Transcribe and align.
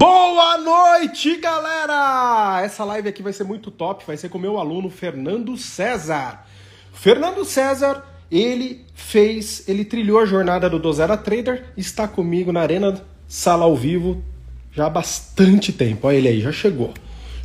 Boa 0.00 0.56
noite, 0.56 1.36
galera! 1.36 2.62
Essa 2.64 2.84
live 2.84 3.10
aqui 3.10 3.22
vai 3.22 3.34
ser 3.34 3.44
muito 3.44 3.70
top, 3.70 4.02
vai 4.06 4.16
ser 4.16 4.30
com 4.30 4.38
meu 4.38 4.58
aluno 4.58 4.88
Fernando 4.88 5.58
César. 5.58 6.46
Fernando 6.90 7.44
César, 7.44 8.02
ele 8.30 8.86
fez, 8.94 9.68
ele 9.68 9.84
trilhou 9.84 10.18
a 10.18 10.24
jornada 10.24 10.70
do 10.70 10.78
Dozera 10.78 11.18
Trader, 11.18 11.74
está 11.76 12.08
comigo 12.08 12.50
na 12.50 12.62
Arena 12.62 12.98
Sala 13.28 13.66
ao 13.66 13.76
Vivo 13.76 14.24
já 14.72 14.86
há 14.86 14.88
bastante 14.88 15.70
tempo. 15.70 16.06
Olha 16.06 16.16
ele 16.16 16.28
aí, 16.28 16.40
já 16.40 16.50
chegou. 16.50 16.94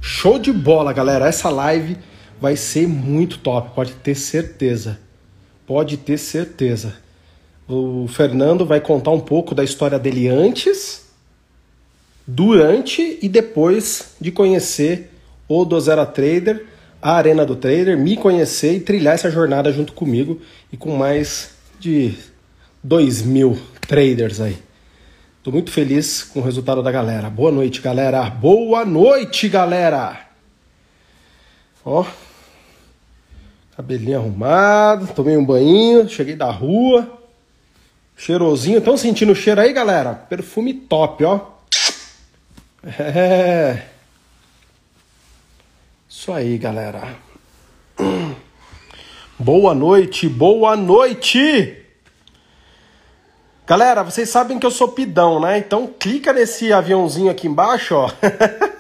Show 0.02 0.40
de 0.40 0.54
bola, 0.54 0.94
galera! 0.94 1.28
Essa 1.28 1.50
live 1.50 1.98
vai 2.40 2.56
ser 2.56 2.88
muito 2.88 3.38
top, 3.40 3.76
pode 3.76 3.92
ter 3.96 4.16
certeza. 4.16 4.98
Pode 5.68 5.98
ter 5.98 6.18
certeza. 6.18 6.96
O 7.68 8.08
Fernando 8.08 8.66
vai 8.66 8.80
contar 8.80 9.12
um 9.12 9.20
pouco 9.20 9.54
da 9.54 9.62
história 9.62 10.00
dele 10.00 10.30
antes 10.30 11.05
durante 12.26 13.20
e 13.22 13.30
depois 13.30 14.16
de 14.20 14.32
conhecer 14.32 15.12
o 15.48 15.64
Dozera 15.64 16.06
Trader, 16.06 16.66
a 17.02 17.14
Arena 17.14 17.46
do 17.46 17.56
Trader, 17.56 17.98
me 17.98 18.18
conhecer 18.18 18.74
e 18.74 18.80
trilhar 18.80 19.14
essa 19.14 19.30
jornada 19.30 19.72
junto 19.72 19.94
comigo 19.94 20.42
e 20.72 20.78
com 20.78 20.96
mais 20.96 21.52
de 21.80 22.18
2 22.84 23.22
mil 23.22 23.60
traders 23.88 24.42
aí. 24.42 24.58
Tô 25.44 25.52
muito 25.52 25.70
feliz 25.70 26.24
com 26.24 26.40
o 26.40 26.44
resultado 26.44 26.82
da 26.82 26.92
galera. 26.92 27.30
Boa 27.30 27.52
noite, 27.52 27.80
galera. 27.80 28.28
Boa 28.28 28.84
noite, 28.84 29.48
galera. 29.48 30.26
Ó, 31.86 32.04
cabelinho 33.78 34.18
arrumado, 34.18 35.14
tomei 35.14 35.38
um 35.38 35.46
banho, 35.46 36.10
cheguei 36.10 36.36
da 36.36 36.50
rua, 36.50 37.22
cheirosinho. 38.18 38.80
Estão 38.80 38.98
sentindo 38.98 39.34
o 39.34 39.36
cheiro 39.36 39.62
aí, 39.62 39.72
galera? 39.72 40.16
Perfume 40.16 40.74
top, 40.74 41.24
ó. 41.24 41.55
É. 42.86 43.82
Isso 46.08 46.32
aí, 46.32 46.56
galera. 46.56 47.16
Boa 49.40 49.74
noite, 49.74 50.30
boa 50.30 50.76
noite! 50.78 51.84
Galera, 53.66 54.04
vocês 54.04 54.30
sabem 54.30 54.60
que 54.60 54.66
eu 54.66 54.72
sou 54.72 54.90
pidão, 54.90 55.40
né? 55.40 55.58
Então 55.58 55.88
clica 55.88 56.32
nesse 56.32 56.72
aviãozinho 56.72 57.32
aqui 57.32 57.48
embaixo, 57.48 57.96
ó. 57.96 58.12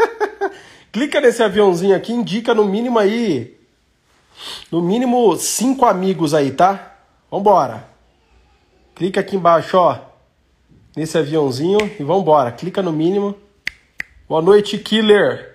clica 0.93 1.19
nesse 1.19 1.41
aviãozinho 1.41 1.95
aqui, 1.95 2.13
indica 2.13 2.53
no 2.53 2.63
mínimo 2.63 2.99
aí. 2.99 3.57
No 4.71 4.83
mínimo 4.83 5.35
cinco 5.35 5.83
amigos 5.83 6.35
aí, 6.35 6.51
tá? 6.51 6.95
Vambora. 7.31 7.87
Clica 8.93 9.21
aqui 9.21 9.35
embaixo, 9.35 9.77
ó. 9.77 9.97
Nesse 10.95 11.17
aviãozinho 11.17 11.79
e 11.99 12.03
vambora. 12.03 12.51
Clica 12.51 12.83
no 12.83 12.91
mínimo. 12.91 13.35
Boa 14.27 14.41
noite, 14.41 14.79
killer. 14.79 15.53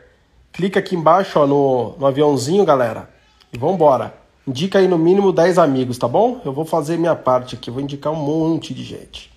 Clica 0.52 0.78
aqui 0.78 0.94
embaixo 0.94 1.40
ó, 1.40 1.44
no, 1.44 1.96
no 1.98 2.06
aviãozinho, 2.06 2.64
galera. 2.64 3.10
E 3.52 3.58
vambora. 3.58 4.14
Indica 4.46 4.78
aí 4.78 4.86
no 4.86 4.96
mínimo 4.96 5.32
10 5.32 5.58
amigos, 5.58 5.98
tá 5.98 6.06
bom? 6.06 6.40
Eu 6.44 6.52
vou 6.52 6.64
fazer 6.64 6.96
minha 6.96 7.16
parte 7.16 7.56
aqui, 7.56 7.68
vou 7.68 7.80
indicar 7.80 8.12
um 8.12 8.16
monte 8.16 8.72
de 8.72 8.84
gente. 8.84 9.28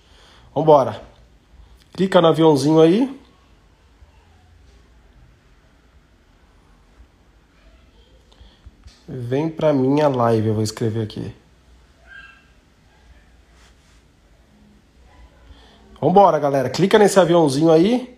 Vambora. 0.54 1.02
Clica 1.94 2.20
no 2.20 2.28
aviãozinho 2.28 2.80
aí. 2.80 3.20
Vem 9.08 9.48
pra 9.48 9.72
minha 9.72 10.06
live, 10.06 10.46
eu 10.46 10.54
vou 10.54 10.62
escrever 10.62 11.02
aqui. 11.02 11.34
Vambora, 16.00 16.38
galera. 16.38 16.70
Clica 16.70 17.00
nesse 17.00 17.18
aviãozinho 17.18 17.72
aí 17.72 18.13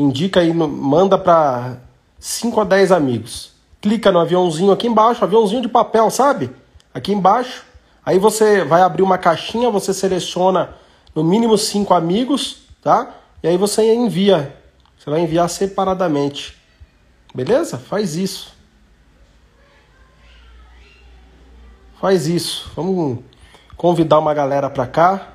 indica 0.00 0.40
aí, 0.40 0.52
manda 0.52 1.18
para 1.18 1.78
5 2.18 2.60
a 2.60 2.64
10 2.64 2.92
amigos. 2.92 3.52
Clica 3.80 4.12
no 4.12 4.20
aviãozinho 4.20 4.70
aqui 4.70 4.86
embaixo, 4.86 5.24
aviãozinho 5.24 5.62
de 5.62 5.68
papel, 5.68 6.10
sabe? 6.10 6.50
Aqui 6.94 7.12
embaixo. 7.12 7.64
Aí 8.04 8.18
você 8.18 8.64
vai 8.64 8.82
abrir 8.82 9.02
uma 9.02 9.18
caixinha, 9.18 9.70
você 9.70 9.92
seleciona 9.92 10.70
no 11.14 11.24
mínimo 11.24 11.58
5 11.58 11.92
amigos, 11.94 12.62
tá? 12.82 13.14
E 13.42 13.48
aí 13.48 13.56
você 13.56 13.92
envia. 13.92 14.56
Você 14.98 15.10
vai 15.10 15.20
enviar 15.20 15.48
separadamente. 15.50 16.56
Beleza? 17.34 17.76
Faz 17.76 18.16
isso. 18.16 18.52
Faz 22.00 22.26
isso. 22.26 22.70
Vamos 22.74 23.18
convidar 23.76 24.18
uma 24.18 24.32
galera 24.32 24.70
para 24.70 24.86
cá. 24.86 25.28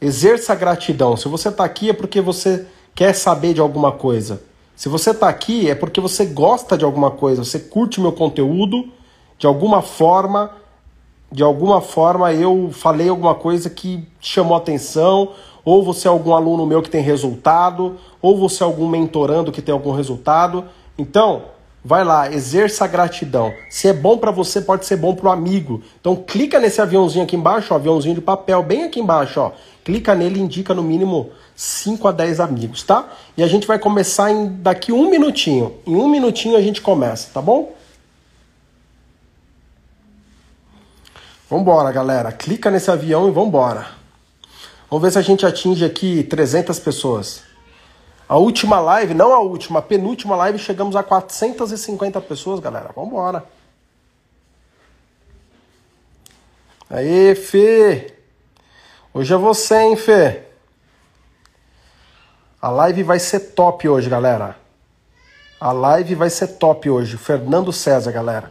Exerça 0.00 0.54
gratidão. 0.54 1.16
Se 1.16 1.28
você 1.28 1.48
está 1.48 1.64
aqui 1.64 1.90
é 1.90 1.92
porque 1.92 2.20
você 2.20 2.66
quer 2.94 3.14
saber 3.14 3.54
de 3.54 3.60
alguma 3.60 3.92
coisa. 3.92 4.42
Se 4.74 4.88
você 4.88 5.10
está 5.10 5.28
aqui 5.28 5.68
é 5.68 5.74
porque 5.74 6.00
você 6.00 6.24
gosta 6.24 6.76
de 6.76 6.84
alguma 6.84 7.10
coisa, 7.10 7.44
você 7.44 7.58
curte 7.58 8.00
meu 8.00 8.12
conteúdo, 8.12 8.88
de 9.38 9.46
alguma 9.46 9.82
forma, 9.82 10.50
de 11.30 11.42
alguma 11.42 11.80
forma 11.80 12.32
eu 12.32 12.70
falei 12.72 13.08
alguma 13.08 13.34
coisa 13.34 13.70
que 13.70 14.06
chamou 14.20 14.56
atenção, 14.56 15.30
ou 15.64 15.82
você 15.84 16.08
é 16.08 16.10
algum 16.10 16.34
aluno 16.34 16.66
meu 16.66 16.82
que 16.82 16.90
tem 16.90 17.02
resultado, 17.02 17.96
ou 18.20 18.36
você 18.36 18.62
é 18.62 18.66
algum 18.66 18.88
mentorando 18.88 19.52
que 19.52 19.62
tem 19.62 19.72
algum 19.72 19.92
resultado. 19.92 20.64
Então, 20.98 21.42
vai 21.84 22.04
lá, 22.04 22.32
exerça 22.32 22.84
a 22.84 22.88
gratidão. 22.88 23.52
Se 23.70 23.88
é 23.88 23.92
bom 23.92 24.18
para 24.18 24.30
você, 24.30 24.60
pode 24.60 24.86
ser 24.86 24.96
bom 24.96 25.14
para 25.14 25.28
o 25.28 25.32
amigo. 25.32 25.82
Então, 26.00 26.16
clica 26.16 26.58
nesse 26.58 26.80
aviãozinho 26.80 27.24
aqui 27.24 27.36
embaixo, 27.36 27.72
ó, 27.72 27.76
aviãozinho 27.76 28.14
de 28.14 28.20
papel, 28.20 28.62
bem 28.62 28.84
aqui 28.84 29.00
embaixo, 29.00 29.40
ó. 29.40 29.52
Clica 29.84 30.14
nele 30.14 30.38
e 30.38 30.42
indica 30.42 30.72
no 30.72 30.82
mínimo 30.82 31.32
5 31.56 32.06
a 32.06 32.12
10 32.12 32.38
amigos, 32.40 32.82
tá? 32.82 33.12
E 33.36 33.42
a 33.42 33.48
gente 33.48 33.66
vai 33.66 33.78
começar 33.78 34.30
em 34.30 34.48
daqui 34.48 34.92
um 34.92 35.10
minutinho. 35.10 35.74
Em 35.86 35.96
um 35.96 36.08
minutinho 36.08 36.56
a 36.56 36.62
gente 36.62 36.80
começa, 36.80 37.30
tá 37.32 37.42
bom? 37.42 37.74
Vambora, 41.50 41.90
galera. 41.90 42.30
Clica 42.30 42.70
nesse 42.70 42.90
avião 42.90 43.28
e 43.28 43.32
vambora. 43.32 43.88
Vamos 44.88 45.02
ver 45.02 45.10
se 45.10 45.18
a 45.18 45.22
gente 45.22 45.44
atinge 45.44 45.84
aqui 45.84 46.22
300 46.22 46.78
pessoas. 46.78 47.42
A 48.28 48.36
última 48.36 48.78
live, 48.78 49.14
não 49.14 49.32
a 49.32 49.40
última, 49.40 49.80
a 49.80 49.82
penúltima 49.82 50.36
live, 50.36 50.58
chegamos 50.58 50.94
a 50.96 51.02
450 51.02 52.20
pessoas, 52.20 52.60
galera. 52.60 52.90
Vambora. 52.94 53.44
Aê, 56.88 57.34
Fê. 57.34 58.11
Hoje 59.14 59.34
é 59.34 59.36
você, 59.36 59.76
hein, 59.76 59.94
Fê. 59.94 60.44
A 62.60 62.70
live 62.70 63.02
vai 63.02 63.18
ser 63.18 63.40
top 63.40 63.86
hoje, 63.86 64.08
galera. 64.08 64.56
A 65.60 65.70
live 65.70 66.14
vai 66.14 66.30
ser 66.30 66.46
top 66.56 66.88
hoje. 66.88 67.18
Fernando 67.18 67.70
César, 67.74 68.10
galera. 68.10 68.50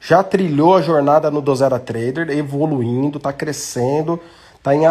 Já 0.00 0.24
trilhou 0.24 0.74
a 0.74 0.82
jornada 0.82 1.30
no 1.30 1.40
Dozera 1.40 1.78
Trader, 1.78 2.30
evoluindo, 2.30 3.20
tá 3.20 3.32
crescendo, 3.32 4.18
tá 4.60 4.74
em 4.74 4.82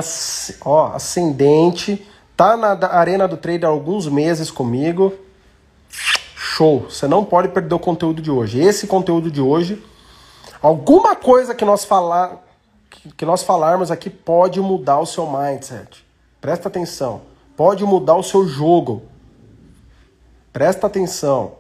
ó, 0.64 0.94
ascendente, 0.94 2.08
tá 2.38 2.56
na 2.56 2.70
arena 2.88 3.28
do 3.28 3.36
trader 3.36 3.68
há 3.68 3.72
alguns 3.72 4.08
meses 4.08 4.50
comigo. 4.50 5.14
Show! 6.34 6.86
Você 6.90 7.06
não 7.06 7.26
pode 7.26 7.50
perder 7.50 7.76
o 7.76 7.80
conteúdo 7.80 8.22
de 8.22 8.32
hoje. 8.32 8.62
Esse 8.62 8.88
conteúdo 8.88 9.30
de 9.30 9.42
hoje, 9.42 9.84
alguma 10.62 11.18
coisa 11.18 11.54
que 11.54 11.66
nós 11.66 11.84
falar 11.84 12.51
que 13.18 13.26
nós 13.26 13.44
falarmos 13.44 13.92
aqui 13.92 14.10
pode 14.10 14.60
mudar 14.60 15.00
o 15.00 15.06
seu 15.06 15.26
mindset. 15.26 16.06
Presta 16.40 16.68
atenção 16.68 17.32
pode 17.62 17.86
mudar 17.86 18.16
o 18.16 18.24
seu 18.24 18.48
jogo. 18.48 19.04
Presta 20.52 20.88
atenção. 20.88 21.54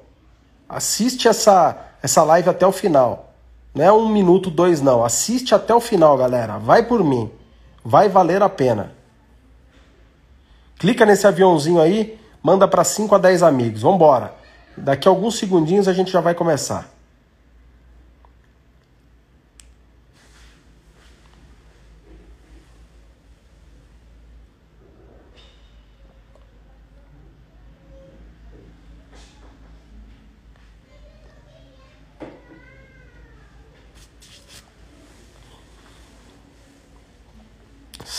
Assiste 0.68 1.28
essa, 1.28 1.78
essa 2.02 2.24
live 2.24 2.50
até 2.50 2.66
o 2.66 2.72
final. 2.72 3.34
Não 3.72 3.86
é 3.86 3.92
um 3.92 4.10
minuto, 4.10 4.50
dois, 4.50 4.82
não. 4.82 5.06
Assiste 5.06 5.54
até 5.54 5.76
o 5.76 5.80
final, 5.80 6.18
galera. 6.18 6.58
Vai 6.58 6.82
por 6.82 7.04
mim. 7.04 7.30
Vai 7.86 8.10
valer 8.10 8.42
a 8.42 8.50
pena. 8.50 8.94
Clica 10.80 11.06
nesse 11.06 11.28
aviãozinho 11.28 11.80
aí, 11.80 12.20
manda 12.42 12.68
para 12.68 12.84
5 12.84 13.14
a 13.14 13.18
10 13.20 13.44
amigos. 13.44 13.84
Vamos 13.84 13.98
embora. 13.98 14.34
Daqui 14.76 15.08
a 15.08 15.12
alguns 15.12 15.38
segundinhos 15.38 15.88
a 15.88 15.94
gente 15.94 16.12
já 16.12 16.20
vai 16.20 16.34
começar. 16.34 16.91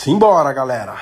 Simbora, 0.03 0.51
galera! 0.51 0.99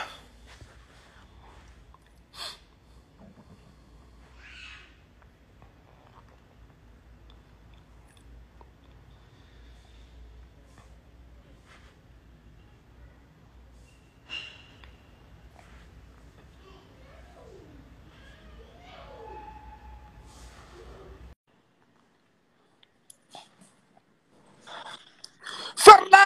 Fernando! 25.75 26.20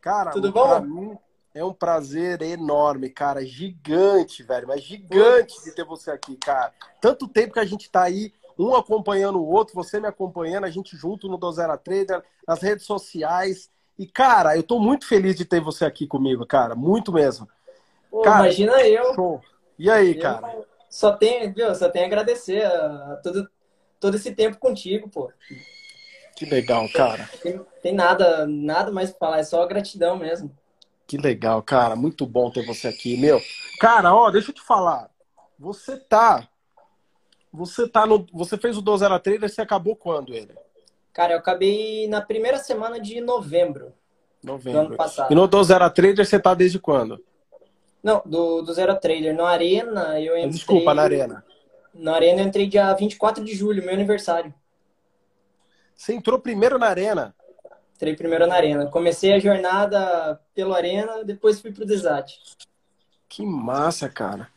Cara, 0.00 0.30
Tudo 0.32 0.52
bom? 0.52 0.80
mim 0.80 1.18
é 1.54 1.64
um 1.64 1.72
prazer 1.72 2.42
enorme, 2.42 3.08
cara. 3.08 3.44
Gigante, 3.44 4.42
velho. 4.42 4.68
Mas 4.68 4.82
gigante 4.82 5.62
de 5.64 5.72
ter 5.72 5.84
você 5.84 6.10
aqui, 6.10 6.36
cara. 6.36 6.72
Tanto 7.00 7.28
tempo 7.28 7.54
que 7.54 7.60
a 7.60 7.64
gente 7.64 7.90
tá 7.90 8.02
aí, 8.02 8.32
um 8.58 8.74
acompanhando 8.74 9.38
o 9.38 9.48
outro, 9.48 9.74
você 9.74 10.00
me 10.00 10.08
acompanhando, 10.08 10.64
a 10.64 10.70
gente 10.70 10.96
junto 10.96 11.28
no 11.28 11.38
Dozera 11.38 11.76
Trader, 11.76 12.22
nas 12.46 12.60
redes 12.60 12.84
sociais. 12.84 13.70
E, 13.98 14.06
cara, 14.06 14.56
eu 14.56 14.62
tô 14.62 14.80
muito 14.80 15.06
feliz 15.06 15.36
de 15.36 15.44
ter 15.44 15.60
você 15.60 15.84
aqui 15.84 16.06
comigo, 16.06 16.44
cara. 16.44 16.74
Muito 16.74 17.12
mesmo. 17.12 17.48
Pô, 18.10 18.22
Cara, 18.22 18.44
imagina 18.44 18.80
eu. 18.82 19.14
Show. 19.14 19.40
E 19.78 19.90
aí, 19.90 20.16
Eu 20.16 20.22
cara? 20.22 20.64
Só 20.90 21.12
tenho, 21.12 21.52
viu? 21.52 21.74
Só 21.74 21.88
tenho 21.88 22.04
a 22.04 22.08
agradecer 22.08 22.64
a, 22.64 23.12
a 23.12 23.16
todo, 23.16 23.48
todo 23.98 24.16
esse 24.16 24.32
tempo 24.34 24.58
contigo, 24.58 25.08
pô. 25.08 25.30
Que 26.36 26.44
legal, 26.44 26.88
cara. 26.92 27.28
Tem, 27.42 27.60
tem 27.82 27.94
nada, 27.94 28.46
nada 28.46 28.90
mais 28.90 29.10
pra 29.10 29.18
falar, 29.18 29.38
é 29.38 29.44
só 29.44 29.64
gratidão 29.66 30.16
mesmo. 30.16 30.50
Que 31.06 31.16
legal, 31.16 31.62
cara. 31.62 31.94
Muito 31.94 32.26
bom 32.26 32.50
ter 32.50 32.64
você 32.66 32.88
aqui, 32.88 33.16
meu. 33.16 33.40
Cara, 33.78 34.14
ó, 34.14 34.30
deixa 34.30 34.50
eu 34.50 34.54
te 34.54 34.62
falar. 34.62 35.10
Você 35.58 35.96
tá. 35.96 36.48
Você 37.52 37.88
tá 37.88 38.04
no. 38.06 38.26
Você 38.32 38.56
fez 38.56 38.76
o 38.76 38.82
Dozera 38.82 39.20
Trader, 39.20 39.48
você 39.48 39.60
acabou 39.60 39.94
quando 39.94 40.34
ele? 40.34 40.54
Cara, 41.12 41.34
eu 41.34 41.38
acabei 41.38 42.08
na 42.08 42.20
primeira 42.20 42.58
semana 42.58 42.98
de 42.98 43.20
novembro 43.20 43.92
do 44.42 44.50
ano 44.50 44.58
Novembro. 44.58 44.96
passado. 44.96 45.30
E 45.30 45.34
no 45.34 45.46
Dozera 45.46 45.88
Trader 45.88 46.26
você 46.26 46.40
tá 46.40 46.52
desde 46.54 46.78
quando? 46.78 47.22
Não, 48.02 48.20
do, 48.26 48.60
do 48.60 48.74
Zero 48.74 48.94
Trader. 48.98 49.34
No 49.34 49.46
Arena, 49.46 50.20
eu 50.20 50.36
entrei. 50.36 50.50
Desculpa, 50.50 50.92
na 50.92 51.02
Arena. 51.02 51.44
Na 51.94 52.14
Arena 52.14 52.42
eu 52.42 52.46
entrei 52.46 52.66
dia 52.66 52.92
24 52.92 53.42
de 53.42 53.54
julho, 53.54 53.82
meu 53.82 53.94
aniversário. 53.94 54.52
Você 55.96 56.14
entrou 56.14 56.38
primeiro 56.38 56.78
na 56.78 56.88
Arena. 56.88 57.34
Entrei 57.94 58.16
primeiro 58.16 58.46
na 58.46 58.54
Arena. 58.54 58.86
Comecei 58.86 59.32
a 59.32 59.38
jornada 59.38 60.40
pelo 60.54 60.74
Arena, 60.74 61.24
depois 61.24 61.60
fui 61.60 61.72
pro 61.72 61.86
Desat. 61.86 62.38
Que 63.28 63.44
massa, 63.44 64.08
cara. 64.08 64.48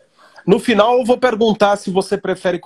No 0.45 0.59
final 0.59 0.97
eu 0.97 1.05
vou 1.05 1.17
perguntar 1.17 1.75
se 1.77 1.91
você 1.91 2.17
prefere 2.17 2.59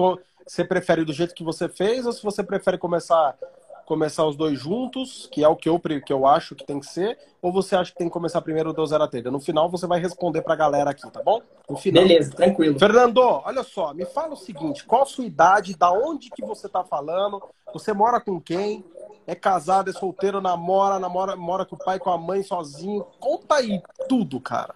você 0.46 0.66
prefere 0.66 1.06
do 1.06 1.14
jeito 1.14 1.36
que 1.36 1.44
você 1.44 1.70
fez 1.70 2.06
ou 2.06 2.12
se 2.12 2.24
você 2.24 2.44
prefere 2.44 2.78
começar 2.78 3.38
começar 3.86 4.26
os 4.26 4.36
dois 4.36 4.60
juntos, 4.60 5.28
que 5.32 5.44
é 5.44 5.48
o 5.48 5.56
que 5.56 5.70
eu 5.70 5.80
que 5.80 6.14
eu 6.14 6.26
acho 6.26 6.56
que 6.56 6.66
tem 6.66 6.80
que 6.80 6.86
ser, 6.86 7.18
ou 7.42 7.52
você 7.52 7.76
acha 7.76 7.92
que 7.92 7.98
tem 7.98 8.08
que 8.08 8.14
começar 8.14 8.42
primeiro 8.42 8.70
o 8.70 8.74
Dozera 8.74 9.08
Trader. 9.08 9.32
No 9.32 9.40
final 9.40 9.70
você 9.70 9.88
vai 9.88 10.00
responder 10.00 10.42
pra 10.42 10.56
galera 10.56 10.92
aqui, 10.92 11.10
tá 11.12 11.22
bom? 11.24 11.42
No 11.70 11.78
final. 11.78 12.04
Beleza, 12.04 12.32
tranquilo. 12.32 12.78
Fernando, 12.78 13.20
olha 13.20 13.64
só, 13.64 13.94
me 13.94 14.06
fala 14.06 14.34
o 14.34 14.38
seguinte, 14.38 14.86
qual 14.86 15.04
a 15.04 15.06
sua 15.06 15.26
idade, 15.26 15.76
da 15.76 15.92
onde 15.92 16.30
que 16.30 16.44
você 16.44 16.70
tá 16.70 16.84
falando, 16.84 17.42
você 17.74 17.94
mora 17.94 18.20
com 18.22 18.40
quem, 18.40 18.84
é 19.26 19.36
casado, 19.36 19.90
é 19.90 19.94
solteiro, 19.94 20.42
namora, 20.42 21.00
namora, 21.00 21.36
mora 21.36 21.66
com 21.66 21.76
o 21.76 21.80
pai, 21.80 22.00
com 22.00 22.10
a 22.10 22.18
mãe, 22.18 22.44
sozinho, 22.44 23.06
conta 23.20 23.56
aí 23.56 23.82
tudo, 24.08 24.40
cara. 24.40 24.76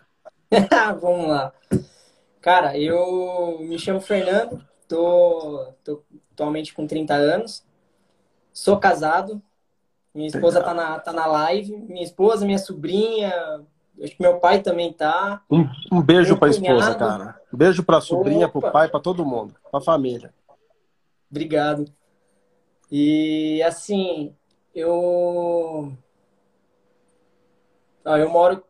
Vamos 1.01 1.29
lá. 1.29 1.53
Cara, 2.41 2.77
eu 2.77 3.57
me 3.61 3.79
chamo 3.79 3.99
Fernando, 3.99 4.63
tô, 4.87 5.73
tô 5.83 6.03
atualmente 6.31 6.73
com 6.73 6.85
30 6.85 7.13
anos, 7.13 7.65
sou 8.55 8.79
casado, 8.79 9.41
minha 10.13 10.27
esposa 10.27 10.63
tá 10.63 10.73
na, 10.73 10.97
tá 10.97 11.11
na 11.11 11.25
live, 11.25 11.75
minha 11.75 12.03
esposa, 12.03 12.45
minha 12.45 12.57
sobrinha, 12.57 13.61
acho 14.01 14.15
que 14.15 14.21
meu 14.21 14.39
pai 14.39 14.61
também 14.61 14.93
tá. 14.93 15.41
Um, 15.51 15.67
um 15.91 16.01
beijo 16.01 16.29
Meu 16.29 16.37
pra 16.39 16.49
esposa, 16.49 16.95
cara. 16.95 17.39
Um 17.53 17.57
beijo 17.57 17.83
pra 17.83 17.99
sobrinha, 17.99 18.47
pro 18.47 18.59
Opa. 18.59 18.71
pai, 18.71 18.87
pra 18.87 19.01
todo 19.01 19.25
mundo, 19.25 19.53
pra 19.69 19.81
família. 19.81 20.33
Obrigado. 21.29 21.85
E 22.89 23.61
assim, 23.63 24.33
eu 24.73 25.91
Ah, 28.05 28.17
eu 28.17 28.29
moro 28.29 28.63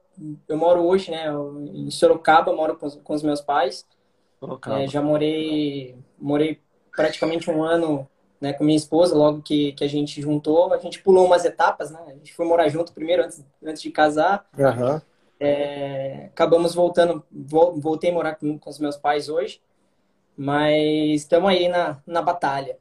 eu 0.47 0.57
moro 0.57 0.81
hoje, 0.81 1.11
né, 1.11 1.25
em 1.73 1.91
Sorocaba, 1.91 2.55
moro 2.55 2.77
com 2.77 2.87
os, 2.87 2.95
com 2.95 3.13
os 3.13 3.21
meus 3.21 3.41
pais. 3.41 3.85
É, 4.67 4.87
já 4.87 5.01
morei 5.01 5.95
morei 6.17 6.61
praticamente 6.95 7.51
um 7.51 7.61
ano, 7.61 8.07
né, 8.45 8.53
com 8.53 8.63
minha 8.63 8.77
esposa, 8.77 9.15
logo 9.15 9.41
que, 9.41 9.71
que 9.73 9.83
a 9.83 9.87
gente 9.87 10.21
juntou, 10.21 10.71
a 10.71 10.77
gente 10.77 11.01
pulou 11.01 11.25
umas 11.25 11.43
etapas, 11.45 11.89
né? 11.89 11.99
A 12.07 12.13
gente 12.13 12.31
foi 12.31 12.45
morar 12.45 12.69
junto 12.69 12.93
primeiro 12.93 13.23
antes, 13.23 13.43
antes 13.63 13.81
de 13.81 13.89
casar. 13.89 14.47
Aham. 14.59 15.01
É, 15.39 16.25
acabamos 16.27 16.75
voltando, 16.75 17.25
vol- 17.31 17.79
voltei 17.79 18.11
a 18.11 18.13
morar 18.13 18.35
com, 18.35 18.57
com 18.59 18.69
os 18.69 18.77
meus 18.77 18.95
pais 18.97 19.29
hoje, 19.29 19.59
mas 20.37 21.21
estamos 21.21 21.49
aí 21.49 21.67
na, 21.67 22.01
na 22.05 22.21
batalha. 22.21 22.77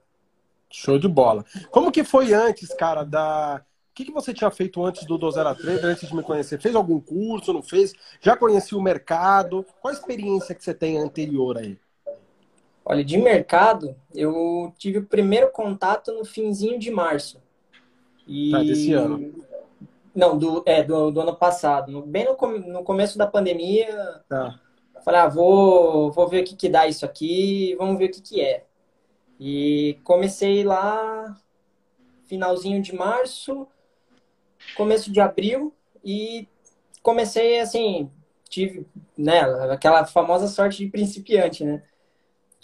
Show 0.70 0.98
de 0.98 1.08
bola. 1.08 1.44
Como 1.70 1.90
que 1.90 2.04
foi 2.04 2.34
antes, 2.34 2.68
cara, 2.74 3.02
da... 3.02 3.62
O 3.90 3.94
que, 3.94 4.04
que 4.04 4.12
você 4.12 4.34
tinha 4.34 4.50
feito 4.50 4.84
antes 4.84 5.06
do 5.06 5.16
Dozera 5.16 5.54
Trader, 5.54 5.86
antes 5.86 6.08
de 6.08 6.14
me 6.14 6.22
conhecer? 6.22 6.60
Fez 6.60 6.74
algum 6.74 7.00
curso, 7.00 7.52
não 7.52 7.62
fez? 7.62 7.94
Já 8.20 8.36
conhecia 8.36 8.76
o 8.76 8.82
mercado? 8.82 9.64
Qual 9.80 9.94
a 9.94 9.96
experiência 9.96 10.54
que 10.54 10.62
você 10.62 10.74
tem 10.74 10.98
anterior 10.98 11.56
aí? 11.56 11.78
Olha, 12.84 13.02
de 13.04 13.16
mercado, 13.16 13.96
eu 14.14 14.72
tive 14.76 14.98
o 14.98 15.06
primeiro 15.06 15.50
contato 15.50 16.12
no 16.12 16.24
finzinho 16.24 16.78
de 16.78 16.90
março. 16.90 17.42
E... 18.26 18.50
Tá, 18.50 18.58
desse 18.62 18.92
ano. 18.92 19.32
Não, 20.14 20.38
do, 20.38 20.62
é, 20.66 20.82
do, 20.82 21.10
do 21.10 21.20
ano 21.20 21.34
passado. 21.34 21.90
No- 21.90 22.02
Bem 22.02 22.24
no, 22.24 22.36
no 22.58 22.84
começo 22.84 23.16
da 23.18 23.26
pandemia, 23.26 24.22
Tá. 24.28 24.60
falei, 25.04 25.20
ah, 25.20 25.28
vou, 25.28 26.12
vou 26.12 26.28
ver 26.28 26.42
o 26.42 26.44
que 26.44 26.54
que 26.54 26.68
dá 26.68 26.86
isso 26.86 27.04
aqui, 27.04 27.74
vamos 27.76 27.98
ver 27.98 28.06
o 28.06 28.10
que 28.12 28.20
que 28.22 28.40
é. 28.40 28.64
E 29.40 29.98
comecei 30.04 30.62
lá, 30.62 31.36
finalzinho 32.26 32.80
de 32.80 32.94
março, 32.94 33.66
começo 34.76 35.10
de 35.10 35.20
abril, 35.20 35.74
e 36.04 36.46
comecei 37.02 37.58
assim, 37.60 38.08
tive, 38.48 38.86
né, 39.18 39.40
aquela 39.72 40.04
famosa 40.06 40.46
sorte 40.46 40.84
de 40.84 40.90
principiante, 40.90 41.64
né? 41.64 41.82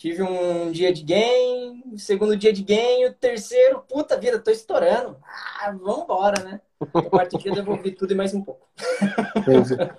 Tive 0.01 0.23
um 0.23 0.73
dia 0.73 0.95
de 0.95 1.03
game, 1.03 1.99
segundo 1.99 2.35
dia 2.35 2.55
de 2.55 2.63
game, 2.63 3.05
o 3.05 3.13
terceiro, 3.13 3.85
puta 3.87 4.17
vida, 4.17 4.39
tô 4.39 4.51
estourando. 4.51 5.19
Ah, 5.23 5.73
vambora, 5.73 6.43
né? 6.43 6.63
No 6.95 7.11
quarto 7.11 7.37
dia 7.37 7.51
eu 7.51 7.55
devolvi 7.55 7.91
tudo 7.91 8.11
e 8.11 8.17
mais 8.17 8.33
um 8.33 8.41
pouco. 8.41 8.67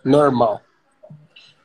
Normal. 0.03 0.59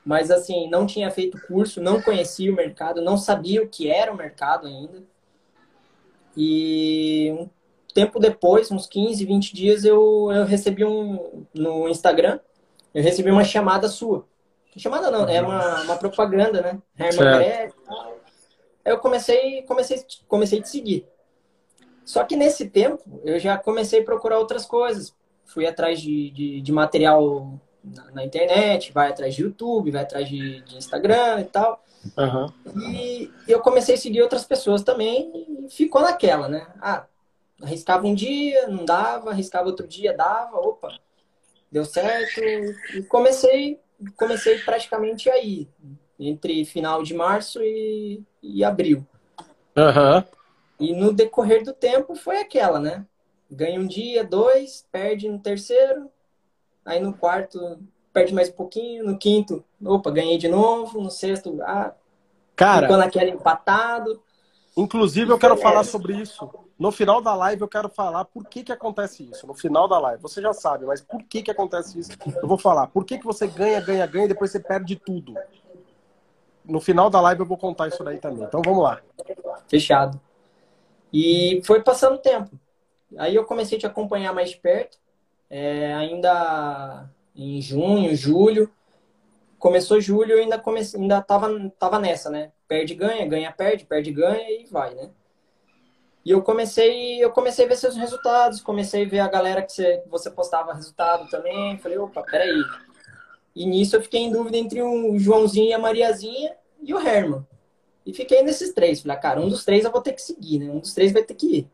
Mas 0.05 0.31
assim, 0.31 0.69
não 0.69 0.85
tinha 0.85 1.11
feito 1.11 1.41
curso, 1.47 1.81
não 1.81 2.03
conhecia 2.03 2.52
o 2.52 2.55
mercado, 2.55 3.00
não 3.00 3.16
sabia 3.16 3.62
o 3.62 3.69
que 3.69 3.90
era 3.90 4.12
o 4.12 4.16
mercado 4.16 4.66
ainda. 4.66 5.02
E 6.37 7.35
um 7.40 7.49
tempo 7.95 8.21
depois, 8.21 8.71
uns 8.71 8.87
15, 8.87 9.25
20 9.25 9.55
dias, 9.55 9.83
eu, 9.83 10.31
eu 10.31 10.45
recebi 10.45 10.85
um 10.85 11.47
no 11.55 11.88
Instagram, 11.88 12.38
eu 12.93 13.02
recebi 13.02 13.31
uma 13.31 13.45
chamada 13.45 13.88
sua. 13.88 14.26
Chamada 14.76 15.11
não, 15.11 15.26
é 15.26 15.40
uma, 15.40 15.81
uma 15.85 15.97
propaganda, 15.97 16.61
né? 16.61 16.78
Herman 16.99 17.71
tal. 17.87 18.15
Aí 18.87 18.93
eu 18.93 18.99
comecei, 18.99 19.62
comecei, 19.62 20.00
comecei 20.28 20.61
a 20.61 20.62
te 20.62 20.69
seguir. 20.69 21.09
Só 22.05 22.23
que 22.23 22.37
nesse 22.37 22.71
tempo, 22.71 23.02
eu 23.25 23.37
já 23.37 23.59
comecei 23.59 24.00
a 24.00 24.05
procurar 24.05 24.38
outras 24.38 24.64
coisas. 24.64 25.12
Fui 25.45 25.66
atrás 25.66 26.00
de, 26.00 26.31
de, 26.31 26.61
de 26.61 26.73
material 26.73 27.61
na, 27.83 28.12
na 28.12 28.25
internet, 28.25 28.93
vai 28.93 29.09
atrás 29.09 29.35
de 29.35 29.43
YouTube, 29.43 29.90
vai 29.90 30.02
atrás 30.02 30.28
de, 30.28 30.61
de 30.61 30.76
Instagram 30.76 31.40
e 31.40 31.45
tal. 31.47 31.85
Aham. 32.16 32.55
E 32.93 33.28
eu 33.49 33.59
comecei 33.59 33.97
a 33.97 33.99
seguir 33.99 34.23
outras 34.23 34.45
pessoas 34.45 34.85
também 34.85 35.33
e 35.35 35.69
ficou 35.69 36.00
naquela, 36.00 36.49
né? 36.49 36.69
Ah, 36.81 37.07
arriscava 37.61 38.07
um 38.07 38.14
dia, 38.14 38.69
não 38.69 38.85
dava, 38.85 39.31
arriscava 39.31 39.66
outro 39.66 39.88
dia, 39.88 40.16
dava, 40.16 40.59
opa, 40.59 40.97
deu 41.73 41.85
certo. 41.85 42.40
E 42.95 43.02
comecei, 43.09 43.81
comecei 44.16 44.61
praticamente 44.61 45.28
aí, 45.28 45.69
entre 46.18 46.64
final 46.64 47.02
de 47.02 47.14
março 47.14 47.62
e, 47.62 48.23
e 48.42 48.64
abril. 48.64 49.06
Aham. 49.76 50.25
E 50.78 50.94
no 50.94 51.12
decorrer 51.12 51.64
do 51.64 51.73
tempo 51.73 52.14
foi 52.14 52.38
aquela, 52.38 52.78
né? 52.78 53.04
Ganha 53.50 53.80
um 53.80 53.87
dia, 53.87 54.25
dois, 54.25 54.87
perde 54.90 55.28
no 55.28 55.38
terceiro, 55.38 56.11
aí 56.85 57.00
no 57.00 57.12
quarto 57.12 57.78
perde 58.12 58.35
mais 58.35 58.49
um 58.49 58.52
pouquinho, 58.52 59.04
no 59.04 59.18
quinto, 59.18 59.62
opa, 59.85 60.11
ganhei 60.11 60.38
de 60.38 60.49
novo, 60.49 61.00
no 61.00 61.11
sexto, 61.11 61.58
ah, 61.62 61.94
Cara, 62.56 62.87
ficou 62.87 62.96
naquela 62.96 63.28
empatado. 63.28 64.23
inclusive 64.75 65.30
eu 65.30 65.38
quero 65.38 65.56
falar 65.58 65.85
sobre 65.85 66.14
isso. 66.14 66.49
No 66.78 66.90
final 66.90 67.23
da 67.23 67.35
live 67.35 67.62
eu 67.62 67.68
quero 67.68 67.88
falar 67.88 68.25
por 68.25 68.46
que 68.46 68.62
que 68.62 68.73
acontece 68.73 69.28
isso. 69.30 69.46
No 69.46 69.54
final 69.54 69.87
da 69.88 69.99
live. 69.99 70.23
Você 70.23 70.42
já 70.42 70.52
sabe, 70.52 70.85
mas 70.85 71.00
por 71.00 71.23
que 71.23 71.42
que 71.42 71.50
acontece 71.50 71.99
isso? 71.99 72.12
Eu 72.42 72.49
vou 72.49 72.58
falar. 72.58 72.87
Por 72.87 73.04
que 73.04 73.18
que 73.18 73.25
você 73.25 73.46
ganha, 73.46 73.80
ganha, 73.80 74.06
ganha 74.06 74.25
e 74.25 74.28
depois 74.28 74.50
você 74.50 74.61
perde 74.61 74.96
tudo? 74.96 75.35
No 76.66 76.80
final 76.80 77.08
da 77.08 77.20
live 77.20 77.40
eu 77.40 77.46
vou 77.46 77.56
contar 77.56 77.88
isso 77.88 78.02
daí 78.02 78.18
também. 78.18 78.44
Então 78.44 78.62
vamos 78.64 78.82
lá. 78.82 79.00
Fechado. 79.68 80.20
E 81.12 81.62
foi 81.64 81.82
passando 81.82 82.16
o 82.16 82.18
tempo. 82.18 82.50
Aí 83.16 83.35
eu 83.35 83.44
comecei 83.44 83.78
a 83.78 83.80
te 83.80 83.87
acompanhar 83.87 84.35
mais 84.35 84.54
perto, 84.54 84.99
é, 85.49 85.94
ainda 85.94 87.08
em 87.35 87.61
junho, 87.61 88.14
julho. 88.16 88.70
Começou 89.58 90.00
julho, 90.00 90.32
eu 90.32 90.38
ainda, 90.40 90.58
comecei, 90.58 91.00
ainda 91.00 91.23
tava, 91.23 91.49
tava 91.78 91.99
nessa, 91.99 92.28
né? 92.28 92.52
Perde, 92.68 92.94
ganha, 92.94 93.26
ganha, 93.26 93.52
perde, 93.52 93.85
perde, 93.85 94.11
ganha 94.11 94.50
e 94.50 94.66
vai, 94.66 94.94
né? 94.94 95.11
E 96.25 96.30
eu 96.32 96.42
comecei, 96.42 97.23
eu 97.23 97.30
comecei 97.30 97.64
a 97.64 97.68
ver 97.68 97.76
seus 97.76 97.96
resultados, 97.96 98.61
comecei 98.61 99.04
a 99.04 99.08
ver 99.08 99.20
a 99.20 99.28
galera 99.28 99.62
que 99.62 99.73
você, 99.73 100.02
você 100.08 100.30
postava 100.30 100.75
resultado 100.75 101.28
também. 101.30 101.78
Falei, 101.78 101.99
opa, 101.99 102.23
peraí. 102.23 102.64
E 103.57 103.65
nisso 103.65 103.97
eu 103.97 104.03
fiquei 104.03 104.21
em 104.21 104.31
dúvida 104.31 104.59
entre 104.59 104.83
o 104.83 105.19
Joãozinho 105.19 105.71
e 105.71 105.73
a 105.73 105.79
Mariazinha 105.79 106.55
e 106.83 106.93
o 106.93 107.01
Herman. 107.01 107.45
E 108.05 108.13
fiquei 108.13 108.43
nesses 108.43 108.75
três. 108.75 109.01
Falei, 109.01 109.17
ah, 109.17 109.21
cara, 109.21 109.41
um 109.41 109.49
dos 109.49 109.65
três 109.65 109.83
eu 109.87 109.91
vou 109.91 110.03
ter 110.03 110.13
que 110.13 110.21
seguir, 110.21 110.59
né? 110.59 110.71
Um 110.71 110.79
dos 110.79 110.93
três 110.93 111.11
vai 111.11 111.23
ter 111.23 111.35
que 111.35 111.47
ir. 111.47 111.71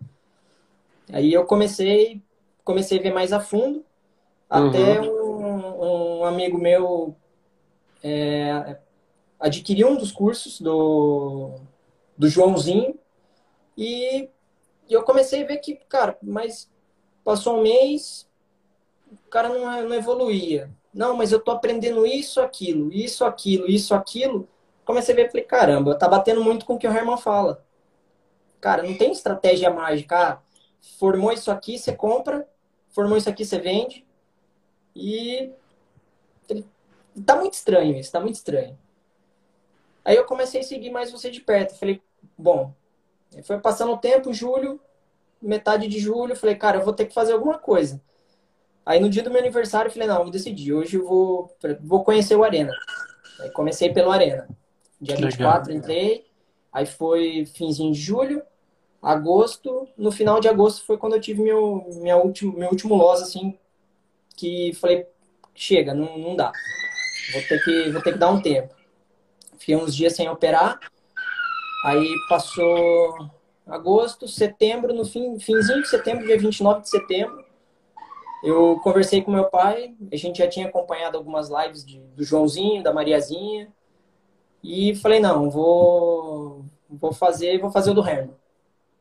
Aí 1.12 1.33
eu 1.33 1.45
comecei, 1.45 2.23
comecei 2.62 3.01
a 3.01 3.03
ver 3.03 3.12
mais 3.12 3.33
a 3.33 3.41
fundo. 3.41 3.85
Até 4.49 5.01
uhum. 5.01 6.21
um, 6.21 6.21
um, 6.21 6.25
amigo 6.25 6.57
meu 6.57 7.17
é, 8.01 8.79
adquiriu 9.41 9.89
um 9.89 9.97
dos 9.97 10.12
cursos 10.12 10.61
do, 10.61 11.57
do 12.17 12.29
Joãozinho. 12.29 12.97
E 13.77 14.29
eu 14.89 15.03
comecei 15.03 15.43
a 15.43 15.47
ver 15.49 15.57
que, 15.57 15.75
cara, 15.89 16.17
mas 16.23 16.71
passou 17.25 17.59
um 17.59 17.62
mês, 17.62 18.29
o 19.11 19.29
cara 19.29 19.49
não, 19.49 19.89
não 19.89 19.95
evoluía. 19.97 20.71
Não, 20.92 21.16
mas 21.16 21.32
eu 21.32 21.40
tô 21.40 21.50
aprendendo 21.50 22.06
isso, 22.06 22.40
aquilo, 22.40 22.92
isso, 22.92 23.25
aquilo, 23.25 23.66
isso, 23.66 23.94
aquilo. 23.94 24.49
Comecei 24.84 25.14
a 25.14 25.16
ver, 25.16 25.30
falei, 25.30 25.44
caramba, 25.44 25.94
tá 25.94 26.08
batendo 26.08 26.42
muito 26.42 26.66
com 26.66 26.75
o 26.75 26.78
que 26.78 26.87
o 26.87 26.92
Herman 26.92 27.16
fala. 27.16 27.64
Cara, 28.61 28.82
não 28.82 28.96
tem 28.96 29.11
estratégia 29.12 29.70
mágica. 29.70 30.16
Ah, 30.16 30.42
formou 30.99 31.32
isso 31.32 31.50
aqui, 31.50 31.78
você 31.78 31.92
compra. 31.92 32.49
Formou 32.90 33.16
isso 33.16 33.28
aqui, 33.28 33.44
você 33.44 33.58
vende. 33.58 34.06
E 34.94 35.50
tá 37.25 37.37
muito 37.37 37.54
estranho 37.54 37.96
isso, 37.96 38.12
tá 38.12 38.20
muito 38.20 38.34
estranho. 38.34 38.78
Aí 40.04 40.16
eu 40.16 40.25
comecei 40.25 40.61
a 40.61 40.64
seguir 40.64 40.90
mais 40.90 41.11
você 41.11 41.30
de 41.30 41.40
perto. 41.40 41.78
Falei, 41.78 42.02
bom, 42.37 42.75
foi 43.44 43.58
passando 43.58 43.92
o 43.92 43.99
tempo, 43.99 44.32
julho, 44.32 44.80
metade 45.40 45.88
de 45.88 45.99
julho, 45.99 46.37
falei, 46.37 46.56
cara, 46.56 46.78
eu 46.78 46.84
vou 46.84 46.92
ter 46.92 47.06
que 47.06 47.14
fazer 47.14 47.32
alguma 47.32 47.58
coisa. 47.58 48.00
Aí 48.85 48.99
no 48.99 49.09
dia 49.09 49.23
do 49.23 49.31
meu 49.31 49.39
aniversário, 49.39 49.89
eu 49.89 49.93
falei, 49.93 50.09
não, 50.09 50.23
vou 50.23 50.31
decidir. 50.31 50.73
Hoje 50.73 50.97
eu 50.97 51.07
vou, 51.07 51.57
vou 51.81 52.05
conhecer 52.05 52.35
o 52.35 52.43
Arena. 52.43 52.73
Aí 53.41 53.51
comecei 53.51 53.93
pelo 53.93 54.11
Arena. 54.11 54.49
Dia 55.01 55.17
que 55.17 55.23
24 55.23 55.69
legal. 55.69 55.79
entrei. 55.79 56.27
Aí 56.73 56.87
foi 56.87 57.45
finzinho 57.47 57.93
de 57.93 58.01
julho, 58.01 58.43
agosto. 59.01 59.89
No 59.97 60.11
final 60.11 60.41
de 60.41 60.49
agosto 60.49 60.85
foi 60.85 60.97
quando 60.97 61.15
eu 61.15 61.21
tive 61.21 61.43
meu, 61.43 61.87
minha 61.97 62.17
último, 62.17 62.57
meu 62.59 62.71
último 62.71 62.95
loss, 62.95 63.23
assim, 63.23 63.59
que 64.37 64.73
falei, 64.75 65.07
chega, 65.55 65.93
não, 65.93 66.19
não 66.19 66.35
dá. 66.35 66.51
Vou 67.33 67.43
ter, 67.43 67.62
que, 67.62 67.91
vou 67.91 68.03
ter 68.03 68.12
que 68.12 68.19
dar 68.19 68.31
um 68.31 68.41
tempo. 68.41 68.75
Fiquei 69.59 69.77
uns 69.77 69.95
dias 69.95 70.15
sem 70.15 70.29
operar. 70.29 70.81
Aí 71.85 72.09
passou 72.29 73.31
agosto, 73.67 74.27
setembro, 74.27 74.95
no 74.95 75.05
fim, 75.05 75.39
finzinho 75.39 75.83
de 75.83 75.89
setembro, 75.89 76.27
dia 76.27 76.39
29 76.39 76.83
de 76.83 76.91
setembro, 76.91 77.41
eu 78.42 78.80
conversei 78.82 79.22
com 79.22 79.30
meu 79.30 79.44
pai, 79.44 79.94
a 80.11 80.16
gente 80.16 80.38
já 80.38 80.49
tinha 80.49 80.66
acompanhado 80.66 81.16
algumas 81.16 81.49
lives 81.49 81.84
de, 81.84 82.00
do 82.00 82.25
Joãozinho, 82.25 82.82
da 82.82 82.92
Mariazinha, 82.92 83.72
e 84.62 84.94
falei, 84.96 85.20
não, 85.20 85.49
vou, 85.50 86.64
vou 86.88 87.12
fazer, 87.12 87.58
vou 87.58 87.70
fazer 87.70 87.90
o 87.90 87.94
do 87.94 88.06
Herman. 88.06 88.34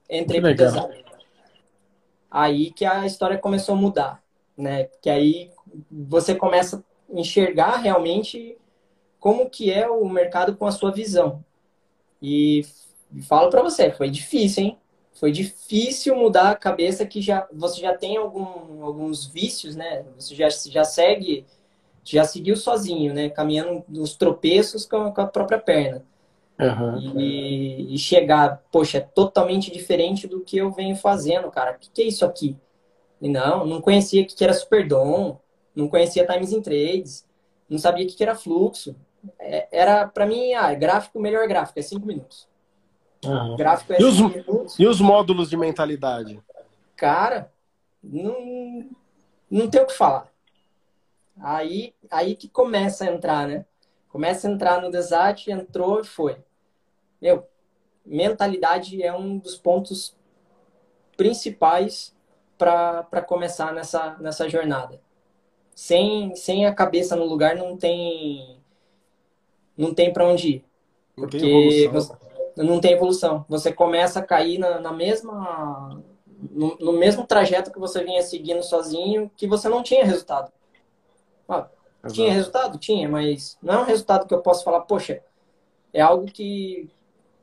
Entrei 0.10 0.41
pro 0.41 0.55
pesado. 0.55 0.93
Aí 2.29 2.71
que 2.71 2.86
a 2.86 3.05
história 3.05 3.38
começou 3.38 3.75
a 3.75 3.77
mudar, 3.77 4.24
né? 4.57 4.86
Que 5.01 5.10
aí 5.10 5.51
você 5.91 6.36
começa 6.36 6.77
a 6.77 7.19
enxergar 7.19 7.77
realmente 7.77 8.57
como 9.19 9.50
que 9.50 9.71
é 9.71 9.88
o 9.89 10.07
mercado 10.07 10.55
com 10.55 10.65
a 10.65 10.71
sua 10.71 10.91
visão. 10.91 11.43
E 12.21 12.65
falo 13.27 13.50
para 13.50 13.62
você, 13.62 13.91
foi 13.91 14.10
difícil, 14.10 14.63
hein? 14.63 14.81
Foi 15.22 15.32
difícil 15.32 16.16
mudar 16.16 16.50
a 16.50 16.56
cabeça 16.56 17.06
que 17.06 17.22
já 17.22 17.48
você 17.54 17.80
já 17.80 17.96
tem 17.96 18.18
algum, 18.18 18.84
alguns 18.84 19.28
vícios, 19.28 19.75
né? 19.75 20.04
Você 20.18 20.34
já, 20.34 20.50
já 20.50 20.84
segue, 20.84 21.46
já 22.04 22.24
seguiu 22.24 22.56
sozinho, 22.56 23.13
né? 23.13 23.30
Caminhando 23.30 23.86
nos 23.88 24.16
tropeços 24.16 24.84
com 24.84 24.96
a, 24.96 25.12
com 25.12 25.22
a 25.22 25.28
própria 25.28 25.60
perna. 25.60 26.04
Uhum. 26.60 27.20
E, 27.20 27.94
e, 27.94 27.98
chegar, 28.00 28.63
poxa, 28.72 28.98
é 28.98 29.01
totalmente 29.01 29.72
diferente 29.72 30.28
do 30.28 30.42
que 30.42 30.58
eu 30.58 30.72
venho 30.72 30.96
fazendo, 30.96 31.51
cara. 31.51 31.74
O 31.74 31.80
que, 31.80 31.92
que 31.92 32.01
é 32.01 32.06
isso 32.06 32.25
aqui? 32.25 32.58
E 33.22 33.30
não, 33.30 33.63
não 33.63 33.80
conhecia 33.80 34.24
o 34.24 34.25
que, 34.25 34.36
que 34.36 34.44
era 34.44 34.56
Superdom, 34.56 35.40
não 35.75 35.88
conhecia 35.88 36.25
Times 36.25 36.51
in 36.51 36.63
Trades, 36.63 37.28
não 37.70 37.78
sabia 37.78 38.06
o 38.06 38.08
que, 38.08 38.16
que 38.16 38.24
era 38.24 38.34
fluxo. 38.34 38.96
É, 39.38 39.68
era, 39.72 40.08
para 40.08 40.25
mim, 40.25 40.56
ah, 40.56 40.74
gráfico, 40.74 41.20
melhor 41.20 41.48
gráfico, 41.48 41.78
é 41.78 41.84
cinco 41.84 42.08
minutos. 42.08 42.50
Uhum. 43.24 43.56
Gráfico 43.56 43.94
é 43.94 44.01
e, 44.01 44.04
os, 44.04 44.80
e 44.80 44.88
os 44.88 45.00
módulos 45.00 45.50
de 45.50 45.58
mentalidade? 45.58 46.42
Cara, 46.96 47.51
não, 48.04 48.90
não 49.50 49.70
tem 49.70 49.82
o 49.82 49.86
que 49.86 49.94
falar. 49.94 50.32
Aí, 51.40 51.94
aí 52.10 52.36
que 52.36 52.48
começa 52.48 53.06
a 53.06 53.12
entrar, 53.12 53.48
né? 53.48 53.66
Começa 54.10 54.48
a 54.48 54.51
entrar 54.51 54.82
no 54.82 54.92
Desat, 54.92 55.50
entrou 55.50 56.01
e 56.01 56.04
foi. 56.04 56.38
Meu, 57.22 57.48
mentalidade 58.06 59.01
é 59.01 59.13
um 59.13 59.38
dos 59.38 59.56
pontos 59.56 60.16
principais 61.16 62.16
para 62.58 63.22
começar 63.25 63.74
nessa, 63.74 64.18
nessa 64.20 64.50
jornada. 64.50 65.01
Sem, 65.74 66.36
sem 66.36 66.66
a 66.66 66.74
cabeça 66.74 67.16
no 67.16 67.25
lugar 67.25 67.56
não 67.56 67.78
tem 67.78 68.60
não 69.78 69.94
tem 69.94 70.12
para 70.13 70.28
onde 70.28 70.48
ir. 70.50 70.66
Porque 71.16 71.90
você, 71.92 72.13
não 72.58 72.79
tem 72.79 72.93
evolução. 72.93 73.46
Você 73.48 73.72
começa 73.72 74.20
a 74.20 74.25
cair 74.25 74.58
na, 74.58 74.79
na 74.79 74.91
mesma. 74.91 76.01
No, 76.51 76.75
no, 76.79 76.93
mesmo 76.93 77.25
trajeto 77.25 77.72
que 77.72 77.79
você 77.79 78.03
vinha 78.03 78.22
seguindo 78.24 78.63
sozinho, 78.63 79.29
que 79.38 79.46
você 79.46 79.70
não 79.70 79.84
tinha 79.84 80.03
resultado. 80.03 80.51
Tinha 82.10 82.34
resultado? 82.34 82.79
Tinha, 82.79 83.08
mas 83.08 83.58
não 83.62 83.75
é 83.75 83.77
um 83.79 83.86
resultado 83.86 84.25
que 84.25 84.34
eu 84.34 84.41
posso 84.41 84.63
falar, 84.63 84.81
poxa, 84.81 85.22
é 85.93 86.01
algo 86.01 86.25
que 86.25 86.89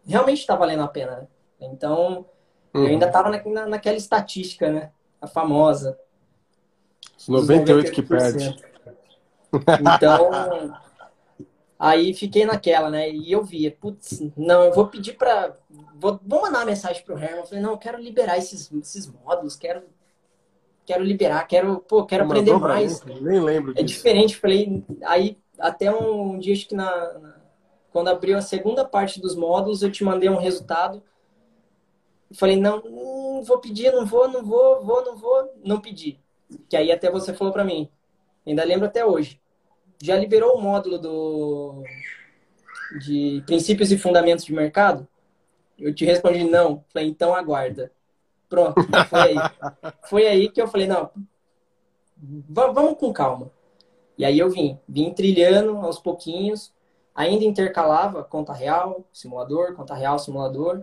realmente 0.04 0.40
está 0.40 0.56
valendo 0.56 0.82
a 0.82 0.88
pena. 0.88 1.16
Né? 1.16 1.26
Então, 1.60 2.26
uhum. 2.74 2.82
eu 2.82 2.86
ainda 2.86 3.06
estava 3.06 3.30
na, 3.30 3.66
naquela 3.66 3.96
estatística, 3.96 4.70
né? 4.70 4.90
A 5.20 5.26
famosa. 5.26 5.98
Os 7.16 7.28
98 7.28 7.92
que 7.92 8.02
perde. 8.02 8.56
Então, 9.96 10.30
Aí 11.78 12.12
fiquei 12.12 12.44
naquela, 12.44 12.90
né? 12.90 13.08
E 13.08 13.30
eu 13.30 13.44
via, 13.44 13.70
putz, 13.70 14.20
não, 14.36 14.64
eu 14.64 14.72
vou 14.72 14.88
pedir 14.88 15.16
para 15.16 15.54
vou, 15.94 16.18
vou 16.26 16.42
mandar 16.42 16.58
uma 16.58 16.64
mensagem 16.64 17.04
pro 17.04 17.16
Herman. 17.16 17.38
Eu 17.38 17.46
falei, 17.46 17.62
não, 17.62 17.70
eu 17.70 17.78
quero 17.78 18.02
liberar 18.02 18.36
esses, 18.36 18.72
esses 18.72 19.06
módulos, 19.06 19.54
quero 19.54 19.84
quero 20.84 21.04
liberar, 21.04 21.46
quero, 21.46 21.78
pô, 21.80 22.04
quero 22.04 22.24
aprender 22.24 22.52
mais. 22.58 23.04
Mim, 23.04 23.20
nem 23.20 23.40
lembro 23.40 23.72
disso. 23.74 23.84
É 23.84 23.86
diferente, 23.86 24.36
falei, 24.36 24.82
aí 25.04 25.38
até 25.58 25.94
um 25.94 26.38
dia 26.38 26.54
acho 26.54 26.66
que 26.66 26.74
na, 26.74 27.12
na, 27.18 27.36
quando 27.92 28.08
abriu 28.08 28.36
a 28.36 28.42
segunda 28.42 28.84
parte 28.84 29.20
dos 29.20 29.36
módulos, 29.36 29.82
eu 29.82 29.92
te 29.92 30.02
mandei 30.02 30.28
um 30.28 30.38
resultado. 30.38 31.00
falei, 32.34 32.56
não, 32.56 32.82
não 32.82 33.42
vou 33.44 33.58
pedir, 33.58 33.92
não 33.92 34.04
vou, 34.04 34.26
não 34.28 34.42
vou, 34.44 34.82
vou, 34.82 35.04
não 35.04 35.16
vou, 35.16 35.52
não 35.62 35.80
pedi. 35.80 36.18
Que 36.68 36.76
aí 36.76 36.90
até 36.90 37.08
você 37.08 37.32
falou 37.32 37.52
para 37.52 37.64
mim. 37.64 37.88
Ainda 38.44 38.64
lembro 38.64 38.86
até 38.86 39.04
hoje 39.04 39.38
já 40.02 40.16
liberou 40.16 40.56
o 40.56 40.60
módulo 40.60 40.98
do, 40.98 41.82
de 43.04 43.42
princípios 43.46 43.90
e 43.90 43.98
fundamentos 43.98 44.44
de 44.44 44.52
mercado? 44.52 45.06
Eu 45.78 45.94
te 45.94 46.04
respondi 46.04 46.44
não. 46.44 46.84
Falei, 46.92 47.08
então 47.08 47.34
aguarda. 47.34 47.92
Pronto, 48.48 48.80
foi 49.08 49.20
aí. 49.20 49.36
foi 50.08 50.26
aí 50.26 50.48
que 50.48 50.60
eu 50.60 50.68
falei, 50.68 50.86
não, 50.86 51.10
vamos 52.48 52.98
com 52.98 53.12
calma. 53.12 53.50
E 54.16 54.24
aí 54.24 54.38
eu 54.38 54.50
vim, 54.50 54.78
vim 54.88 55.12
trilhando 55.12 55.76
aos 55.76 55.98
pouquinhos, 55.98 56.72
ainda 57.14 57.44
intercalava 57.44 58.24
conta 58.24 58.52
real, 58.52 59.04
simulador, 59.12 59.74
conta 59.74 59.94
real, 59.94 60.18
simulador. 60.18 60.82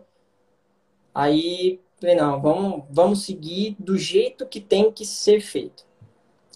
Aí, 1.14 1.82
falei, 2.00 2.16
não, 2.16 2.42
vamos, 2.42 2.84
vamos 2.90 3.26
seguir 3.26 3.76
do 3.80 3.98
jeito 3.98 4.46
que 4.46 4.62
tem 4.62 4.92
que 4.92 5.06
ser 5.06 5.42
feito. 5.42 5.86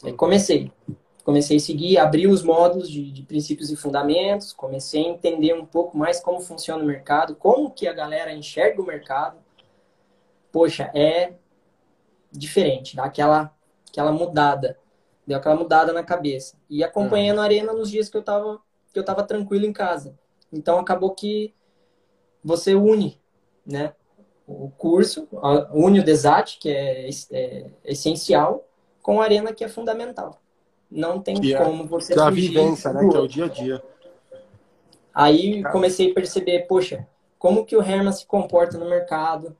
Aí 0.04 0.14
comecei 0.14 0.72
comecei 1.30 1.58
a 1.58 1.60
seguir, 1.60 2.00
abri 2.00 2.26
os 2.26 2.42
módulos 2.42 2.90
de, 2.90 3.12
de, 3.12 3.22
princípios 3.22 3.70
e 3.70 3.76
fundamentos, 3.76 4.52
comecei 4.52 5.06
a 5.06 5.10
entender 5.10 5.54
um 5.54 5.64
pouco 5.64 5.96
mais 5.96 6.20
como 6.20 6.42
funciona 6.42 6.84
o 6.84 6.88
mercado, 6.88 7.36
como 7.36 7.70
que 7.70 7.88
a 7.88 7.94
galera 7.94 8.34
enxerga 8.34 8.82
o 8.82 8.86
mercado. 8.86 9.38
Poxa, 10.52 10.90
é 10.92 11.34
diferente, 12.32 12.96
dá 12.96 13.04
aquela, 13.04 13.56
aquela 13.88 14.12
mudada, 14.12 14.76
deu 15.28 15.38
aquela 15.38 15.56
mudada 15.56 15.94
na 15.94 16.04
cabeça. 16.04 16.58
E 16.68 16.84
acompanhando 16.84 17.42
a 17.42 17.44
arena 17.44 17.74
nos 17.74 17.92
dias 17.92 18.10
que 18.10 18.18
eu 18.18 18.24
tava 18.24 18.60
que 18.92 18.98
eu 18.98 19.06
tava 19.06 19.22
tranquilo 19.22 19.68
em 19.68 19.72
casa. 19.72 20.18
Então 20.52 20.80
acabou 20.80 21.14
que 21.14 21.54
você 22.44 22.74
une, 22.74 23.22
né? 23.64 23.94
O 24.48 24.72
curso, 24.72 25.28
une 25.72 26.00
o 26.00 26.04
DESAT, 26.04 26.58
que 26.58 26.72
é, 26.72 27.08
é, 27.08 27.12
é 27.32 27.72
essencial, 27.84 28.68
com 29.00 29.22
a 29.22 29.26
arena, 29.26 29.54
que 29.54 29.64
é 29.64 29.70
fundamental. 29.70 30.42
Não 30.90 31.22
tem 31.22 31.40
que 31.40 31.54
é 31.54 31.64
como 31.64 31.86
você 31.86 32.18
é 32.18 32.22
a 32.22 32.30
vivência, 32.30 32.92
né? 32.92 33.08
Que 33.08 33.16
é 33.16 33.20
o 33.20 33.28
dia 33.28 33.46
a 33.46 33.48
dia. 33.48 33.84
Aí 35.14 35.64
comecei 35.72 36.12
a 36.12 36.14
perceber, 36.14 36.68
poxa, 36.68 37.08
como 37.38 37.66
que 37.66 37.76
o 37.76 37.82
Herman 37.82 38.12
se 38.12 38.26
comporta 38.26 38.78
no 38.78 38.90
mercado? 38.90 39.56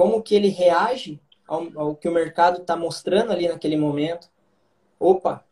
como 0.00 0.22
que 0.22 0.34
ele 0.34 0.48
reage 0.48 1.20
ao, 1.46 1.66
ao 1.78 1.94
que 1.94 2.08
o 2.08 2.12
mercado 2.12 2.62
está 2.62 2.74
mostrando 2.74 3.32
ali 3.32 3.46
naquele 3.46 3.76
momento. 3.76 4.30
Opa, 4.98 5.44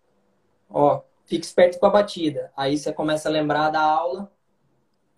ó, 0.70 1.02
fique 1.26 1.44
esperto 1.44 1.78
com 1.78 1.84
a 1.84 1.90
batida. 1.90 2.50
Aí 2.56 2.78
você 2.78 2.90
começa 2.90 3.28
a 3.28 3.32
lembrar 3.32 3.68
da 3.68 3.82
aula. 3.82 4.32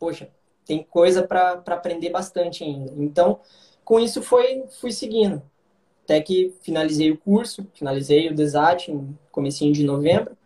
Poxa, 0.01 0.33
tem 0.65 0.83
coisa 0.83 1.23
para 1.23 1.63
aprender 1.69 2.11
bastante 2.11 2.65
ainda. 2.65 2.93
Então, 2.97 3.39
com 3.85 4.01
isso 4.01 4.21
foi 4.21 4.65
fui 4.81 4.91
seguindo. 4.91 5.41
Até 6.11 6.21
que 6.21 6.53
finalizei 6.63 7.13
o 7.13 7.17
curso, 7.17 7.65
finalizei 7.73 8.29
o 8.29 8.35
DESAT 8.35 8.91
em 8.91 9.17
comecinho 9.31 9.73
de 9.73 9.85
novembro. 9.85 10.37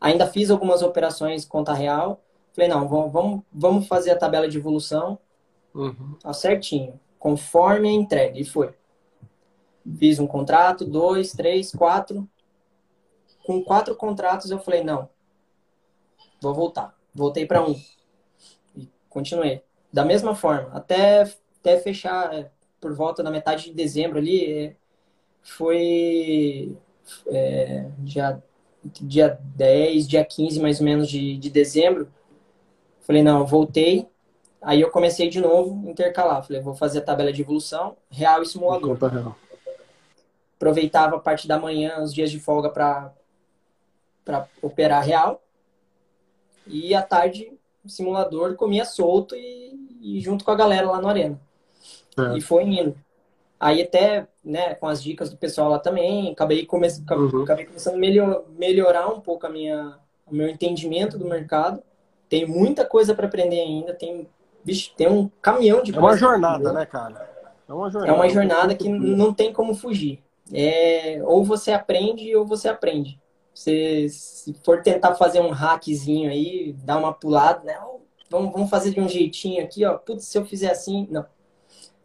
Ainda 0.00 0.26
fiz 0.26 0.50
algumas 0.50 0.80
operações 0.80 1.44
conta 1.44 1.74
real. 1.74 2.18
Falei, 2.54 2.70
não, 2.70 2.88
vamos, 2.88 3.42
vamos 3.52 3.86
fazer 3.86 4.12
a 4.12 4.16
tabela 4.16 4.48
de 4.48 4.56
evolução 4.56 5.18
uhum. 5.74 6.16
tá 6.22 6.32
certinho, 6.32 6.98
conforme 7.18 7.90
a 7.90 7.92
entrega. 7.92 8.40
E 8.40 8.42
foi. 8.42 8.72
Fiz 9.98 10.18
um 10.18 10.26
contrato, 10.26 10.86
dois, 10.86 11.32
três, 11.32 11.72
quatro. 11.72 12.26
Com 13.44 13.62
quatro 13.62 13.94
contratos 13.94 14.50
eu 14.50 14.60
falei, 14.60 14.82
não, 14.82 15.10
vou 16.40 16.54
voltar. 16.54 16.96
Voltei 17.14 17.44
para 17.44 17.62
um. 17.62 17.78
E 18.74 18.88
continuei. 19.10 19.62
Da 19.92 20.06
mesma 20.06 20.34
forma, 20.34 20.70
até, 20.72 21.30
até 21.60 21.78
fechar 21.80 22.32
é, 22.32 22.50
por 22.80 22.94
volta 22.94 23.22
da 23.22 23.30
metade 23.30 23.64
de 23.64 23.72
dezembro 23.72 24.18
ali, 24.18 24.44
é, 24.50 24.76
foi 25.42 26.76
é, 27.26 27.88
dia, 27.98 28.42
dia 28.84 29.38
10, 29.56 30.08
dia 30.08 30.24
15 30.24 30.60
mais 30.60 30.80
ou 30.80 30.86
menos 30.86 31.08
de, 31.08 31.36
de 31.36 31.50
dezembro. 31.50 32.08
Falei, 33.00 33.22
não, 33.22 33.46
voltei. 33.46 34.08
Aí 34.62 34.80
eu 34.80 34.90
comecei 34.90 35.28
de 35.28 35.40
novo, 35.40 35.88
intercalar. 35.88 36.44
Falei, 36.44 36.62
vou 36.62 36.74
fazer 36.74 36.98
a 36.98 37.02
tabela 37.02 37.32
de 37.32 37.42
evolução, 37.42 37.96
real 38.10 38.42
e 38.42 38.46
simulador. 38.46 38.98
Aproveitava 40.56 41.16
a 41.16 41.20
parte 41.20 41.48
da 41.48 41.58
manhã, 41.58 42.02
os 42.02 42.12
dias 42.12 42.30
de 42.30 42.38
folga 42.38 42.70
para 42.70 43.14
operar 44.62 45.04
real. 45.04 45.42
E 46.66 46.94
à 46.94 47.02
tarde, 47.02 47.52
simulador, 47.86 48.54
comia 48.56 48.84
solto 48.84 49.34
e, 49.34 49.98
e 50.00 50.20
junto 50.20 50.44
com 50.44 50.50
a 50.50 50.56
galera 50.56 50.90
lá 50.90 51.00
na 51.00 51.08
arena. 51.08 51.40
É. 52.18 52.38
E 52.38 52.40
foi 52.40 52.64
indo. 52.64 52.96
Aí 53.58 53.82
até, 53.82 54.26
né, 54.44 54.74
com 54.74 54.86
as 54.86 55.02
dicas 55.02 55.30
do 55.30 55.36
pessoal 55.36 55.68
lá 55.68 55.78
também, 55.78 56.32
acabei, 56.32 56.64
come... 56.64 56.88
uhum. 56.88 57.42
acabei 57.42 57.66
começando 57.66 57.94
a 57.94 57.98
melhor... 57.98 58.44
melhorar 58.58 59.08
um 59.08 59.20
pouco 59.20 59.46
a 59.46 59.50
minha... 59.50 59.98
o 60.26 60.34
meu 60.34 60.48
entendimento 60.48 61.18
do 61.18 61.26
mercado. 61.26 61.82
Tem 62.28 62.46
muita 62.46 62.84
coisa 62.84 63.14
para 63.14 63.26
aprender 63.26 63.60
ainda, 63.60 63.92
tem, 63.92 64.28
bicho, 64.64 64.92
tem 64.96 65.08
um 65.08 65.28
caminhão 65.42 65.82
de 65.82 65.94
É 65.94 65.98
uma 65.98 66.16
jornada, 66.16 66.72
né, 66.72 66.86
cara? 66.86 67.28
É 67.68 67.72
uma 67.72 67.90
jornada, 67.90 68.12
é 68.12 68.16
uma 68.16 68.28
jornada 68.28 68.74
que 68.74 68.88
não 68.88 69.34
tem 69.34 69.52
como 69.52 69.74
fugir. 69.74 70.22
É, 70.52 71.20
ou 71.24 71.44
você 71.44 71.72
aprende 71.72 72.34
ou 72.34 72.46
você 72.46 72.68
aprende. 72.68 73.20
Você, 73.52 74.08
se 74.08 74.54
for 74.64 74.82
tentar 74.82 75.14
fazer 75.14 75.40
um 75.40 75.50
hackzinho 75.50 76.30
aí, 76.30 76.72
dar 76.84 76.98
uma 76.98 77.12
pulada, 77.12 77.64
né? 77.64 77.78
Vamos, 78.28 78.52
vamos 78.52 78.70
fazer 78.70 78.90
de 78.90 79.00
um 79.00 79.08
jeitinho 79.08 79.62
aqui, 79.62 79.84
ó. 79.84 79.98
Putz, 79.98 80.24
se 80.24 80.38
eu 80.38 80.44
fizer 80.44 80.70
assim, 80.70 81.06
não. 81.10 81.26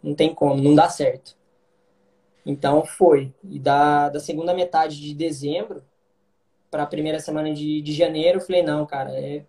Não 0.06 0.14
tem 0.14 0.36
como, 0.36 0.62
não 0.62 0.76
dá 0.76 0.88
certo. 0.88 1.36
Então 2.46 2.86
foi. 2.86 3.34
E 3.44 3.58
da, 3.58 4.10
da 4.10 4.20
segunda 4.20 4.54
metade 4.54 5.02
de 5.02 5.16
dezembro 5.16 5.84
para 6.70 6.84
a 6.84 6.88
primeira 6.88 7.20
semana 7.20 7.52
de, 7.52 7.82
de 7.82 7.92
janeiro, 7.92 8.38
eu 8.38 8.46
falei, 8.46 8.62
não, 8.62 8.86
cara, 8.86 9.10
é, 9.12 9.44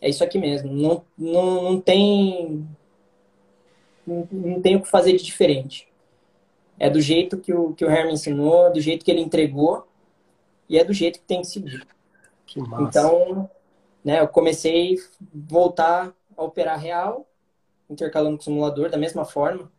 é 0.00 0.08
isso 0.08 0.24
aqui 0.24 0.38
mesmo. 0.38 0.72
Não, 0.72 1.04
não, 1.16 1.62
não 1.62 1.80
tem. 1.80 2.66
Não, 4.04 4.28
não 4.32 4.60
tem 4.60 4.74
o 4.74 4.82
que 4.82 4.90
fazer 4.90 5.12
de 5.12 5.22
diferente. 5.22 5.86
É 6.80 6.90
do 6.90 7.00
jeito 7.00 7.38
que 7.38 7.54
o, 7.54 7.72
que 7.72 7.84
o 7.84 7.90
Herman 7.90 8.14
ensinou, 8.14 8.72
do 8.72 8.80
jeito 8.80 9.04
que 9.04 9.10
ele 9.12 9.20
entregou, 9.20 9.86
e 10.68 10.76
é 10.76 10.82
do 10.82 10.92
jeito 10.92 11.20
que 11.20 11.26
tem 11.26 11.42
que 11.42 11.46
seguir. 11.46 11.86
Que 12.44 12.60
massa. 12.60 12.82
Então, 12.82 13.48
né, 14.04 14.18
eu 14.18 14.26
comecei 14.26 14.96
a 14.96 14.98
voltar 15.32 16.12
a 16.36 16.42
operar 16.42 16.80
real, 16.80 17.24
intercalando 17.88 18.36
com 18.36 18.40
o 18.40 18.44
simulador 18.44 18.90
da 18.90 18.98
mesma 18.98 19.24
forma. 19.24 19.70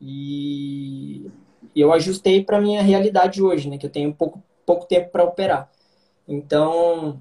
E 0.00 1.30
eu 1.74 1.92
ajustei 1.92 2.42
para 2.42 2.60
minha 2.60 2.82
realidade 2.82 3.42
hoje, 3.42 3.68
né? 3.68 3.78
Que 3.78 3.86
eu 3.86 3.90
tenho 3.90 4.14
pouco, 4.14 4.42
pouco 4.64 4.86
tempo 4.86 5.10
para 5.10 5.24
operar. 5.24 5.70
Então, 6.26 7.20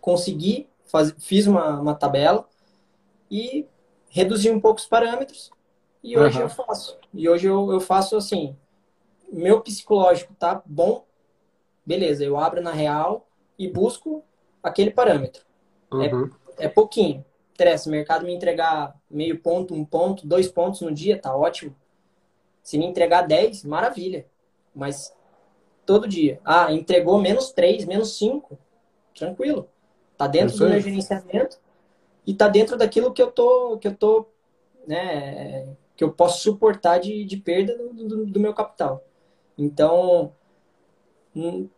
consegui, 0.00 0.68
faz, 0.84 1.14
fiz 1.18 1.46
uma, 1.46 1.80
uma 1.80 1.94
tabela 1.94 2.46
e 3.30 3.66
reduzi 4.08 4.50
um 4.50 4.60
pouco 4.60 4.80
os 4.80 4.86
parâmetros. 4.86 5.50
E 6.02 6.16
hoje 6.16 6.38
uhum. 6.38 6.44
eu 6.44 6.48
faço. 6.48 6.98
E 7.12 7.28
hoje 7.28 7.46
eu, 7.46 7.72
eu 7.72 7.80
faço 7.80 8.16
assim: 8.16 8.56
meu 9.32 9.60
psicológico 9.60 10.34
tá 10.34 10.62
bom, 10.64 11.04
beleza, 11.84 12.24
eu 12.24 12.38
abro 12.38 12.60
na 12.60 12.72
real 12.72 13.26
e 13.58 13.68
busco 13.68 14.22
aquele 14.62 14.90
parâmetro. 14.90 15.44
É, 15.92 16.14
uhum. 16.14 16.30
É, 16.58 16.66
é 16.66 16.68
pouquinho. 16.68 17.24
Interessa, 17.56 17.88
o 17.88 17.92
mercado 17.92 18.26
me 18.26 18.34
entregar 18.34 18.94
meio 19.10 19.38
ponto, 19.40 19.72
um 19.72 19.82
ponto, 19.82 20.26
dois 20.26 20.46
pontos 20.46 20.82
no 20.82 20.92
dia, 20.92 21.18
tá 21.18 21.34
ótimo. 21.34 21.74
Se 22.62 22.76
me 22.76 22.84
entregar 22.84 23.22
10, 23.22 23.64
maravilha. 23.64 24.26
Mas 24.74 25.10
todo 25.86 26.06
dia. 26.06 26.38
Ah, 26.44 26.70
entregou 26.70 27.18
menos 27.18 27.52
3, 27.52 27.86
menos 27.86 28.18
5. 28.18 28.58
Tranquilo. 29.14 29.70
Tá 30.18 30.26
dentro 30.26 30.58
do 30.58 30.68
meu 30.68 30.78
gerenciamento 30.78 31.58
e 32.26 32.34
tá 32.34 32.46
dentro 32.46 32.76
daquilo 32.76 33.10
que 33.10 33.22
eu 33.22 33.32
tô, 33.32 33.78
que 33.78 33.88
eu 33.88 33.94
tô, 33.94 34.26
né, 34.86 35.74
que 35.96 36.04
eu 36.04 36.12
posso 36.12 36.42
suportar 36.42 36.98
de, 36.98 37.24
de 37.24 37.38
perda 37.38 37.74
do, 37.78 37.94
do, 37.94 38.26
do 38.26 38.40
meu 38.40 38.52
capital. 38.52 39.02
Então, 39.56 40.30
hum, 41.34 41.70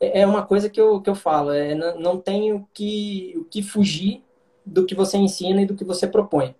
é, 0.00 0.22
é 0.22 0.26
uma 0.26 0.44
coisa 0.44 0.68
que 0.68 0.80
eu, 0.80 1.00
que 1.00 1.08
eu 1.08 1.14
falo, 1.14 1.52
é, 1.52 1.76
não, 1.76 2.00
não 2.00 2.18
tem 2.20 2.52
o 2.52 2.66
que, 2.74 3.34
o 3.36 3.44
que 3.44 3.62
fugir 3.62 4.24
do 4.64 4.86
que 4.86 4.94
você 4.94 5.16
ensina 5.16 5.62
e 5.62 5.66
do 5.66 5.74
que 5.74 5.84
você 5.84 6.06
propõe. 6.06 6.54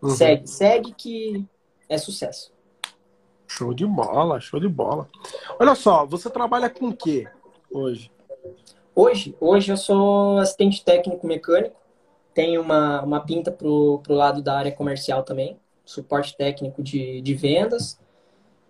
Uhum. 0.00 0.10
Segue, 0.10 0.46
segue 0.46 0.92
que 0.92 1.46
é 1.88 1.98
sucesso. 1.98 2.52
Show 3.46 3.74
de 3.74 3.86
bola, 3.86 4.40
show 4.40 4.58
de 4.58 4.68
bola. 4.68 5.08
Olha 5.58 5.74
só, 5.74 6.06
você 6.06 6.30
trabalha 6.30 6.70
com 6.70 6.88
o 6.88 6.96
que 6.96 7.28
hoje? 7.70 8.10
Hoje, 8.94 9.36
hoje 9.40 9.70
eu 9.72 9.76
sou 9.76 10.38
assistente 10.38 10.84
técnico 10.84 11.26
mecânico. 11.26 11.76
Tenho 12.34 12.62
uma, 12.62 13.02
uma 13.02 13.20
pinta 13.20 13.50
pro, 13.50 14.00
pro 14.02 14.14
lado 14.14 14.42
da 14.42 14.56
área 14.56 14.72
comercial 14.72 15.22
também. 15.22 15.58
Suporte 15.84 16.36
técnico 16.36 16.82
de, 16.82 17.20
de 17.20 17.34
vendas. 17.34 18.00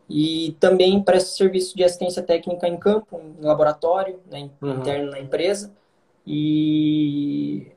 E 0.09 0.57
também 0.61 1.03
presto 1.03 1.37
serviço 1.37 1.77
de 1.77 1.85
assistência 1.85 2.23
técnica 2.23 2.69
em 2.69 2.77
campo, 2.77 3.21
em 3.21 3.45
laboratório, 3.45 4.21
né, 4.31 4.51
uhum. 4.61 4.79
interno 4.79 5.11
na 5.11 5.21
empresa. 5.21 5.73
E 6.27 7.73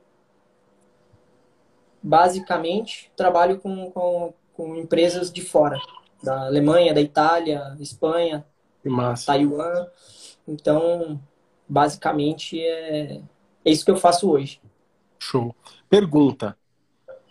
basicamente 2.05 3.11
trabalho 3.15 3.59
com, 3.59 3.89
com, 3.89 4.33
com 4.53 4.75
empresas 4.75 5.31
de 5.31 5.41
fora 5.41 5.79
da 6.21 6.45
Alemanha, 6.45 6.93
da 6.93 7.01
Itália, 7.01 7.75
Espanha, 7.79 8.45
Taiwan. 9.25 9.87
Então, 10.47 11.19
basicamente, 11.67 12.59
é, 12.59 13.21
é 13.65 13.71
isso 13.71 13.83
que 13.83 13.89
eu 13.89 13.97
faço 13.97 14.29
hoje. 14.29 14.61
Show. 15.17 15.55
Pergunta. 15.89 16.55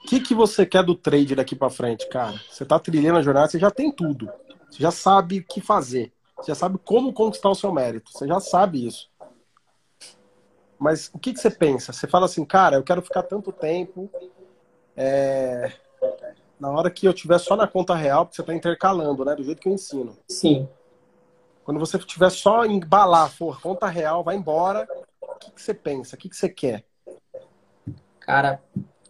O 0.02 0.08
que, 0.08 0.20
que 0.20 0.34
você 0.34 0.66
quer 0.66 0.84
do 0.84 0.94
trade 0.94 1.37
daqui 1.37 1.54
para 1.54 1.70
frente, 1.70 2.08
cara? 2.08 2.38
Você 2.50 2.64
está 2.64 2.78
trilhando 2.78 3.18
a 3.18 3.22
jornada, 3.22 3.48
você 3.48 3.58
já 3.58 3.70
tem 3.70 3.92
tudo. 3.92 4.28
Você 4.68 4.82
já 4.82 4.90
sabe 4.90 5.38
o 5.38 5.44
que 5.44 5.60
fazer. 5.60 6.12
Você 6.37 6.50
já 6.50 6.54
sabe 6.56 6.78
como 6.84 7.12
conquistar 7.12 7.48
o 7.48 7.54
seu 7.54 7.72
mérito. 7.72 8.10
Você 8.10 8.26
já 8.26 8.40
sabe 8.40 8.87
isso. 8.87 9.08
Mas 10.78 11.08
o 11.14 11.18
que, 11.18 11.32
que 11.32 11.38
você 11.38 11.50
pensa? 11.50 11.92
Você 11.92 12.06
fala 12.06 12.26
assim, 12.26 12.44
cara, 12.44 12.76
eu 12.76 12.82
quero 12.82 13.00
ficar 13.00 13.22
tanto 13.22 13.52
tempo. 13.52 14.10
É 14.96 15.72
na 16.59 16.70
hora 16.70 16.90
que 16.90 17.07
eu 17.07 17.12
tiver 17.12 17.38
só 17.38 17.57
na 17.57 17.66
conta 17.66 17.94
real, 17.94 18.24
porque 18.24 18.37
você 18.37 18.42
está 18.42 18.54
intercalando, 18.54 19.24
né? 19.24 19.35
Do 19.35 19.44
jeito 19.44 19.61
que 19.61 19.68
eu 19.68 19.72
ensino. 19.72 20.16
Sim. 20.28 20.68
Quando 21.62 21.80
você 21.80 21.98
tiver 21.98 22.30
só 22.30 22.64
embalar, 22.64 23.30
for 23.30 23.61
conta 23.61 23.87
real, 23.87 24.22
vai 24.22 24.37
embora. 24.37 24.88
O 25.20 25.35
que, 25.37 25.50
que 25.50 25.61
você 25.61 25.74
pensa? 25.74 26.16
O 26.16 26.18
que, 26.18 26.28
que 26.28 26.37
você 26.37 26.48
quer? 26.48 26.85
Cara, 28.20 28.62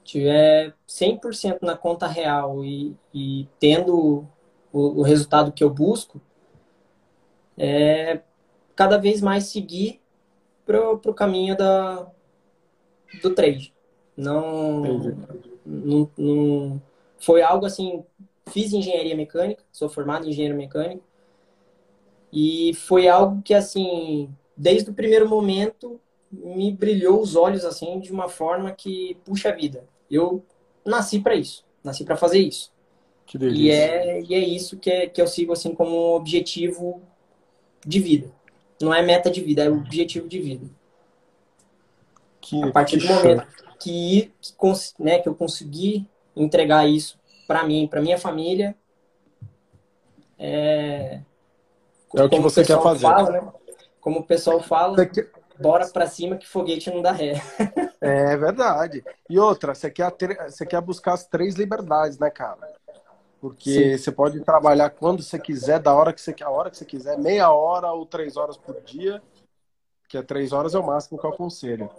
tiver 0.02 0.74
100% 0.88 1.58
na 1.62 1.76
conta 1.76 2.06
real 2.06 2.64
e, 2.64 2.96
e 3.12 3.48
tendo 3.58 4.26
o, 4.72 5.00
o, 5.00 5.02
resultado 5.02 5.52
que 5.52 5.62
eu 5.62 5.70
busco, 5.70 6.20
é 7.56 8.20
cada 8.74 8.98
vez 8.98 9.20
mais 9.20 9.44
seguir 9.44 10.00
pro, 10.66 10.98
pro 10.98 11.14
caminho 11.14 11.56
da, 11.56 12.06
do 13.22 13.32
trade. 13.32 13.72
Não, 14.16 14.82
não, 15.64 16.10
não 16.16 16.82
foi 17.18 17.42
algo 17.42 17.64
assim, 17.64 18.04
fiz 18.48 18.72
engenharia 18.72 19.16
mecânica, 19.16 19.62
sou 19.72 19.88
formado 19.88 20.26
em 20.26 20.30
engenheiro 20.30 20.56
mecânico, 20.56 21.02
e 22.32 22.74
foi 22.74 23.08
algo 23.08 23.40
que 23.42 23.54
assim, 23.54 24.28
desde 24.56 24.90
o 24.90 24.94
primeiro 24.94 25.28
momento 25.28 26.00
me 26.30 26.72
brilhou 26.72 27.20
os 27.20 27.36
olhos 27.36 27.64
assim 27.64 28.00
de 28.00 28.12
uma 28.12 28.28
forma 28.28 28.72
que 28.72 29.16
puxa 29.24 29.54
vida. 29.54 29.84
Eu 30.10 30.44
nasci 30.84 31.20
para 31.20 31.36
isso, 31.36 31.64
nasci 31.82 32.04
para 32.04 32.16
fazer 32.16 32.38
isso. 32.38 32.72
Que 33.24 33.38
delícia. 33.38 33.62
E 33.62 33.70
é, 33.70 34.22
e 34.22 34.34
é 34.34 34.38
isso 34.38 34.76
que, 34.76 34.90
é, 34.90 35.06
que 35.06 35.22
eu 35.22 35.26
sigo 35.26 35.52
assim 35.52 35.74
como 35.74 36.14
objetivo 36.14 37.00
de 37.86 38.00
vida. 38.00 38.30
Não 38.82 38.92
é 38.92 39.00
meta 39.00 39.30
de 39.30 39.40
vida, 39.40 39.64
é 39.64 39.70
objetivo 39.70 40.28
de 40.28 40.40
vida. 40.40 40.66
Que, 42.40 42.62
a 42.62 42.70
partir 42.70 42.98
do 42.98 43.06
momento 43.06 43.46
que, 43.78 44.32
que, 44.40 44.54
né, 44.98 45.18
que 45.18 45.28
eu 45.28 45.34
consegui 45.34 46.08
entregar 46.36 46.88
isso 46.88 47.18
para 47.46 47.64
mim, 47.64 47.86
para 47.86 48.00
minha 48.00 48.18
família, 48.18 48.76
é, 50.38 51.20
é 52.14 52.22
o 52.22 52.28
que 52.28 52.40
você 52.40 52.64
quer 52.64 52.80
fazer. 52.80 53.02
Fala, 53.02 53.30
né? 53.30 53.52
Como 54.00 54.20
o 54.20 54.24
pessoal 54.24 54.60
fala, 54.60 55.06
quer... 55.06 55.30
bora 55.58 55.86
para 55.88 56.06
cima 56.06 56.36
que 56.36 56.46
foguete 56.46 56.90
não 56.90 57.02
dá 57.02 57.12
ré. 57.12 57.34
é 58.00 58.36
verdade. 58.36 59.02
E 59.28 59.38
outra, 59.38 59.74
você 59.74 59.90
quer, 59.90 60.10
ter, 60.12 60.36
você 60.36 60.66
quer 60.66 60.80
buscar 60.80 61.14
as 61.14 61.26
três 61.26 61.54
liberdades, 61.54 62.18
né, 62.18 62.30
cara? 62.30 62.72
Porque 63.40 63.96
Sim. 63.96 63.98
você 63.98 64.12
pode 64.12 64.40
trabalhar 64.40 64.90
quando 64.90 65.22
você 65.22 65.38
quiser, 65.38 65.78
da 65.78 65.94
hora 65.94 66.12
que 66.12 66.20
você 66.20 66.32
quer, 66.32 66.44
a 66.44 66.50
hora 66.50 66.70
que 66.70 66.78
você 66.78 66.84
quiser, 66.84 67.18
meia 67.18 67.50
hora 67.50 67.92
ou 67.92 68.06
três 68.06 68.36
horas 68.36 68.56
por 68.56 68.80
dia, 68.82 69.22
que 70.08 70.16
é 70.16 70.22
três 70.22 70.52
horas 70.52 70.74
é 70.74 70.78
o 70.78 70.86
máximo 70.86 71.18
que 71.18 71.26
eu 71.26 71.30
aconselho. 71.30 71.90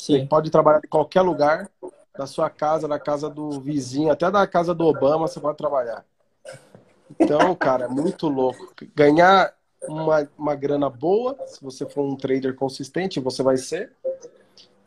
Sim. 0.00 0.20
Você 0.20 0.26
pode 0.26 0.50
trabalhar 0.50 0.80
em 0.84 0.88
qualquer 0.88 1.20
lugar, 1.22 1.70
da 2.16 2.26
sua 2.26 2.50
casa, 2.50 2.88
da 2.88 2.98
casa 2.98 3.30
do 3.30 3.60
vizinho, 3.60 4.10
até 4.10 4.30
da 4.30 4.46
casa 4.46 4.74
do 4.74 4.84
Obama, 4.84 5.26
você 5.26 5.40
pode 5.40 5.56
trabalhar. 5.56 6.04
Então, 7.18 7.54
cara, 7.54 7.84
é 7.84 7.88
muito 7.88 8.28
louco. 8.28 8.74
Ganhar 8.94 9.54
uma, 9.88 10.28
uma 10.36 10.54
grana 10.54 10.88
boa, 10.88 11.36
se 11.46 11.62
você 11.62 11.86
for 11.86 12.04
um 12.04 12.16
trader 12.16 12.54
consistente, 12.54 13.20
você 13.20 13.42
vai 13.42 13.56
ser. 13.56 13.92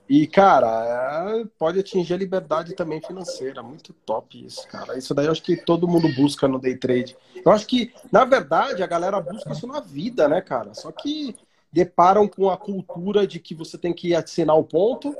E, 0.07 0.27
cara, 0.27 1.45
pode 1.57 1.79
atingir 1.79 2.13
a 2.13 2.17
liberdade 2.17 2.75
também 2.75 3.01
financeira. 3.01 3.63
Muito 3.63 3.93
top 3.93 4.45
isso, 4.45 4.67
cara. 4.67 4.97
Isso 4.97 5.13
daí 5.13 5.25
eu 5.25 5.31
acho 5.31 5.41
que 5.41 5.55
todo 5.55 5.87
mundo 5.87 6.13
busca 6.13 6.47
no 6.47 6.59
day 6.59 6.75
trade. 6.75 7.15
Eu 7.43 7.51
acho 7.51 7.65
que, 7.65 7.93
na 8.11 8.25
verdade, 8.25 8.83
a 8.83 8.87
galera 8.87 9.19
busca 9.19 9.53
isso 9.53 9.65
na 9.65 9.79
vida, 9.79 10.27
né, 10.27 10.41
cara? 10.41 10.73
Só 10.73 10.91
que 10.91 11.35
deparam 11.73 12.27
com 12.27 12.51
a 12.51 12.55
cultura 12.55 13.25
de 13.25 13.39
que 13.39 13.55
você 13.55 13.79
tem 13.79 13.91
que 13.91 14.13
assinar 14.13 14.55
o 14.55 14.63
ponto, 14.63 15.15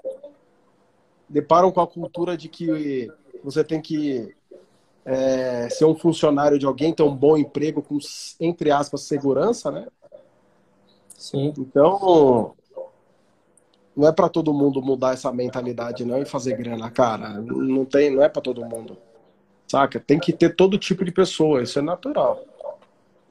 deparam 1.28 1.72
com 1.72 1.82
a 1.82 1.88
cultura 1.88 2.38
de 2.38 2.48
que 2.48 3.12
você 3.44 3.64
tem 3.64 3.82
que 3.82 4.36
é, 5.04 5.68
ser 5.70 5.86
um 5.86 5.96
funcionário 5.96 6.60
de 6.60 6.68
alguém, 6.68 6.94
ter 6.94 7.02
um 7.02 7.16
bom 7.16 7.36
emprego 7.36 7.82
com, 7.82 7.98
entre 8.40 8.70
aspas, 8.70 9.02
segurança, 9.02 9.72
né? 9.72 9.88
Sim. 11.18 11.52
Então, 11.58 12.54
não 13.98 14.08
é 14.08 14.12
para 14.12 14.30
todo 14.30 14.54
mundo 14.54 14.80
mudar 14.80 15.14
essa 15.14 15.32
mentalidade 15.34 16.06
não 16.06 16.22
e 16.22 16.26
fazer 16.26 16.56
grana, 16.56 16.92
cara. 16.92 17.30
Não 17.42 17.84
tem, 17.84 18.12
não 18.12 18.22
é 18.22 18.30
para 18.30 18.44
todo 18.44 18.64
mundo. 18.64 18.96
Saca? 19.68 20.00
Tem 20.00 20.20
que 20.20 20.32
ter 20.32 20.56
todo 20.56 20.78
tipo 20.78 21.04
de 21.04 21.12
pessoa, 21.12 21.64
isso 21.64 21.80
é 21.80 21.82
natural. 21.82 22.46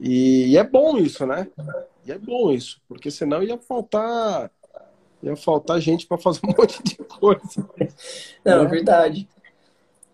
E, 0.05 0.57
é 0.57 0.63
bom 0.65 0.97
isso, 0.97 1.25
né? 1.25 1.47
E 2.05 2.11
é 2.11 2.17
bom 2.17 2.51
isso, 2.51 2.81
porque 2.89 3.09
senão 3.09 3.41
ia 3.41 3.57
faltar 3.57 4.51
ia 5.21 5.37
faltar 5.37 5.79
gente 5.79 6.05
para 6.05 6.17
fazer 6.17 6.41
um 6.43 6.49
monte 6.59 6.83
de 6.83 6.95
coisa. 6.97 7.69
Não, 8.43 8.63
é 8.63 8.67
verdade. 8.67 9.29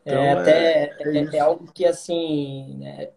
É, 0.05 0.11
então, 0.11 0.23
é, 0.23 0.31
até 0.33 0.83
é, 0.83 0.97
é, 0.99 1.35
é, 1.37 1.39
algo 1.39 1.71
que 1.73 1.83
assim 1.85 2.77
né, 2.77 3.09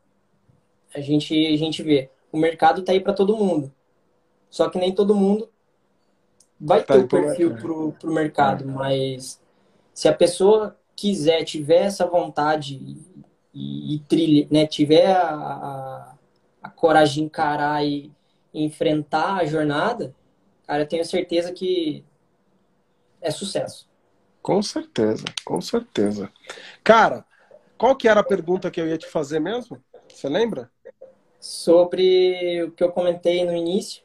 a 0.94 1.00
gente 1.00 1.34
a 1.34 1.58
gente 1.58 1.82
vê. 1.82 2.08
O 2.32 2.38
mercado 2.38 2.82
tá 2.82 2.92
aí 2.92 3.00
para 3.00 3.12
todo 3.12 3.36
mundo. 3.36 3.70
Só 4.48 4.70
que 4.70 4.78
nem 4.78 4.94
todo 4.94 5.14
mundo 5.14 5.50
vai 6.58 6.82
ter 6.82 7.00
o 7.00 7.08
perfil 7.08 7.54
pro, 7.56 7.92
pro 7.92 8.12
mercado, 8.12 8.66
mas 8.66 9.38
se 9.92 10.08
a 10.08 10.14
pessoa 10.14 10.78
quiser, 10.96 11.44
tiver 11.44 11.84
essa 11.84 12.06
vontade 12.06 12.80
e, 13.52 13.96
e 13.96 13.98
trilha, 14.00 14.46
né, 14.50 14.66
tiver 14.66 15.06
a, 15.06 15.34
a, 15.34 16.11
coragem 16.82 17.14
de 17.14 17.22
encarar 17.22 17.86
e, 17.86 18.10
e 18.52 18.64
enfrentar 18.64 19.36
a 19.36 19.44
jornada, 19.44 20.12
cara, 20.66 20.82
eu 20.82 20.88
tenho 20.88 21.04
certeza 21.04 21.52
que 21.52 22.04
é 23.20 23.30
sucesso. 23.30 23.88
Com 24.42 24.60
certeza, 24.60 25.24
com 25.44 25.60
certeza. 25.60 26.28
Cara, 26.82 27.24
qual 27.78 27.94
que 27.94 28.08
era 28.08 28.18
a 28.18 28.24
pergunta 28.24 28.68
que 28.68 28.80
eu 28.80 28.88
ia 28.88 28.98
te 28.98 29.06
fazer 29.06 29.38
mesmo? 29.38 29.80
Você 30.08 30.28
lembra? 30.28 30.68
Sobre 31.38 32.64
o 32.64 32.72
que 32.72 32.82
eu 32.82 32.90
comentei 32.90 33.44
no 33.44 33.54
início, 33.54 34.02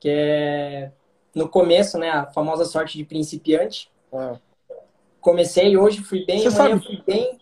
que 0.00 0.08
é 0.10 0.90
no 1.32 1.48
começo, 1.48 1.96
né? 1.96 2.10
A 2.10 2.26
famosa 2.26 2.64
sorte 2.64 2.98
de 2.98 3.04
principiante. 3.04 3.88
É. 4.12 4.36
Comecei 5.20 5.76
hoje, 5.76 6.02
fui 6.02 6.26
bem, 6.26 6.40
Você 6.40 6.48
amanhã 6.48 6.80
sabe... 6.80 6.86
fui 6.86 7.02
bem, 7.06 7.38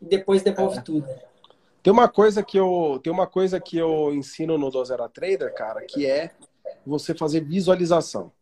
e 0.00 0.06
depois 0.06 0.40
devolve 0.44 0.78
é. 0.78 0.82
tudo. 0.82 1.08
Tem 1.82 1.92
uma 1.92 2.08
coisa 2.08 2.42
que 2.42 2.58
eu 2.58 3.00
tem 3.02 3.12
uma 3.12 3.26
coisa 3.26 3.60
que 3.60 3.76
eu 3.76 4.12
ensino 4.12 4.58
no 4.58 4.70
Dozera 4.70 5.08
Trader, 5.08 5.54
cara, 5.54 5.82
que 5.82 6.06
é 6.06 6.32
você 6.84 7.14
fazer 7.14 7.40
visualização. 7.40 8.32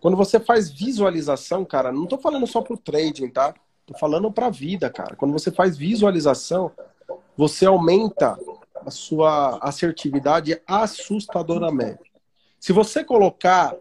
Quando 0.00 0.16
você 0.16 0.40
faz 0.40 0.70
visualização, 0.70 1.64
cara, 1.64 1.92
não 1.92 2.06
tô 2.06 2.16
falando 2.16 2.46
só 2.46 2.62
pro 2.62 2.76
trading, 2.76 3.28
tá? 3.28 3.54
Tô 3.84 3.98
falando 3.98 4.30
pra 4.32 4.48
vida, 4.48 4.88
cara. 4.88 5.16
Quando 5.16 5.32
você 5.32 5.50
faz 5.50 5.76
visualização, 5.76 6.70
você 7.36 7.66
aumenta 7.66 8.38
a 8.86 8.90
sua 8.90 9.58
assertividade 9.60 10.60
assustadoramente. 10.66 12.10
Se 12.58 12.72
você 12.72 13.04
colocar 13.04 13.76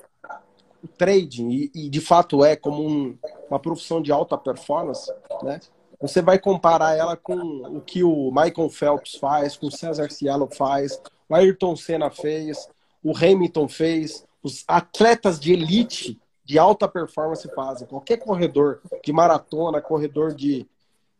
o 0.83 0.87
trading, 0.87 1.49
e, 1.49 1.71
e 1.73 1.89
de 1.89 2.01
fato 2.01 2.43
é 2.43 2.55
como 2.55 2.85
um, 2.85 3.17
uma 3.49 3.59
profissão 3.59 4.01
de 4.01 4.11
alta 4.11 4.37
performance, 4.37 5.11
né? 5.43 5.59
Você 6.01 6.21
vai 6.21 6.39
comparar 6.39 6.95
ela 6.95 7.17
com 7.17 7.35
o 7.35 7.81
que 7.81 8.03
o 8.03 8.31
Michael 8.31 8.69
Phelps 8.69 9.15
faz, 9.15 9.57
com 9.57 9.67
o 9.67 9.71
Cesar 9.71 10.09
Cielo 10.12 10.47
faz, 10.47 11.01
o 11.27 11.35
Ayrton 11.35 11.75
Senna 11.75 12.09
fez, 12.09 12.69
o 13.03 13.15
Hamilton 13.15 13.67
fez, 13.67 14.25
os 14.41 14.63
atletas 14.67 15.39
de 15.39 15.51
elite 15.51 16.19
de 16.45 16.57
alta 16.57 16.88
performance 16.88 17.47
fazem. 17.53 17.88
Qualquer 17.88 18.17
corredor 18.17 18.81
de 19.03 19.12
maratona, 19.12 19.81
corredor 19.81 20.33
de, 20.33 20.65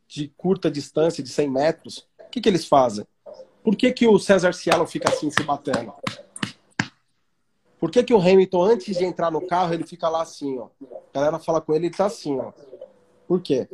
de 0.08 0.30
curta 0.38 0.72
distância, 0.72 1.22
de 1.22 1.30
100 1.30 1.50
metros, 1.50 2.08
o 2.20 2.30
que, 2.32 2.40
que 2.40 2.50
eles 2.50 2.66
fazem? 2.66 3.06
Por 3.62 3.76
que, 3.76 3.92
que 3.92 4.08
o 4.08 4.18
Cesar 4.18 4.54
Cielo 4.54 4.88
fica 4.88 5.10
assim 5.10 5.30
se 5.30 5.44
batendo? 5.44 5.94
Por 7.80 7.92
que, 7.92 8.04
que 8.04 8.14
o 8.14 8.20
Hamilton, 8.20 8.64
antes 8.64 8.98
de 8.98 9.06
entrar 9.06 9.30
no 9.30 9.46
carro, 9.46 9.74
ele 9.74 9.86
fica 9.86 10.10
lá 10.10 10.22
assim, 10.22 10.58
ó? 10.58 10.68
A 11.14 11.20
galera 11.20 11.40
fala 11.40 11.62
com 11.62 11.74
ele, 11.74 11.88
ele 11.88 11.96
tá 11.96 12.06
assim, 12.06 12.38
ó. 12.40 12.52
Por 13.28 13.42
quê? 13.42 13.68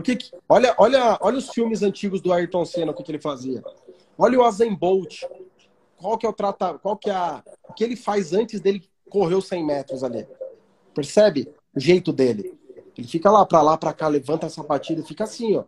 Porque 0.00 0.18
olha, 0.48 0.74
olha, 0.78 1.18
olha 1.20 1.38
os 1.38 1.50
filmes 1.50 1.82
antigos 1.82 2.20
do 2.20 2.32
Ayrton 2.32 2.64
Senna, 2.64 2.92
o 2.92 2.94
que, 2.94 3.02
que 3.02 3.12
ele 3.12 3.20
fazia. 3.20 3.62
Olha 4.16 4.38
o 4.38 4.44
Azen 4.44 4.74
Bolt. 4.74 5.24
Qual 5.96 6.16
que 6.16 6.24
é 6.24 6.28
o 6.28 6.32
trata, 6.32 6.78
qual 6.78 6.96
que 6.96 7.10
é 7.10 7.14
a, 7.14 7.42
o 7.68 7.74
que 7.74 7.84
ele 7.84 7.96
faz 7.96 8.32
antes 8.32 8.60
dele 8.60 8.82
correr 9.10 9.34
os 9.34 9.46
100 9.46 9.66
metros 9.66 10.02
ali? 10.02 10.26
Percebe 10.94 11.52
o 11.76 11.80
jeito 11.80 12.12
dele? 12.12 12.58
Ele 12.96 13.06
fica 13.06 13.30
lá 13.30 13.44
para 13.44 13.60
lá, 13.60 13.76
para 13.76 13.92
cá, 13.92 14.08
levanta 14.08 14.46
essa 14.46 14.62
batida 14.62 15.02
e 15.02 15.04
fica 15.04 15.24
assim, 15.24 15.56
ó. 15.56 15.64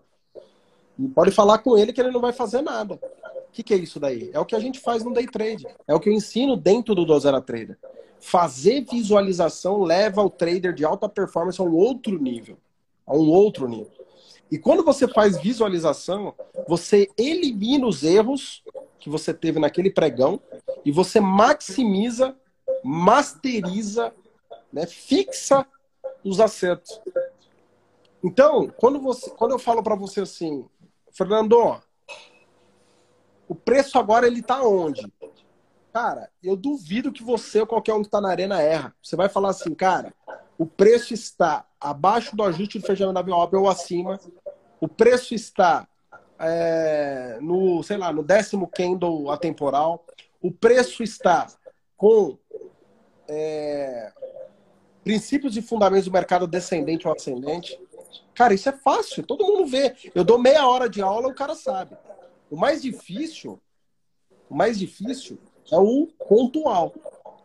E 0.99 1.07
pode 1.09 1.31
falar 1.31 1.59
com 1.59 1.77
ele 1.77 1.92
que 1.92 2.01
ele 2.01 2.11
não 2.11 2.21
vai 2.21 2.33
fazer 2.33 2.62
nada. 2.62 2.95
O 2.95 3.53
que, 3.53 3.62
que, 3.62 3.75
é 3.75 3.77
isso 3.77 4.01
daí? 4.01 4.31
É 4.33 4.40
o 4.40 4.47
que 4.47 4.55
a 4.55 4.61
gente 4.61 4.81
faz 4.81 5.05
no 5.05 5.12
day 5.12 5.27
trade. 5.27 5.66
É 5.87 5.95
o 5.95 6.01
que 6.01 6.09
eu 6.09 6.12
ensino 6.12 6.57
dentro 6.57 6.95
do 6.95 7.05
Dozera 7.05 7.40
Trader. 7.40 7.79
Fazer 8.18 8.87
visualização 8.90 9.83
leva 9.83 10.23
o 10.23 10.31
trader 10.31 10.73
de 10.73 10.85
alta 10.85 11.09
performance 11.09 11.61
a 11.61 11.64
um 11.64 11.75
outro 11.75 12.18
nível. 12.18 12.57
A 13.07 13.14
um 13.14 13.29
outro 13.29 13.68
nível. 13.68 14.02
E 14.53 14.59
quando 14.59 14.85
você 14.85 15.09
faz 15.09 15.41
visualização, 15.41 16.35
você 16.69 17.09
elimina 17.17 17.87
os 17.87 18.03
erros 18.03 18.62
que 19.01 19.09
você 19.09 19.33
teve 19.33 19.59
naquele 19.59 19.91
pregão 19.91 20.38
e 20.85 20.93
você 20.93 21.21
maximiza, 21.21 22.37
masteriza, 22.85 24.12
né, 24.71 24.85
fixa 24.85 25.67
os 26.23 26.38
acertos. 26.38 27.01
Então, 28.23 28.71
quando, 28.77 29.01
você, 29.01 29.31
quando 29.31 29.53
eu 29.53 29.59
falo 29.59 29.83
para 29.83 29.95
você 29.95 30.21
assim, 30.21 30.67
Fernando, 31.12 31.81
o 33.49 33.55
preço 33.55 33.99
agora 33.99 34.27
ele 34.27 34.43
tá 34.43 34.62
onde? 34.62 35.11
Cara, 35.95 36.31
eu 36.43 36.57
duvido 36.57 37.11
que 37.11 37.23
você 37.23 37.61
ou 37.61 37.67
qualquer 37.67 37.95
um 37.95 38.03
que 38.03 38.09
está 38.09 38.21
na 38.21 38.29
arena 38.29 38.61
erra. 38.61 38.95
Você 39.03 39.17
vai 39.17 39.31
falar 39.31 39.49
assim, 39.49 39.75
cara, 39.75 40.12
o 40.59 40.67
preço 40.67 41.15
está 41.15 41.67
abaixo 41.81 42.37
do 42.37 42.43
ajuste 42.43 42.79
do 42.79 42.87
fechamento 42.87 43.15
da 43.15 43.23
VWAP 43.23 43.55
ou 43.57 43.69
acima. 43.69 44.21
O 44.83 44.88
preço 44.88 45.33
está 45.33 45.87
é, 46.40 47.38
no, 47.40 47.85
sei 47.85 47.97
lá, 47.97 48.12
no 48.12 48.21
décimo 48.21 48.66
candle 48.66 49.31
atemporal. 49.31 50.05
O 50.40 50.51
preço 50.51 51.05
está 51.05 51.47
com 51.97 52.37
é, 53.29 54.12
princípios 55.05 55.57
e 55.57 55.62
fundamentos 55.62 56.07
do 56.07 56.12
mercado 56.12 56.49
descendente 56.49 57.07
ou 57.07 57.14
ascendente. 57.14 57.81
Cara, 58.35 58.55
isso 58.55 58.68
é 58.68 58.73
fácil, 58.73 59.25
todo 59.25 59.47
mundo 59.47 59.66
vê. 59.66 59.95
Eu 60.16 60.25
dou 60.25 60.37
meia 60.37 60.66
hora 60.66 60.88
de 60.88 61.01
aula, 61.01 61.29
o 61.29 61.35
cara 61.35 61.55
sabe. 61.55 61.97
O 62.51 62.57
mais 62.57 62.83
difícil, 62.83 63.62
o 64.51 64.55
mais 64.57 64.77
difícil 64.77 65.38
é 65.71 65.79
o 65.79 66.09
pontual. 66.29 66.92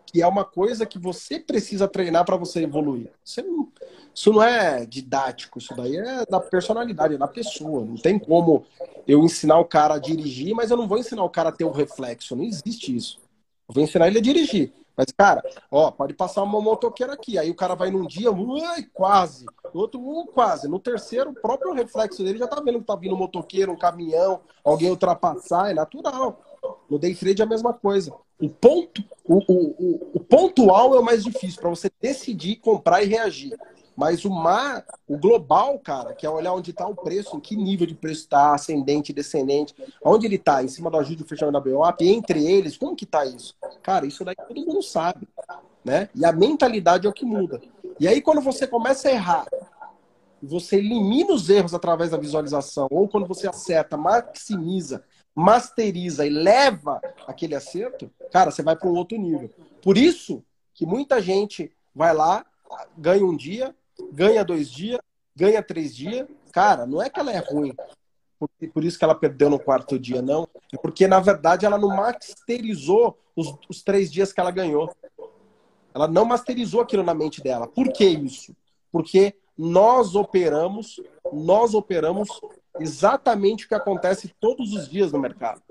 Que 0.07 0.21
é 0.21 0.27
uma 0.27 0.45
coisa 0.45 0.85
que 0.85 0.97
você 0.97 1.39
precisa 1.39 1.87
treinar 1.87 2.25
para 2.25 2.37
você 2.37 2.63
evoluir. 2.63 3.11
Você 3.23 3.41
não, 3.41 3.69
isso 4.15 4.31
não 4.31 4.41
é 4.41 4.85
didático, 4.85 5.59
isso 5.59 5.75
daí 5.75 5.97
é 5.97 6.25
da 6.25 6.39
personalidade, 6.39 7.15
é 7.15 7.17
da 7.17 7.27
pessoa. 7.27 7.83
Não 7.85 7.95
tem 7.95 8.17
como 8.17 8.65
eu 9.05 9.23
ensinar 9.23 9.59
o 9.59 9.65
cara 9.65 9.95
a 9.95 9.99
dirigir, 9.99 10.55
mas 10.55 10.71
eu 10.71 10.77
não 10.77 10.87
vou 10.87 10.97
ensinar 10.97 11.23
o 11.23 11.29
cara 11.29 11.49
a 11.49 11.51
ter 11.51 11.65
um 11.65 11.71
reflexo. 11.71 12.35
Não 12.35 12.43
existe 12.43 12.95
isso. 12.95 13.19
Eu 13.67 13.75
vou 13.75 13.83
ensinar 13.83 14.07
ele 14.07 14.19
a 14.19 14.21
dirigir. 14.21 14.71
Mas, 14.97 15.11
cara, 15.15 15.43
ó, 15.69 15.91
pode 15.91 16.15
passar 16.15 16.41
uma 16.41 16.59
motoqueira 16.59 17.13
aqui. 17.13 17.37
Aí 17.37 17.51
o 17.51 17.55
cara 17.55 17.75
vai 17.75 17.91
num 17.91 18.07
dia, 18.07 18.31
ui, 18.31 18.83
quase. 18.91 19.45
No 19.71 19.81
outro, 19.81 19.99
uh, 19.99 20.25
quase. 20.25 20.67
No 20.67 20.79
terceiro, 20.79 21.29
o 21.29 21.35
próprio 21.35 21.71
reflexo 21.73 22.23
dele 22.23 22.39
já 22.39 22.47
tá 22.47 22.59
vendo 22.59 22.79
que 22.79 22.85
tá 22.85 22.95
vindo 22.95 23.13
um 23.13 23.17
motoqueiro, 23.19 23.71
um 23.71 23.77
caminhão, 23.77 24.41
alguém 24.63 24.89
ultrapassar, 24.89 25.69
é 25.69 25.75
natural. 25.75 26.41
No 26.89 26.97
day 26.99 27.13
trade 27.15 27.41
é 27.41 27.45
a 27.45 27.47
mesma 27.47 27.73
coisa. 27.73 28.13
O 28.39 28.49
ponto, 28.49 29.03
o, 29.25 29.37
o, 29.51 30.11
o, 30.13 30.19
pontual 30.19 30.93
é 30.93 30.99
o 30.99 31.03
mais 31.03 31.23
difícil 31.23 31.59
para 31.59 31.69
você 31.69 31.89
decidir 31.99 32.57
comprar 32.57 33.01
e 33.01 33.07
reagir. 33.07 33.57
Mas 33.95 34.23
o 34.25 34.29
mar, 34.29 34.85
o 35.07 35.17
global, 35.17 35.79
cara, 35.79 36.13
que 36.13 36.23
é 36.23 36.29
olhar 36.29 36.53
onde 36.53 36.69
está 36.69 36.85
o 36.87 36.95
preço, 36.95 37.35
em 37.35 37.39
que 37.39 37.55
nível 37.55 37.87
de 37.87 37.95
preço 37.95 38.21
está, 38.21 38.53
ascendente, 38.53 39.11
descendente, 39.11 39.73
onde 40.05 40.27
ele 40.27 40.35
está, 40.35 40.63
em 40.63 40.67
cima 40.67 40.91
do 40.91 40.97
ajuste 40.97 41.23
do 41.23 41.27
fechamento 41.27 41.53
da 41.53 41.59
BOAP, 41.59 42.01
entre 42.01 42.45
eles, 42.45 42.77
como 42.77 42.95
que 42.95 43.05
está 43.05 43.25
isso? 43.25 43.55
Cara, 43.81 44.05
isso 44.05 44.23
daí 44.23 44.35
todo 44.35 44.61
mundo 44.61 44.83
sabe, 44.83 45.27
né? 45.83 46.09
E 46.13 46.23
a 46.23 46.31
mentalidade 46.31 47.07
é 47.07 47.09
o 47.09 47.13
que 47.13 47.25
muda. 47.25 47.59
E 47.99 48.07
aí 48.07 48.21
quando 48.21 48.39
você 48.39 48.67
começa 48.67 49.09
a 49.09 49.11
errar, 49.11 49.47
você 50.41 50.77
elimina 50.77 51.33
os 51.33 51.49
erros 51.49 51.73
através 51.73 52.11
da 52.11 52.17
visualização, 52.17 52.87
ou 52.91 53.07
quando 53.07 53.25
você 53.25 53.47
acerta, 53.47 53.97
maximiza, 53.97 55.03
masteriza 55.37 56.25
e 56.25 56.31
leva 56.31 56.99
aquele 57.27 57.53
acerto, 57.53 58.09
cara, 58.31 58.49
você 58.49 58.63
vai 58.63 58.75
para 58.75 58.89
um 58.89 58.95
outro 58.95 59.15
nível. 59.19 59.51
Por 59.83 59.95
isso 59.95 60.43
que 60.73 60.83
muita 60.83 61.21
gente 61.21 61.71
vai 61.93 62.11
lá, 62.11 62.43
ganha 62.97 63.23
um 63.23 63.37
dia, 63.37 63.75
ganha 64.11 64.43
dois 64.43 64.67
dias, 64.71 64.99
ganha 65.35 65.61
três 65.61 65.95
dias. 65.95 66.27
Cara, 66.51 66.87
não 66.87 66.99
é 66.99 67.07
que 67.07 67.19
ela 67.19 67.31
é 67.31 67.37
ruim, 67.37 67.71
por, 68.39 68.49
por 68.73 68.83
isso 68.83 68.97
que 68.97 69.05
ela 69.05 69.13
perdeu 69.13 69.47
no 69.47 69.59
quarto 69.59 69.99
dia, 69.99 70.23
não. 70.23 70.47
É 70.73 70.77
porque, 70.77 71.05
na 71.05 71.19
verdade, 71.19 71.67
ela 71.67 71.77
não 71.77 71.89
masterizou 71.89 73.15
os, 73.35 73.53
os 73.69 73.83
três 73.83 74.11
dias 74.11 74.33
que 74.33 74.39
ela 74.39 74.49
ganhou. 74.49 74.91
Ela 75.93 76.07
não 76.07 76.25
masterizou 76.25 76.81
aquilo 76.81 77.03
na 77.03 77.13
mente 77.13 77.43
dela. 77.43 77.67
Por 77.67 77.93
que 77.93 78.05
isso? 78.05 78.55
Porque 78.91 79.35
nós 79.55 80.15
operamos, 80.15 80.99
nós 81.31 81.75
operamos 81.75 82.27
exatamente 82.79 83.65
o 83.65 83.67
que 83.67 83.75
acontece 83.75 84.33
todos 84.39 84.73
os 84.73 84.89
dias 84.89 85.11
no 85.11 85.19
mercado. 85.19 85.61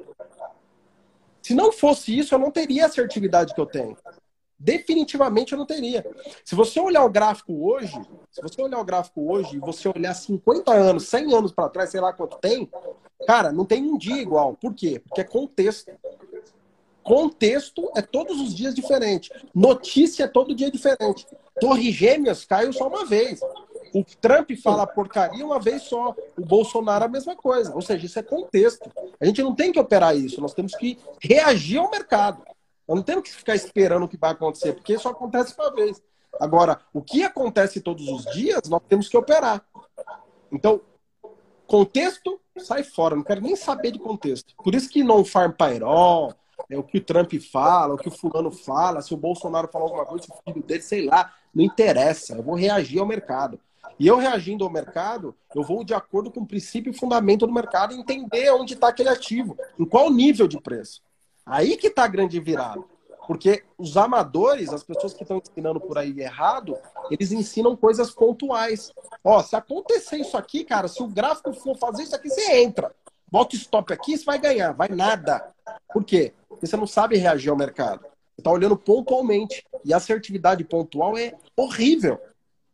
Se 1.43 1.55
não 1.55 1.71
fosse 1.71 2.17
isso, 2.19 2.35
eu 2.35 2.39
não 2.39 2.51
teria 2.51 2.85
a 2.85 2.87
assertividade 2.87 3.55
que 3.55 3.61
eu 3.61 3.67
tenho. 3.67 3.97
Definitivamente 4.59 5.53
eu 5.53 5.59
não 5.59 5.67
teria. 5.67 6.05
Se 6.45 6.55
você 6.55 6.81
olhar 6.81 7.05
o 7.05 7.11
gráfico 7.11 7.69
hoje, 7.71 7.95
se 8.31 8.41
você 8.41 8.61
olhar 8.61 8.81
o 8.81 8.85
gráfico 8.85 9.31
hoje 9.31 9.57
e 9.57 9.61
você 9.61 9.89
olhar 9.89 10.15
50 10.15 10.73
anos, 10.73 11.09
100 11.09 11.35
anos 11.35 11.53
para 11.53 11.69
trás, 11.69 11.91
sei 11.91 12.01
lá 12.01 12.13
quanto 12.13 12.39
tem, 12.39 12.71
cara, 13.27 13.53
não 13.53 13.65
tem 13.65 13.85
um 13.85 13.99
dia 13.99 14.21
igual. 14.21 14.55
Por 14.55 14.75
quê? 14.75 14.99
Porque 14.99 15.21
é 15.21 15.25
contexto. 15.25 15.93
Contexto 17.03 17.93
é 17.95 18.03
todos 18.03 18.41
os 18.41 18.55
dias 18.55 18.75
diferente. 18.75 19.31
Notícia 19.55 20.25
é 20.25 20.29
todo 20.29 20.55
dia 20.55 20.71
diferente. 20.71 21.27
Torre 21.61 21.93
Gêmeas 21.93 22.45
caiu 22.45 22.73
só 22.73 22.89
uma 22.89 23.07
vez. 23.07 23.41
O 23.95 24.05
Trump 24.21 24.51
fala 24.63 24.87
porcaria 24.87 25.45
uma 25.45 25.59
vez 25.59 25.83
só. 25.83 26.15
O 26.37 26.45
Bolsonaro 26.45 27.05
a 27.05 27.09
mesma 27.09 27.35
coisa. 27.37 27.75
Ou 27.75 27.83
seja, 27.83 28.07
isso 28.07 28.19
é 28.19 28.23
contexto. 28.23 28.91
A 29.21 29.25
gente 29.25 29.43
não 29.43 29.55
tem 29.55 29.73
que 29.73 29.81
operar 29.81 30.17
isso. 30.17 30.41
Nós 30.41 30.55
temos 30.55 30.75
que 30.75 30.99
reagir 31.21 31.79
ao 31.79 31.91
mercado. 31.91 32.43
Nós 32.87 32.97
não 32.97 33.03
temos 33.03 33.25
que 33.25 33.35
ficar 33.35 33.55
esperando 33.55 34.05
o 34.05 34.09
que 34.09 34.17
vai 34.17 34.31
acontecer, 34.31 34.73
porque 34.75 34.95
isso 34.95 35.09
acontece 35.09 35.55
uma 35.59 35.75
vez. 35.75 36.01
Agora, 36.39 36.81
o 36.93 37.03
que 37.03 37.25
acontece 37.25 37.81
todos 37.81 38.07
os 38.09 38.25
dias, 38.33 38.63
nós 38.69 38.83
temos 38.89 39.09
que 39.09 39.17
operar. 39.17 39.65
Então, 40.53 40.81
contexto, 41.67 42.41
sai 42.59 42.85
fora. 42.85 43.17
Não 43.17 43.25
quero 43.25 43.41
nem 43.41 43.57
saber 43.57 43.91
de 43.91 43.99
contexto. 43.99 44.55
Por 44.63 44.75
isso 44.75 44.89
que 44.89 45.03
não 45.03 45.25
farm 45.25 45.53
pairol, 45.53 46.33
é 46.71 46.79
o 46.79 46.83
que 46.83 46.99
o 46.99 47.05
Trump 47.05 47.33
fala, 47.53 47.95
o 47.95 47.99
que 47.99 48.09
o 48.09 48.13
fulano 48.13 48.51
fala, 48.51 49.03
se 49.03 49.13
o 49.13 49.17
Bolsonaro 49.17 49.69
falar 49.69 49.85
alguma 49.85 50.07
coisa, 50.07 50.27
o 50.29 50.53
filho 50.53 50.65
dele, 50.65 50.83
sei 50.83 51.07
lá, 51.07 51.33
não 51.55 51.65
interessa. 51.65 52.35
Eu 52.35 52.43
vou 52.43 52.55
reagir 52.55 52.99
ao 52.99 53.07
mercado. 53.07 53.59
E 53.99 54.07
eu 54.07 54.19
reagindo 54.19 54.65
ao 54.65 54.71
mercado, 54.71 55.35
eu 55.55 55.63
vou 55.63 55.83
de 55.83 55.95
acordo 55.95 56.31
com 56.31 56.41
o 56.41 56.47
princípio 56.47 56.91
e 56.91 56.97
fundamento 56.97 57.47
do 57.47 57.53
mercado 57.53 57.95
entender 57.95 58.51
onde 58.51 58.75
está 58.75 58.89
aquele 58.89 59.09
ativo, 59.09 59.57
em 59.79 59.85
qual 59.85 60.11
nível 60.11 60.47
de 60.47 60.61
preço. 60.61 61.03
Aí 61.45 61.77
que 61.77 61.87
está 61.87 62.05
a 62.05 62.09
grande 62.09 62.39
virada. 62.39 62.83
Porque 63.27 63.65
os 63.77 63.97
amadores, 63.97 64.73
as 64.73 64.85
pessoas 64.85 65.13
que 65.13 65.23
estão 65.23 65.39
ensinando 65.39 65.81
por 65.81 65.99
aí 65.99 66.15
errado, 66.21 66.79
eles 67.11 67.33
ensinam 67.33 67.75
coisas 67.75 68.11
pontuais. 68.13 68.93
Ó, 69.25 69.43
se 69.43 69.57
acontecer 69.57 70.19
isso 70.19 70.37
aqui, 70.37 70.65
cara, 70.65 70.87
se 70.87 71.03
o 71.03 71.09
gráfico 71.09 71.53
for 71.53 71.77
fazer 71.77 72.05
isso 72.05 72.15
aqui, 72.15 72.31
você 72.31 72.63
entra. 72.63 72.95
Bota 73.31 73.57
stop 73.57 73.93
aqui, 73.93 74.17
você 74.17 74.25
vai 74.25 74.39
ganhar. 74.39 74.73
Vai 74.73 74.89
nada. 74.89 75.53
Por 75.93 76.05
quê? 76.05 76.33
Porque 76.49 76.67
você 76.67 76.77
não 76.77 76.87
sabe 76.87 77.17
reagir 77.17 77.51
ao 77.51 77.57
mercado. 77.57 78.01
Você 78.03 78.41
está 78.41 78.51
olhando 78.51 78.77
pontualmente. 78.77 79.67
E 79.85 79.93
a 79.93 79.97
assertividade 79.97 80.63
pontual 80.63 81.19
é 81.19 81.35
horrível. 81.57 82.21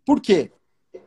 Por 0.05 0.21
quê? 0.21 0.53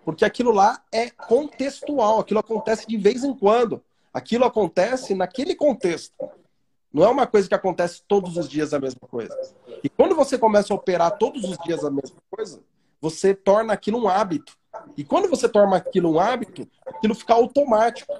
Porque 0.04 0.26
aquilo 0.26 0.52
lá 0.52 0.84
é 0.91 1.10
contextual. 1.10 2.19
Aquilo 2.19 2.39
acontece 2.39 2.88
de 2.88 2.98
vez 2.98 3.24
em 3.24 3.34
quando. 3.34 3.84
Aquilo 4.13 4.45
acontece 4.45 5.13
naquele 5.13 5.56
contexto. 5.56 6.13
Não 6.93 7.04
é 7.04 7.10
uma 7.10 7.28
coisa 7.28 7.48
que 7.48 7.56
acontece 7.56 8.02
todos 8.08 8.38
os 8.38 8.48
dias 8.48 8.74
a 8.74 8.80
mesma 8.80 9.08
coisa. 9.10 9.38
E 9.84 9.89
quando 9.89 10.15
você 10.15 10.38
começa 10.38 10.74
a 10.74 10.78
operar 10.78 11.17
todos 11.17 11.43
os 11.43 11.58
dias 11.58 11.84
a 11.84 11.91
mesma 11.91 12.17
coisa, 12.32 12.62
você 13.02 13.34
torna 13.36 13.74
aquilo 13.74 14.02
um 14.02 14.08
hábito. 14.08 14.58
E 14.95 15.04
quando 15.04 15.30
você 15.30 15.50
torna 15.50 15.76
aquilo 15.76 16.13
um 16.13 16.19
hábito, 16.19 16.67
aquilo 16.86 17.13
fica 17.13 17.34
automático. 17.34 18.13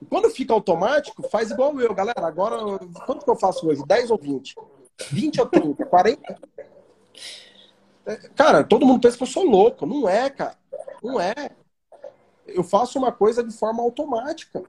E 0.00 0.04
quando 0.04 0.28
fica 0.30 0.52
automático, 0.52 1.26
faz 1.28 1.50
igual 1.50 1.80
eu, 1.80 1.94
galera. 1.94 2.26
Agora, 2.26 2.78
quanto 3.06 3.24
que 3.24 3.30
eu 3.30 3.36
faço 3.36 3.66
hoje? 3.66 3.82
10 3.86 4.10
ou 4.10 4.18
20? 4.18 4.56
20 5.10 5.40
ou 5.40 5.46
30? 5.46 5.86
40? 5.86 6.38
Cara, 8.34 8.64
todo 8.64 8.86
mundo 8.86 9.00
pensa 9.00 9.16
que 9.16 9.22
eu 9.22 9.28
sou 9.28 9.44
louco. 9.44 9.86
Não 9.86 10.08
é, 10.08 10.28
cara. 10.30 10.56
Não 11.02 11.20
é. 11.20 11.34
Eu 12.46 12.64
faço 12.64 12.98
uma 12.98 13.12
coisa 13.12 13.42
de 13.42 13.52
forma 13.52 13.82
automática. 13.82 14.62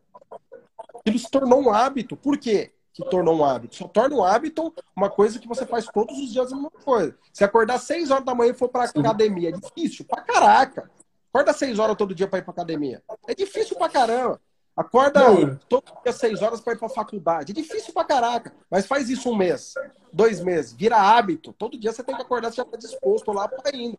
Aquilo 0.96 1.20
se 1.20 1.30
tornou 1.30 1.62
um 1.62 1.74
hábito. 1.74 2.16
Por 2.16 2.38
quê? 2.38 2.74
que 2.94 3.04
tornou 3.10 3.36
um 3.36 3.44
hábito. 3.44 3.76
Só 3.76 3.88
torna 3.88 4.16
um 4.16 4.24
hábito 4.24 4.74
uma 4.96 5.10
coisa 5.10 5.40
que 5.40 5.48
você 5.48 5.66
faz 5.66 5.86
todos 5.88 6.16
os 6.18 6.32
dias 6.32 6.52
a 6.52 6.56
mesma 6.56 6.70
coisa. 6.70 7.18
Se 7.34 7.44
acordar 7.44 7.80
6 7.80 8.12
horas 8.12 8.24
da 8.24 8.36
manhã 8.36 8.52
e 8.52 8.54
for 8.54 8.70
pra 8.70 8.84
academia, 8.84 9.50
é 9.50 9.52
difícil 9.52 10.06
pra 10.06 10.22
caraca. 10.22 10.90
Acorda 11.34 11.52
6 11.52 11.80
horas 11.80 11.98
todo 11.98 12.14
dia 12.14 12.28
pra 12.28 12.38
ir 12.38 12.44
pra 12.44 12.52
academia. 12.52 13.04
É 13.28 13.34
difícil 13.34 13.76
pra 13.76 13.90
caramba. 13.90 14.40
Acorda 14.76 15.30
Não. 15.30 15.60
todo 15.70 15.84
dia 16.04 16.12
6 16.12 16.42
horas 16.42 16.60
pra 16.60 16.74
ir 16.74 16.78
pra 16.78 16.90
faculdade. 16.90 17.52
É 17.52 17.56
difícil 17.56 17.94
pra 17.94 18.04
caraca. 18.04 18.54
Mas 18.70 18.88
faz 18.88 19.10
isso 19.10 19.30
um 19.30 19.36
mês, 19.36 19.74
dois 20.12 20.40
meses, 20.42 20.74
vira 20.74 20.98
hábito. 20.98 21.54
Todo 21.54 21.78
dia 21.78 21.92
você 21.92 22.04
tem 22.04 22.16
que 22.16 22.22
acordar, 22.22 22.52
você 22.52 22.58
já 22.58 22.66
tá 22.66 22.78
disposto 22.78 23.32
lá 23.32 23.48
pra 23.48 23.72
ir. 23.76 23.98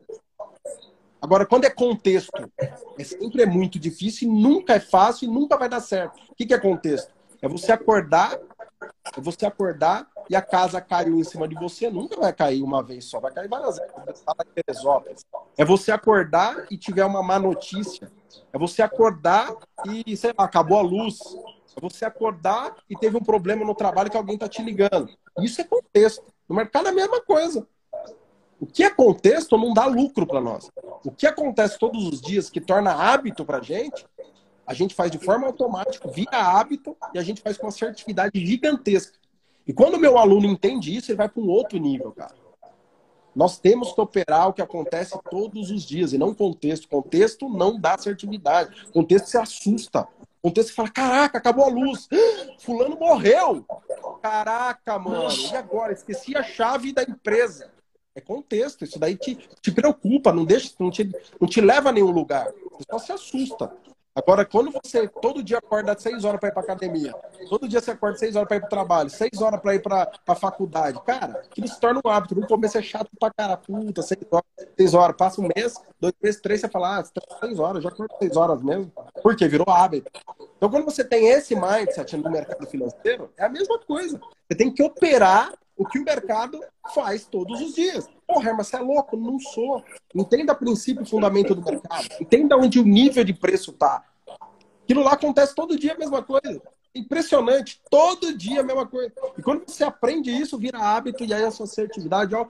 Agora, 1.22 1.46
quando 1.46 1.64
é 1.64 1.70
contexto, 1.70 2.50
é 2.98 3.04
sempre 3.04 3.42
é 3.42 3.46
muito 3.46 3.78
difícil, 3.78 4.30
nunca 4.30 4.74
é 4.74 4.80
fácil 4.80 5.26
e 5.26 5.32
nunca 5.32 5.56
vai 5.56 5.68
dar 5.68 5.80
certo. 5.80 6.20
O 6.30 6.34
que, 6.34 6.44
que 6.44 6.52
é 6.52 6.58
contexto? 6.58 7.10
É 7.40 7.48
você 7.48 7.72
acordar 7.72 8.38
é 9.16 9.20
você 9.20 9.46
acordar 9.46 10.08
e 10.28 10.36
a 10.36 10.42
casa 10.42 10.80
caiu 10.80 11.18
em 11.18 11.24
cima 11.24 11.46
de 11.46 11.54
você, 11.54 11.90
nunca 11.90 12.16
vai 12.16 12.32
cair 12.32 12.62
uma 12.62 12.82
vez 12.82 13.04
só, 13.04 13.20
vai 13.20 13.32
cair 13.32 13.48
várias 13.48 13.78
vezes. 13.78 14.24
É 15.56 15.64
você 15.64 15.92
acordar 15.92 16.66
e 16.70 16.76
tiver 16.76 17.04
uma 17.04 17.22
má 17.22 17.38
notícia. 17.38 18.10
É 18.52 18.58
você 18.58 18.82
acordar 18.82 19.54
e, 19.86 20.16
sei 20.16 20.32
lá, 20.36 20.44
acabou 20.44 20.78
a 20.78 20.82
luz. 20.82 21.18
É 21.76 21.80
você 21.80 22.04
acordar 22.04 22.76
e 22.88 22.96
teve 22.96 23.16
um 23.16 23.22
problema 23.22 23.64
no 23.64 23.74
trabalho 23.74 24.10
que 24.10 24.16
alguém 24.16 24.34
está 24.34 24.48
te 24.48 24.62
ligando. 24.62 25.10
Isso 25.40 25.60
é 25.60 25.64
contexto. 25.64 26.24
No 26.48 26.54
mercado 26.54 26.86
é 26.86 26.90
a 26.90 26.94
mesma 26.94 27.20
coisa. 27.20 27.66
O 28.60 28.66
que 28.66 28.84
é 28.84 28.90
contexto 28.90 29.58
não 29.58 29.74
dá 29.74 29.86
lucro 29.86 30.26
para 30.26 30.40
nós. 30.40 30.70
O 31.04 31.10
que 31.10 31.26
acontece 31.26 31.78
todos 31.78 32.06
os 32.06 32.20
dias 32.20 32.48
que 32.48 32.60
torna 32.60 32.92
hábito 32.92 33.44
para 33.44 33.60
gente 33.60 34.06
a 34.66 34.72
gente 34.72 34.94
faz 34.94 35.10
de 35.10 35.18
forma 35.18 35.46
automática, 35.46 36.08
via 36.08 36.26
hábito, 36.30 36.96
e 37.12 37.18
a 37.18 37.22
gente 37.22 37.40
faz 37.40 37.56
com 37.56 37.64
uma 37.64 37.68
assertividade 37.68 38.44
gigantesca. 38.44 39.18
E 39.66 39.72
quando 39.72 39.94
o 39.94 40.00
meu 40.00 40.18
aluno 40.18 40.46
entende 40.46 40.94
isso, 40.94 41.10
ele 41.10 41.18
vai 41.18 41.28
para 41.28 41.42
um 41.42 41.48
outro 41.48 41.78
nível, 41.78 42.12
cara. 42.12 42.34
Nós 43.34 43.58
temos 43.58 43.92
que 43.92 44.00
operar 44.00 44.48
o 44.48 44.52
que 44.52 44.62
acontece 44.62 45.18
todos 45.30 45.70
os 45.70 45.82
dias, 45.82 46.12
e 46.12 46.18
não 46.18 46.34
contexto. 46.34 46.88
Contexto 46.88 47.48
não 47.48 47.78
dá 47.78 47.94
assertividade. 47.94 48.90
Contexto 48.92 49.26
se 49.26 49.38
assusta. 49.38 50.06
Contexto 50.40 50.74
fala, 50.74 50.90
caraca, 50.90 51.38
acabou 51.38 51.64
a 51.64 51.68
luz. 51.68 52.08
Fulano 52.60 52.96
morreu. 52.96 53.64
Caraca, 54.22 54.98
mano. 54.98 55.28
E 55.30 55.56
agora? 55.56 55.92
Esqueci 55.92 56.36
a 56.36 56.42
chave 56.42 56.92
da 56.92 57.02
empresa. 57.02 57.70
É 58.14 58.20
contexto. 58.20 58.84
Isso 58.84 58.98
daí 58.98 59.16
te, 59.16 59.36
te 59.60 59.72
preocupa, 59.72 60.32
não 60.32 60.44
deixa, 60.44 60.72
não 60.78 60.90
te, 60.90 61.10
não 61.40 61.48
te 61.48 61.60
leva 61.60 61.88
a 61.88 61.92
nenhum 61.92 62.10
lugar. 62.10 62.52
Você 62.70 62.84
só 62.90 62.98
se 62.98 63.12
assusta. 63.12 63.72
Agora, 64.16 64.44
quando 64.44 64.70
você 64.70 65.08
todo 65.08 65.42
dia 65.42 65.58
acorda 65.58 65.92
às 65.92 66.00
6 66.00 66.24
horas 66.24 66.38
para 66.38 66.48
ir 66.48 66.52
para 66.52 66.62
academia, 66.62 67.12
todo 67.48 67.66
dia 67.66 67.80
você 67.80 67.90
acorda 67.90 68.14
às 68.14 68.20
6 68.20 68.36
horas 68.36 68.46
para 68.46 68.56
ir 68.56 68.60
para 68.60 68.66
o 68.66 68.70
trabalho, 68.70 69.10
6 69.10 69.42
horas 69.42 69.60
para 69.60 69.74
ir 69.74 69.82
para 69.82 70.08
a 70.28 70.34
faculdade, 70.36 71.02
cara, 71.02 71.40
aquilo 71.40 71.66
se 71.66 71.80
torna 71.80 72.00
um 72.04 72.08
hábito. 72.08 72.38
No 72.38 72.46
começo 72.46 72.78
é 72.78 72.82
chato 72.82 73.10
pra 73.18 73.32
cara, 73.32 73.56
puta, 73.56 74.02
6 74.02 74.20
horas, 74.30 74.46
6 74.78 74.94
horas. 74.94 75.16
Passa 75.16 75.40
um 75.40 75.48
mês, 75.52 75.74
dois 76.00 76.14
meses, 76.22 76.40
três, 76.40 76.60
você 76.60 76.68
fala, 76.68 76.98
ah, 76.98 77.04
você 77.04 77.12
tá 77.12 77.22
6 77.40 77.58
horas, 77.58 77.82
já 77.82 77.88
acordo 77.88 78.14
6 78.20 78.36
horas 78.36 78.62
mesmo. 78.62 78.92
Por 79.20 79.34
quê? 79.34 79.48
Virou 79.48 79.68
hábito. 79.68 80.08
Então, 80.56 80.70
quando 80.70 80.84
você 80.84 81.02
tem 81.02 81.26
esse 81.26 81.56
mindset 81.56 82.16
no 82.16 82.30
mercado 82.30 82.66
financeiro, 82.66 83.32
é 83.36 83.44
a 83.44 83.48
mesma 83.48 83.80
coisa. 83.80 84.20
Você 84.48 84.56
tem 84.56 84.72
que 84.72 84.82
operar 84.82 85.52
o 85.76 85.84
que 85.84 85.98
o 85.98 86.04
mercado 86.04 86.60
faz 86.94 87.26
todos 87.26 87.60
os 87.60 87.74
dias. 87.74 88.08
Porra, 88.26 88.54
mas 88.54 88.68
você 88.68 88.76
é 88.76 88.80
louco? 88.80 89.16
Não 89.16 89.38
sou. 89.38 89.82
Entenda 90.14 90.54
princípio 90.54 91.02
e 91.02 91.08
fundamento 91.08 91.54
do 91.54 91.62
mercado. 91.62 92.06
Entenda 92.20 92.56
onde 92.56 92.78
o 92.78 92.84
nível 92.84 93.24
de 93.24 93.34
preço 93.34 93.72
tá. 93.72 94.04
Aquilo 94.82 95.02
lá 95.02 95.12
acontece 95.12 95.54
todo 95.54 95.78
dia 95.78 95.94
a 95.94 95.98
mesma 95.98 96.22
coisa. 96.22 96.60
Impressionante. 96.94 97.80
Todo 97.90 98.36
dia 98.36 98.60
a 98.60 98.64
mesma 98.64 98.86
coisa. 98.86 99.12
E 99.36 99.42
quando 99.42 99.64
você 99.66 99.84
aprende 99.84 100.30
isso, 100.30 100.58
vira 100.58 100.78
hábito 100.78 101.24
e 101.24 101.32
aí 101.32 101.44
a 101.44 101.50
sua 101.50 101.64
assertividade, 101.64 102.34
ó, 102.34 102.46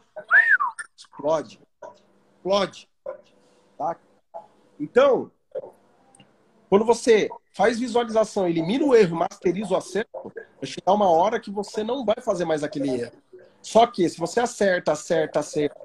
explode. 0.97 1.61
Explode. 2.37 2.89
Tá? 3.79 3.97
Então, 4.79 5.31
quando 6.69 6.85
você 6.85 7.29
faz 7.53 7.79
visualização, 7.79 8.49
elimina 8.49 8.85
o 8.85 8.95
erro, 8.95 9.17
masteriza 9.17 9.75
o 9.75 9.77
acerto, 9.77 10.33
vai 10.35 10.67
chegar 10.67 10.93
uma 10.93 11.09
hora 11.09 11.41
que 11.41 11.51
você 11.51 11.85
não 11.85 12.05
vai 12.05 12.17
fazer 12.21 12.45
mais 12.45 12.63
aquele 12.63 12.91
erro. 12.91 13.13
Só 13.65 13.87
que 13.87 14.09
se 14.09 14.19
você 14.19 14.41
acerta, 14.41 14.93
acerta, 14.93 15.41
acerta, 15.41 15.81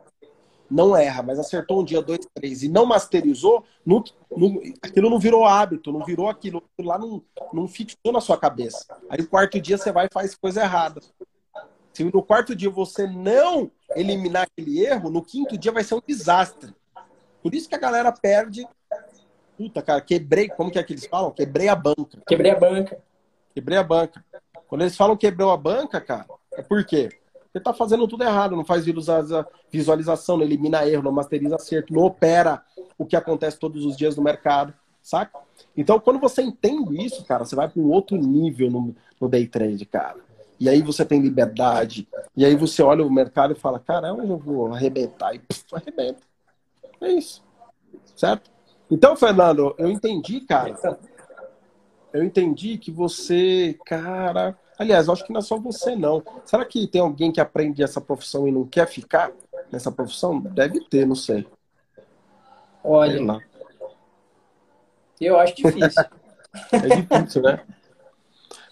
não 0.70 0.96
erra, 0.96 1.24
mas 1.24 1.40
acertou 1.40 1.82
um 1.82 1.84
dia, 1.84 2.02
dois, 2.02 2.20
três 2.34 2.62
e 2.62 2.70
não 2.70 2.86
masterizou, 2.86 3.64
aquilo 4.84 5.10
não 5.10 5.18
virou 5.18 5.46
hábito, 5.46 5.92
não 5.92 6.06
virou 6.06 6.30
aquilo, 6.30 6.64
aquilo 6.74 6.88
lá 6.90 7.00
não, 7.00 7.24
não 7.52 7.68
fixou 7.68 8.12
na 8.12 8.22
sua 8.22 8.38
cabeça. 8.38 8.86
Aí 9.10 9.20
no 9.20 9.28
quarto 9.28 9.60
dia 9.60 9.78
você 9.78 9.92
vai 9.92 10.06
e 10.06 10.14
faz 10.14 10.36
coisa 10.36 10.62
errada. 10.62 11.02
Se 11.94 12.04
no 12.04 12.22
quarto 12.22 12.56
dia 12.56 12.70
você 12.70 13.08
não 13.08 13.72
eliminar 13.96 14.44
aquele 14.44 14.86
erro, 14.86 15.10
no 15.10 15.24
quinto 15.24 15.58
dia 15.58 15.72
vai 15.72 15.84
ser 15.84 15.96
um 15.96 16.02
desastre. 16.06 16.72
Por 17.42 17.56
isso 17.56 17.68
que 17.68 17.76
a 17.76 17.80
galera 17.80 18.12
perde 18.12 18.68
puta, 19.60 19.82
cara, 19.82 20.00
quebrei, 20.00 20.48
como 20.48 20.72
que 20.72 20.80
é 20.80 20.84
que 20.84 20.94
eles 20.94 21.06
falam? 21.06 21.32
Quebrei 21.32 21.68
a 21.68 21.76
banca. 21.76 22.18
Quebrei 22.26 22.52
a 22.52 22.58
banca. 22.58 22.98
Quebrei 23.54 23.78
a 23.78 23.84
banca. 23.84 24.24
Quando 24.70 24.82
eles 24.84 24.96
falam 24.96 25.18
quebrou 25.18 25.52
a 25.52 25.58
banca, 25.58 26.00
cara, 26.00 26.26
é 26.54 26.62
por 26.62 26.86
quê? 26.86 27.10
Você 27.52 27.60
tá 27.60 27.74
fazendo 27.74 28.08
tudo 28.08 28.24
errado, 28.24 28.56
não 28.56 28.64
faz 28.64 28.86
visualização, 29.72 30.38
não 30.38 30.44
elimina 30.44 30.88
erro, 30.88 31.04
não 31.04 31.12
masteriza 31.12 31.56
acerto, 31.56 31.94
não 31.94 32.04
opera 32.04 32.64
o 32.98 33.06
que 33.06 33.16
acontece 33.16 33.58
todos 33.58 33.84
os 33.86 33.98
dias 33.98 34.16
no 34.16 34.24
mercado, 34.24 34.74
saca? 35.02 35.40
Então, 35.76 36.00
quando 36.00 36.20
você 36.20 36.42
entende 36.44 37.04
isso, 37.04 37.26
cara, 37.26 37.46
você 37.46 37.56
vai 37.56 37.68
para 37.68 37.82
um 37.82 37.90
outro 37.90 38.18
nível 38.18 38.70
no, 38.70 38.96
no 39.20 39.28
day 39.28 39.48
trade, 39.48 39.86
cara. 39.86 40.18
E 40.60 40.68
aí 40.68 40.82
você 40.82 41.06
tem 41.06 41.22
liberdade. 41.22 42.08
E 42.36 42.46
aí 42.46 42.56
você 42.56 42.84
olha 42.84 43.06
o 43.06 43.12
mercado 43.12 43.54
e 43.54 43.60
fala, 43.60 43.80
cara, 43.80 44.14
onde 44.14 44.30
eu 44.30 44.38
vou 44.38 44.74
arrebentar? 44.74 45.34
E 45.34 45.40
pff, 45.40 45.64
arrebenta. 45.74 46.20
É 47.02 47.12
isso. 47.14 47.42
Certo? 48.16 48.52
Então, 48.92 49.16
Fernando, 49.16 49.74
eu 49.78 49.90
entendi, 49.90 50.42
cara. 50.42 50.76
Eu 52.12 52.24
entendi 52.24 52.78
que 52.78 52.92
você, 52.92 53.78
cara. 53.86 54.58
Aliás, 54.80 55.08
eu 55.08 55.14
acho 55.14 55.26
que 55.26 55.34
não 55.34 55.40
é 55.40 55.44
só 55.44 55.58
você, 55.58 55.94
não. 55.94 56.24
Será 56.46 56.64
que 56.64 56.88
tem 56.88 57.02
alguém 57.02 57.34
que 57.34 57.42
aprende 57.42 57.84
essa 57.84 58.00
profissão 58.00 58.48
e 58.48 58.52
não 58.52 58.66
quer 58.66 58.88
ficar 58.88 59.30
nessa 59.70 59.92
profissão? 59.92 60.40
Deve 60.40 60.80
ter, 60.86 61.06
não 61.06 61.16
sei. 61.16 61.46
Olha. 62.82 63.46
Eu 65.20 65.38
acho 65.38 65.54
difícil. 65.54 66.04
é 66.72 66.96
difícil, 66.96 67.42
né? 67.42 67.62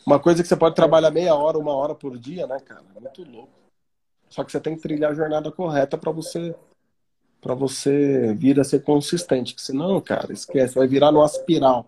Uma 0.05 0.17
coisa 0.17 0.41
que 0.41 0.47
você 0.47 0.55
pode 0.55 0.75
trabalhar 0.75 1.11
meia 1.11 1.35
hora, 1.35 1.57
uma 1.57 1.73
hora 1.73 1.93
por 1.93 2.17
dia, 2.17 2.47
né, 2.47 2.57
cara? 2.61 2.85
É 2.95 2.99
muito 3.01 3.29
louco. 3.29 3.51
Só 4.29 4.45
que 4.45 4.51
você 4.53 4.61
tem 4.61 4.77
que 4.77 4.81
trilhar 4.81 5.11
a 5.11 5.15
jornada 5.15 5.51
correta 5.51 5.97
para 5.97 6.11
você 6.11 6.55
para 7.41 7.53
você 7.53 8.33
vir 8.33 8.59
a 8.59 8.63
ser 8.63 8.81
consistente. 8.81 9.53
Que 9.53 9.61
senão, 9.61 9.99
cara, 9.99 10.31
esquece, 10.31 10.75
vai 10.75 10.87
virar 10.87 11.11
numa 11.11 11.25
espiral. 11.25 11.85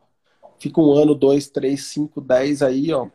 Fica 0.59 0.81
um 0.81 0.91
ano, 0.91 1.15
dois, 1.15 1.49
três, 1.49 1.85
cinco, 1.85 2.19
dez 2.19 2.61
aí, 2.61 2.93
ó. 2.93 3.07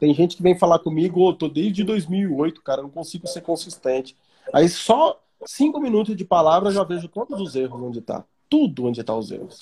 Tem 0.00 0.12
gente 0.14 0.36
que 0.36 0.42
vem 0.42 0.58
falar 0.58 0.78
comigo, 0.80 1.20
oh, 1.20 1.32
tô 1.32 1.48
desde 1.48 1.84
2008, 1.84 2.62
cara, 2.62 2.82
não 2.82 2.90
consigo 2.90 3.26
ser 3.26 3.42
consistente. 3.42 4.16
Aí 4.52 4.68
só 4.68 5.20
cinco 5.44 5.78
minutos 5.78 6.16
de 6.16 6.24
palavra 6.24 6.72
já 6.72 6.82
vejo 6.82 7.06
todos 7.06 7.40
os 7.40 7.54
erros 7.54 7.80
onde 7.80 8.00
tá. 8.00 8.24
Tudo 8.48 8.86
onde 8.86 9.04
tá 9.04 9.14
os 9.14 9.30
erros. 9.30 9.60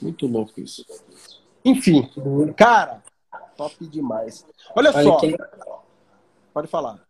Muito 0.00 0.26
louco 0.26 0.60
isso. 0.60 0.86
Enfim, 1.64 2.08
cara, 2.56 3.02
top 3.56 3.86
demais. 3.86 4.46
Olha, 4.74 4.90
Olha 4.94 5.02
só. 5.02 5.18
Pode 6.54 6.68
falar 6.68 7.04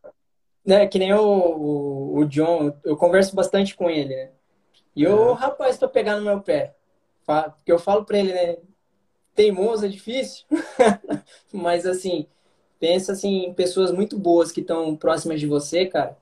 né, 0.64 0.86
que 0.86 0.98
nem 0.98 1.12
o, 1.12 1.20
o, 1.20 2.18
o, 2.18 2.24
John, 2.26 2.72
eu 2.84 2.96
converso 2.96 3.34
bastante 3.34 3.74
com 3.74 3.88
ele, 3.88 4.14
né? 4.14 4.30
E 4.94 5.02
eu, 5.02 5.32
rapaz, 5.32 5.78
tô 5.78 5.88
pegando 5.88 6.20
no 6.20 6.26
meu 6.26 6.40
pé. 6.40 6.74
Porque 7.24 7.70
eu 7.70 7.78
falo 7.78 8.04
pra 8.04 8.18
ele, 8.18 8.32
né? 8.32 8.56
Teimoso 9.34 9.86
é 9.86 9.88
difícil. 9.88 10.44
Mas, 11.52 11.86
assim, 11.86 12.26
pensa, 12.80 13.12
assim, 13.12 13.44
em 13.44 13.54
pessoas 13.54 13.92
muito 13.92 14.18
boas 14.18 14.50
que 14.50 14.60
estão 14.60 14.96
próximas 14.96 15.38
de 15.38 15.46
você, 15.46 15.86
cara. 15.86 16.16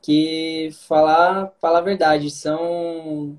Que, 0.00 0.68
falar, 0.86 1.52
falar 1.60 1.78
a 1.78 1.82
verdade, 1.82 2.30
são... 2.30 3.38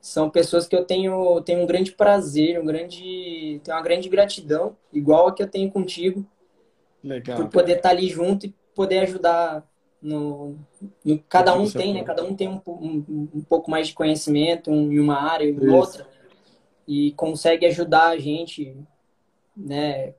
São 0.00 0.28
pessoas 0.28 0.66
que 0.66 0.74
eu 0.74 0.84
tenho, 0.84 1.40
tenho 1.42 1.62
um 1.62 1.66
grande 1.66 1.92
prazer, 1.92 2.60
um 2.60 2.64
grande, 2.64 3.60
tenho 3.62 3.76
uma 3.76 3.82
grande 3.82 4.08
gratidão, 4.08 4.76
igual 4.92 5.28
a 5.28 5.32
que 5.32 5.40
eu 5.40 5.48
tenho 5.48 5.70
contigo. 5.70 6.26
Legal. 7.04 7.36
Por 7.36 7.48
poder 7.48 7.76
estar 7.76 7.90
tá 7.90 7.94
ali 7.94 8.08
junto 8.08 8.46
e 8.46 8.54
poder 8.74 8.98
ajudar 9.00 9.64
no, 10.02 10.56
no 11.04 11.18
cada 11.28 11.54
um 11.54 11.70
tem, 11.70 11.94
né? 11.94 12.02
Cada 12.02 12.24
um 12.24 12.34
tem 12.34 12.48
um, 12.48 12.60
um, 12.66 13.28
um 13.32 13.44
pouco 13.48 13.70
mais 13.70 13.86
de 13.86 13.94
conhecimento 13.94 14.72
um, 14.72 14.92
em 14.92 14.98
uma 14.98 15.22
área 15.22 15.48
em 15.48 15.68
outra 15.68 16.04
e 16.86 17.12
consegue 17.12 17.64
ajudar 17.66 18.08
a 18.08 18.18
gente, 18.18 18.76
né? 19.56 20.14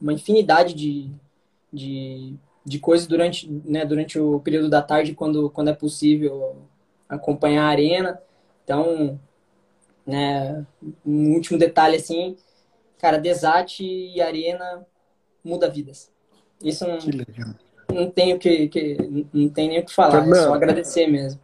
Uma 0.00 0.12
infinidade 0.12 0.74
de, 0.74 1.10
de, 1.72 2.34
de 2.64 2.78
coisas 2.78 3.06
durante, 3.06 3.50
né? 3.64 3.84
Durante 3.84 4.18
o 4.18 4.40
período 4.40 4.68
da 4.68 4.82
tarde, 4.82 5.14
quando, 5.14 5.50
quando 5.50 5.68
é 5.68 5.74
possível 5.74 6.56
acompanhar 7.08 7.64
a 7.64 7.70
arena. 7.70 8.20
Então, 8.64 9.18
né? 10.06 10.64
Um 11.04 11.34
último 11.34 11.58
detalhe 11.58 11.96
assim, 11.96 12.36
cara, 12.98 13.18
Desate 13.18 13.84
e 13.84 14.20
Arena 14.20 14.86
muda 15.44 15.68
vidas. 15.68 16.10
Isso 16.62 16.86
não, 16.86 16.98
que 16.98 17.10
legal 17.10 17.54
não 17.92 18.10
tenho 18.10 18.38
que, 18.38 18.68
que 18.68 19.26
não 19.32 19.48
tem 19.48 19.68
nem 19.68 19.80
o 19.80 19.84
que 19.84 19.94
falar, 19.94 20.22
Fernando, 20.22 20.36
é 20.36 20.42
só 20.42 20.54
agradecer 20.54 21.06
mesmo. 21.06 21.40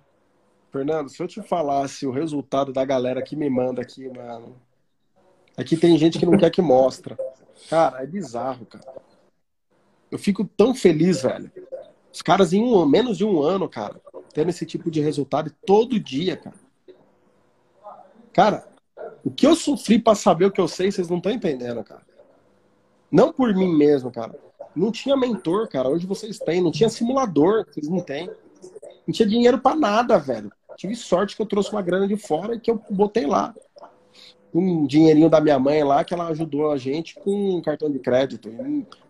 Fernando, 0.70 1.08
se 1.08 1.22
eu 1.22 1.26
te 1.26 1.42
falasse 1.42 2.06
o 2.06 2.10
resultado 2.10 2.72
da 2.72 2.84
galera 2.84 3.22
que 3.22 3.36
me 3.36 3.48
manda 3.48 3.82
aqui, 3.82 4.08
mano. 4.08 4.56
Aqui 5.56 5.76
tem 5.76 5.96
gente 5.96 6.18
que 6.18 6.26
não 6.26 6.36
quer 6.36 6.50
que 6.50 6.60
mostra. 6.60 7.18
Cara, 7.68 8.02
é 8.02 8.06
bizarro, 8.06 8.66
cara. 8.66 8.84
Eu 10.10 10.18
fico 10.18 10.44
tão 10.44 10.74
feliz, 10.74 11.22
velho. 11.22 11.50
Os 12.12 12.22
caras 12.22 12.52
em 12.52 12.62
um, 12.62 12.86
menos 12.86 13.18
de 13.18 13.24
um 13.24 13.42
ano, 13.42 13.68
cara, 13.68 14.00
tendo 14.32 14.50
esse 14.50 14.64
tipo 14.64 14.90
de 14.90 15.00
resultado 15.00 15.52
todo 15.66 16.00
dia, 16.00 16.36
cara. 16.36 16.56
Cara, 18.32 18.68
o 19.24 19.30
que 19.30 19.46
eu 19.46 19.56
sofri 19.56 19.98
para 19.98 20.14
saber 20.14 20.44
o 20.44 20.50
que 20.50 20.60
eu 20.60 20.68
sei, 20.68 20.92
vocês 20.92 21.08
não 21.08 21.16
estão 21.16 21.32
entendendo, 21.32 21.82
cara. 21.82 22.02
Não 23.10 23.32
por 23.32 23.54
mim 23.54 23.74
mesmo, 23.74 24.10
cara. 24.10 24.34
Não 24.74 24.92
tinha 24.92 25.16
mentor, 25.16 25.68
cara. 25.68 25.88
Hoje 25.88 26.06
vocês 26.06 26.38
têm. 26.38 26.60
Não 26.60 26.70
tinha 26.70 26.88
simulador, 26.88 27.64
vocês 27.66 27.88
não 27.88 28.00
têm. 28.00 28.30
Não 29.06 29.12
tinha 29.12 29.28
dinheiro 29.28 29.58
para 29.58 29.74
nada, 29.74 30.18
velho. 30.18 30.52
Tive 30.76 30.94
sorte 30.94 31.34
que 31.34 31.40
eu 31.40 31.46
trouxe 31.46 31.72
uma 31.72 31.80
grana 31.80 32.06
de 32.06 32.16
fora 32.16 32.54
e 32.54 32.60
que 32.60 32.70
eu 32.70 32.82
botei 32.90 33.26
lá. 33.26 33.54
Um 34.58 34.86
dinheirinho 34.86 35.28
da 35.28 35.40
minha 35.40 35.58
mãe 35.58 35.84
lá, 35.84 36.02
que 36.02 36.14
ela 36.14 36.28
ajudou 36.28 36.72
a 36.72 36.78
gente 36.78 37.14
com 37.16 37.56
um 37.56 37.60
cartão 37.60 37.90
de 37.90 37.98
crédito. 37.98 38.50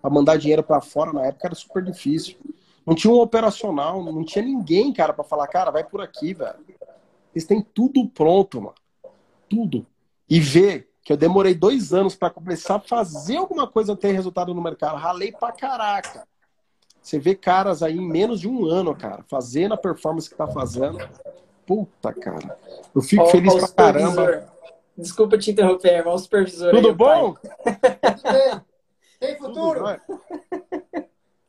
Para 0.02 0.10
mandar 0.10 0.36
dinheiro 0.36 0.62
para 0.62 0.80
fora 0.80 1.12
na 1.12 1.26
época 1.26 1.46
era 1.46 1.54
super 1.54 1.84
difícil. 1.84 2.36
Não 2.84 2.94
tinha 2.94 3.12
um 3.12 3.20
operacional, 3.20 4.02
não 4.02 4.24
tinha 4.24 4.44
ninguém, 4.44 4.92
cara, 4.92 5.12
para 5.12 5.24
falar, 5.24 5.46
cara, 5.48 5.70
vai 5.70 5.84
por 5.84 6.00
aqui, 6.00 6.34
velho. 6.34 6.58
Eles 7.34 7.46
têm 7.46 7.60
tudo 7.60 8.08
pronto, 8.08 8.60
mano. 8.60 8.74
Tudo. 9.48 9.86
E 10.28 10.40
ver 10.40 10.88
que 11.02 11.12
eu 11.12 11.16
demorei 11.16 11.54
dois 11.54 11.92
anos 11.92 12.16
para 12.16 12.30
começar 12.30 12.76
a 12.76 12.80
fazer 12.80 13.36
alguma 13.36 13.68
coisa 13.68 13.94
ter 13.94 14.10
resultado 14.10 14.52
no 14.52 14.60
mercado. 14.60 14.96
Ralei 14.96 15.30
pra 15.30 15.52
caraca. 15.52 16.26
Você 17.00 17.20
vê 17.20 17.36
caras 17.36 17.84
aí 17.84 17.96
em 17.96 18.08
menos 18.08 18.40
de 18.40 18.48
um 18.48 18.66
ano, 18.66 18.92
cara, 18.96 19.24
fazendo 19.28 19.74
a 19.74 19.76
performance 19.76 20.28
que 20.28 20.34
tá 20.34 20.48
fazendo. 20.48 20.98
Puta, 21.64 22.12
cara. 22.12 22.58
Eu 22.92 23.02
fico 23.02 23.22
ó, 23.22 23.26
feliz 23.26 23.54
pra 23.54 23.68
caramba. 23.68 24.55
Desculpa 24.96 25.36
te 25.36 25.50
interromper, 25.50 25.98
irmão 25.98 26.16
supervisor. 26.18 26.70
Tudo 26.70 26.88
aí, 26.88 26.94
bom? 26.94 27.34
Tem. 27.34 28.60
Tem 29.18 29.38
futuro? 29.38 29.84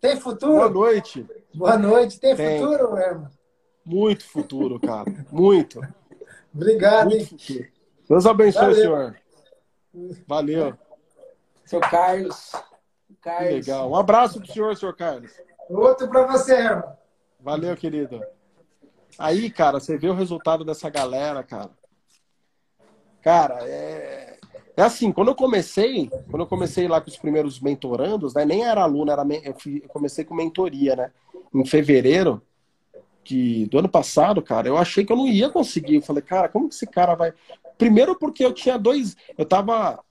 Tem 0.02 0.18
futuro? 0.18 0.56
Boa 0.56 0.70
noite. 0.70 1.26
Boa 1.54 1.78
noite. 1.78 2.20
Tem, 2.20 2.36
Tem. 2.36 2.60
futuro, 2.60 2.98
irmão? 2.98 3.30
Muito 3.86 4.26
futuro, 4.26 4.80
cara. 4.80 5.06
Muito. 5.32 5.80
Obrigado, 6.54 7.10
Muito 7.10 7.22
hein? 7.22 7.26
Futuro. 7.26 7.68
Deus 8.10 8.26
abençoe, 8.26 8.62
Valeu. 8.62 8.76
senhor. 8.76 9.16
Valeu. 10.28 10.78
Seu 11.66 11.80
Carlos. 11.80 12.52
Carlos. 13.22 13.48
Que 13.48 13.54
legal. 13.56 13.90
Um 13.90 13.96
abraço 13.96 14.40
pro 14.40 14.52
senhor, 14.52 14.76
senhor 14.76 14.96
Carlos. 14.96 15.32
Outro 15.70 16.08
para 16.08 16.28
você, 16.28 16.56
irmão. 16.56 16.98
Valeu, 17.40 17.76
querido. 17.76 18.22
Aí, 19.18 19.50
cara, 19.50 19.80
você 19.80 19.98
vê 19.98 20.10
o 20.10 20.14
resultado 20.14 20.64
dessa 20.64 20.90
galera, 20.90 21.44
cara. 21.44 21.72
Cara, 23.28 23.60
é, 23.64 24.38
é 24.78 24.82
assim, 24.82 25.12
quando 25.12 25.28
eu 25.28 25.36
comecei, 25.36 26.10
quando 26.32 26.44
eu 26.44 26.48
comecei 26.48 26.88
lá 26.88 27.02
com 27.02 27.10
os 27.10 27.18
primeiros 27.18 27.60
mentorandos, 27.60 28.34
né, 28.34 28.46
nem 28.46 28.64
era 28.64 28.82
aluno, 28.82 29.12
era 29.12 29.22
eu, 29.44 29.54
comecei 29.90 30.24
com 30.24 30.34
mentoria, 30.34 30.96
né? 30.96 31.12
Em 31.54 31.66
fevereiro 31.66 32.42
do 33.70 33.80
ano 33.80 33.90
passado, 33.90 34.42
cara, 34.42 34.70
eu 34.70 34.78
achei 34.78 35.04
que 35.04 35.12
eu 35.12 35.18
não 35.18 35.28
ia 35.28 35.50
conseguir. 35.50 35.96
Eu 35.96 36.02
falei, 36.02 36.24
cara, 36.24 36.48
como 36.48 36.70
que 36.70 36.76
esse 36.76 36.88
cara 36.88 37.16
vai. 37.16 37.34
Primeiro 37.78 38.18
porque 38.18 38.46
eu 38.46 38.54
tinha 38.54 38.80
dois. 38.80 39.18
Eu 39.38 39.44
tava. 39.44 40.02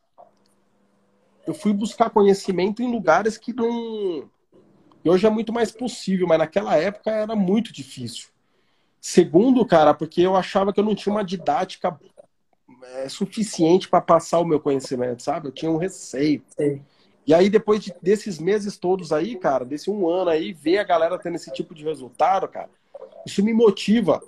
Eu 1.47 1.55
fui 1.55 1.73
buscar 1.73 2.11
conhecimento 2.11 2.83
em 2.83 2.93
lugares 2.93 3.39
que 3.39 3.55
não. 3.55 4.29
E 5.03 5.09
hoje 5.09 5.27
é 5.27 5.31
muito 5.31 5.55
mais 5.55 5.71
possível, 5.71 6.27
mas 6.27 6.39
naquela 6.39 6.77
época 6.77 7.11
era 7.11 7.35
muito 7.35 7.73
difícil. 7.73 8.29
Segundo, 9.01 9.65
cara, 9.65 9.95
porque 9.95 10.21
eu 10.21 10.37
achava 10.37 10.71
que 10.71 10.81
eu 10.81 10.85
não 10.85 10.95
tinha 10.95 11.15
uma 11.15 11.25
didática 11.25 11.99
é, 12.95 13.09
suficiente 13.09 13.89
para 13.89 14.01
passar 14.01 14.39
o 14.41 14.45
meu 14.45 14.61
conhecimento, 14.61 15.23
sabe? 15.23 15.49
Eu 15.49 15.53
tinha 15.53 15.71
um 15.71 15.77
receio. 15.77 16.43
Sim. 16.57 16.83
E 17.27 17.35
aí, 17.35 17.51
depois 17.51 17.83
de, 17.83 17.93
desses 18.01 18.39
meses 18.39 18.77
todos 18.77 19.13
aí, 19.13 19.37
cara, 19.37 19.65
desse 19.65 19.91
um 19.91 20.09
ano 20.09 20.31
aí, 20.31 20.53
ver 20.53 20.79
a 20.79 20.85
galera 20.85 21.19
tendo 21.19 21.35
esse 21.35 21.53
tipo 21.53 21.75
de 21.75 21.83
resultado, 21.83 22.47
cara, 22.47 22.71
isso 23.27 23.45
me 23.45 23.53
motiva 23.53 24.23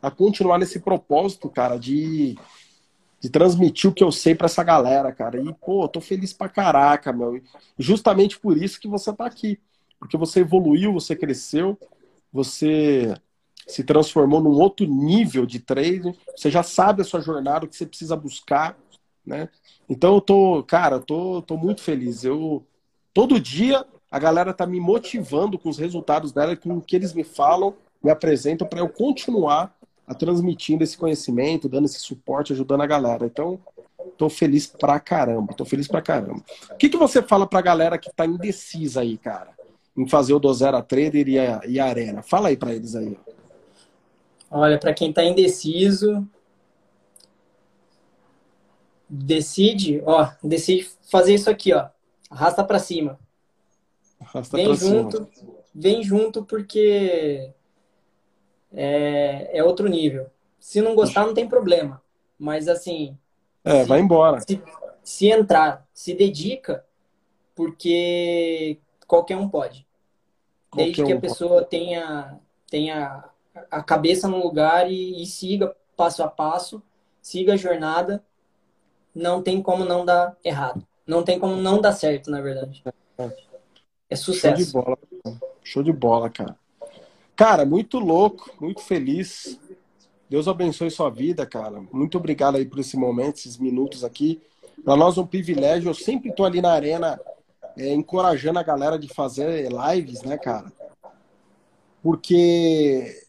a 0.00 0.10
continuar 0.10 0.58
nesse 0.58 0.80
propósito, 0.80 1.50
cara, 1.50 1.76
de, 1.76 2.38
de 3.20 3.28
transmitir 3.28 3.90
o 3.90 3.92
que 3.92 4.02
eu 4.02 4.10
sei 4.10 4.34
para 4.34 4.46
essa 4.46 4.64
galera, 4.64 5.12
cara. 5.12 5.38
E, 5.38 5.52
pô, 5.52 5.86
tô 5.86 6.00
feliz 6.00 6.32
pra 6.32 6.48
caraca, 6.48 7.12
meu. 7.12 7.36
E 7.36 7.42
justamente 7.78 8.38
por 8.40 8.56
isso 8.56 8.80
que 8.80 8.88
você 8.88 9.12
tá 9.12 9.26
aqui. 9.26 9.60
Porque 9.98 10.16
você 10.16 10.40
evoluiu, 10.40 10.94
você 10.94 11.14
cresceu, 11.14 11.78
você 12.32 13.14
se 13.66 13.84
transformou 13.84 14.40
num 14.40 14.50
outro 14.50 14.86
nível 14.86 15.46
de 15.46 15.60
trading, 15.60 16.14
você 16.36 16.50
já 16.50 16.62
sabe 16.62 17.02
a 17.02 17.04
sua 17.04 17.20
jornada, 17.20 17.64
o 17.64 17.68
que 17.68 17.76
você 17.76 17.86
precisa 17.86 18.16
buscar, 18.16 18.76
né? 19.24 19.48
Então 19.88 20.14
eu 20.14 20.20
tô, 20.20 20.62
cara, 20.62 20.98
tô, 20.98 21.42
tô 21.42 21.56
muito 21.56 21.80
feliz. 21.80 22.24
Eu 22.24 22.64
todo 23.12 23.40
dia 23.40 23.84
a 24.10 24.18
galera 24.18 24.52
tá 24.52 24.66
me 24.66 24.80
motivando 24.80 25.58
com 25.58 25.68
os 25.68 25.78
resultados 25.78 26.32
dela, 26.32 26.56
com 26.56 26.76
o 26.76 26.82
que 26.82 26.96
eles 26.96 27.12
me 27.12 27.22
falam, 27.22 27.74
me 28.02 28.10
apresentam 28.10 28.66
para 28.66 28.80
eu 28.80 28.88
continuar 28.88 29.74
a 30.06 30.14
transmitindo 30.14 30.82
esse 30.82 30.98
conhecimento, 30.98 31.68
dando 31.68 31.84
esse 31.84 32.00
suporte, 32.00 32.52
ajudando 32.52 32.82
a 32.82 32.86
galera. 32.86 33.26
Então, 33.26 33.60
tô 34.18 34.28
feliz 34.28 34.66
pra 34.66 34.98
caramba, 34.98 35.54
tô 35.54 35.64
feliz 35.64 35.86
pra 35.86 36.02
caramba. 36.02 36.42
O 36.72 36.76
que, 36.76 36.88
que 36.88 36.96
você 36.96 37.22
fala 37.22 37.46
pra 37.46 37.60
galera 37.60 37.96
que 37.96 38.10
tá 38.12 38.26
indecisa 38.26 39.02
aí, 39.02 39.16
cara, 39.16 39.50
em 39.96 40.08
fazer 40.08 40.34
o 40.34 40.40
do 40.40 40.52
Zero 40.52 40.82
Trader 40.82 41.28
e 41.28 41.38
a, 41.38 41.60
e 41.66 41.78
a 41.78 41.84
Arena? 41.86 42.22
Fala 42.22 42.48
aí 42.48 42.56
pra 42.56 42.74
eles 42.74 42.96
aí. 42.96 43.16
Olha, 44.50 44.78
para 44.78 44.92
quem 44.92 45.10
está 45.10 45.22
indeciso, 45.22 46.28
decide, 49.08 50.02
ó, 50.04 50.30
decide 50.42 50.90
fazer 51.08 51.34
isso 51.34 51.48
aqui, 51.48 51.72
ó. 51.72 51.88
Arrasta 52.28 52.64
para 52.64 52.78
cima. 52.78 53.18
Arrasta 54.20 54.56
vem 54.56 54.74
junto, 54.74 55.28
cima. 55.32 55.52
vem 55.74 56.02
junto 56.02 56.44
porque 56.44 57.52
é, 58.72 59.58
é 59.58 59.64
outro 59.64 59.88
nível. 59.88 60.28
Se 60.58 60.80
não 60.80 60.94
gostar, 60.94 61.26
não 61.26 61.34
tem 61.34 61.48
problema. 61.48 62.02
Mas 62.38 62.68
assim. 62.68 63.16
É, 63.64 63.82
se, 63.82 63.88
vai 63.88 64.00
embora. 64.00 64.40
Se, 64.40 64.62
se 65.02 65.28
entrar, 65.28 65.86
se 65.92 66.14
dedica, 66.14 66.84
porque 67.54 68.78
qualquer 69.06 69.36
um 69.36 69.48
pode. 69.48 69.86
Qualquer 70.70 70.84
Desde 70.86 71.04
que 71.04 71.12
a 71.12 71.20
pessoa 71.20 71.58
pode. 71.58 71.70
tenha, 71.70 72.38
tenha 72.68 73.24
a 73.70 73.82
cabeça 73.82 74.28
no 74.28 74.42
lugar 74.42 74.90
e, 74.90 75.22
e, 75.22 75.26
siga 75.26 75.74
passo 75.96 76.22
a 76.22 76.28
passo, 76.28 76.82
siga 77.20 77.54
a 77.54 77.56
jornada. 77.56 78.24
Não 79.14 79.42
tem 79.42 79.60
como 79.60 79.84
não 79.84 80.04
dar 80.04 80.36
errado. 80.44 80.86
Não 81.06 81.22
tem 81.22 81.38
como 81.38 81.56
não 81.56 81.80
dar 81.80 81.92
certo, 81.92 82.30
na 82.30 82.40
verdade. 82.40 82.82
É 84.08 84.16
sucesso. 84.16 84.62
Show 84.62 84.64
de 84.64 84.72
bola. 84.72 84.98
Show 85.64 85.82
de 85.82 85.92
bola, 85.92 86.30
cara. 86.30 86.56
Cara, 87.34 87.64
muito 87.64 87.98
louco, 87.98 88.54
muito 88.60 88.80
feliz. 88.80 89.58
Deus 90.28 90.46
abençoe 90.46 90.90
sua 90.90 91.10
vida, 91.10 91.44
cara. 91.44 91.82
Muito 91.92 92.18
obrigado 92.18 92.56
aí 92.56 92.64
por 92.64 92.78
esse 92.78 92.96
momento, 92.96 93.38
esses 93.38 93.56
minutos 93.58 94.04
aqui. 94.04 94.40
Para 94.84 94.96
nós 94.96 95.16
é 95.16 95.20
um 95.20 95.26
privilégio. 95.26 95.90
Eu 95.90 95.94
sempre 95.94 96.32
tô 96.32 96.44
ali 96.44 96.60
na 96.60 96.72
arena 96.72 97.20
é, 97.76 97.92
encorajando 97.92 98.58
a 98.58 98.62
galera 98.62 98.98
de 98.98 99.08
fazer 99.08 99.68
lives, 99.70 100.22
né, 100.22 100.38
cara? 100.38 100.72
Porque 102.02 103.26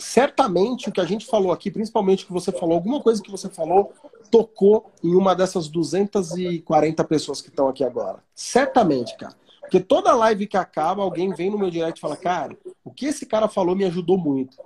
certamente 0.00 0.88
o 0.88 0.92
que 0.92 1.00
a 1.00 1.04
gente 1.04 1.26
falou 1.26 1.52
aqui, 1.52 1.70
principalmente 1.70 2.24
o 2.24 2.26
que 2.26 2.32
você 2.32 2.50
falou, 2.50 2.74
alguma 2.74 3.00
coisa 3.00 3.22
que 3.22 3.30
você 3.30 3.48
falou, 3.48 3.92
tocou 4.30 4.90
em 5.02 5.14
uma 5.14 5.34
dessas 5.34 5.68
240 5.68 7.04
pessoas 7.04 7.40
que 7.40 7.48
estão 7.48 7.68
aqui 7.68 7.84
agora. 7.84 8.18
Certamente, 8.34 9.16
cara. 9.16 9.34
Porque 9.60 9.78
toda 9.78 10.14
live 10.14 10.46
que 10.46 10.56
acaba, 10.56 11.02
alguém 11.02 11.32
vem 11.32 11.50
no 11.50 11.58
meu 11.58 11.70
direct 11.70 11.98
e 11.98 12.00
fala, 12.00 12.16
cara, 12.16 12.56
o 12.84 12.90
que 12.90 13.06
esse 13.06 13.24
cara 13.24 13.46
falou 13.46 13.76
me 13.76 13.84
ajudou 13.84 14.18
muito. 14.18 14.56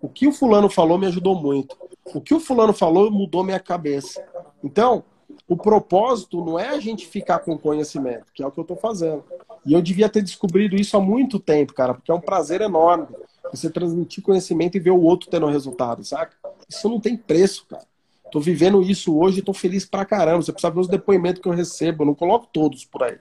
O 0.00 0.08
que 0.08 0.28
o 0.28 0.32
fulano 0.32 0.68
falou 0.68 0.98
me 0.98 1.06
ajudou 1.06 1.34
muito. 1.34 1.76
O 2.14 2.20
que 2.20 2.32
o 2.32 2.38
fulano 2.38 2.72
falou 2.72 3.10
mudou 3.10 3.42
minha 3.42 3.58
cabeça. 3.58 4.24
Então, 4.62 5.02
o 5.48 5.56
propósito 5.56 6.44
não 6.44 6.58
é 6.58 6.68
a 6.68 6.78
gente 6.78 7.06
ficar 7.06 7.40
com 7.40 7.58
conhecimento, 7.58 8.32
que 8.32 8.42
é 8.42 8.46
o 8.46 8.52
que 8.52 8.58
eu 8.58 8.62
estou 8.62 8.76
fazendo. 8.76 9.24
E 9.64 9.72
eu 9.72 9.82
devia 9.82 10.08
ter 10.08 10.22
descobrido 10.22 10.76
isso 10.76 10.96
há 10.96 11.00
muito 11.00 11.40
tempo, 11.40 11.74
cara, 11.74 11.94
porque 11.94 12.10
é 12.10 12.14
um 12.14 12.20
prazer 12.20 12.60
enorme 12.60 13.08
você 13.50 13.70
transmitir 13.70 14.22
conhecimento 14.22 14.76
e 14.76 14.80
ver 14.80 14.90
o 14.90 15.00
outro 15.00 15.30
tendo 15.30 15.46
resultado, 15.46 16.04
saca? 16.04 16.36
Isso 16.68 16.88
não 16.88 17.00
tem 17.00 17.16
preço, 17.16 17.66
cara. 17.68 17.84
Tô 18.30 18.40
vivendo 18.40 18.82
isso 18.82 19.16
hoje 19.16 19.38
e 19.38 19.42
tô 19.42 19.52
feliz 19.52 19.84
pra 19.84 20.04
caramba. 20.04 20.42
Você 20.42 20.52
precisa 20.52 20.72
ver 20.72 20.80
os 20.80 20.88
depoimentos 20.88 21.40
que 21.40 21.48
eu 21.48 21.52
recebo. 21.52 22.02
Eu 22.02 22.06
não 22.06 22.14
coloco 22.14 22.48
todos 22.52 22.84
por 22.84 23.04
aí. 23.04 23.18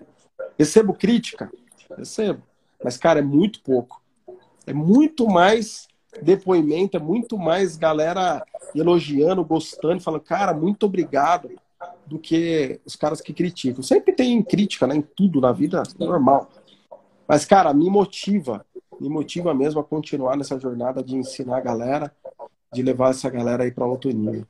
Recebo 0.57 0.93
crítica? 0.93 1.51
Recebo. 1.95 2.41
Mas, 2.84 2.97
cara, 2.97 3.19
é 3.19 3.23
muito 3.23 3.61
pouco. 3.61 4.01
É 4.65 4.73
muito 4.73 5.28
mais 5.28 5.88
depoimento, 6.21 6.97
é 6.97 6.99
muito 6.99 7.38
mais 7.38 7.78
galera 7.78 8.43
elogiando, 8.73 9.43
gostando, 9.43 10.01
falando, 10.01 10.21
cara, 10.21 10.53
muito 10.53 10.86
obrigado, 10.86 11.49
do 12.05 12.19
que 12.19 12.80
os 12.86 12.95
caras 12.95 13.21
que 13.21 13.34
criticam. 13.34 13.84
Sempre 13.84 14.13
tem 14.13 14.41
crítica, 14.41 14.88
né? 14.88 14.95
Em 14.95 15.01
tudo 15.01 15.41
na 15.41 15.51
vida, 15.51 15.84
normal. 15.99 16.49
Mas, 17.28 17.45
cara, 17.45 17.73
me 17.73 17.89
motiva 17.89 18.65
motiva 19.09 19.53
mesmo 19.53 19.79
a 19.79 19.83
continuar 19.83 20.37
nessa 20.37 20.59
jornada 20.59 21.03
de 21.03 21.15
ensinar 21.15 21.57
a 21.57 21.61
galera, 21.61 22.11
de 22.73 22.81
levar 22.81 23.11
essa 23.11 23.29
galera 23.29 23.63
aí 23.63 23.71
para 23.71 23.85
outro 23.85 24.11
nível. 24.11 24.45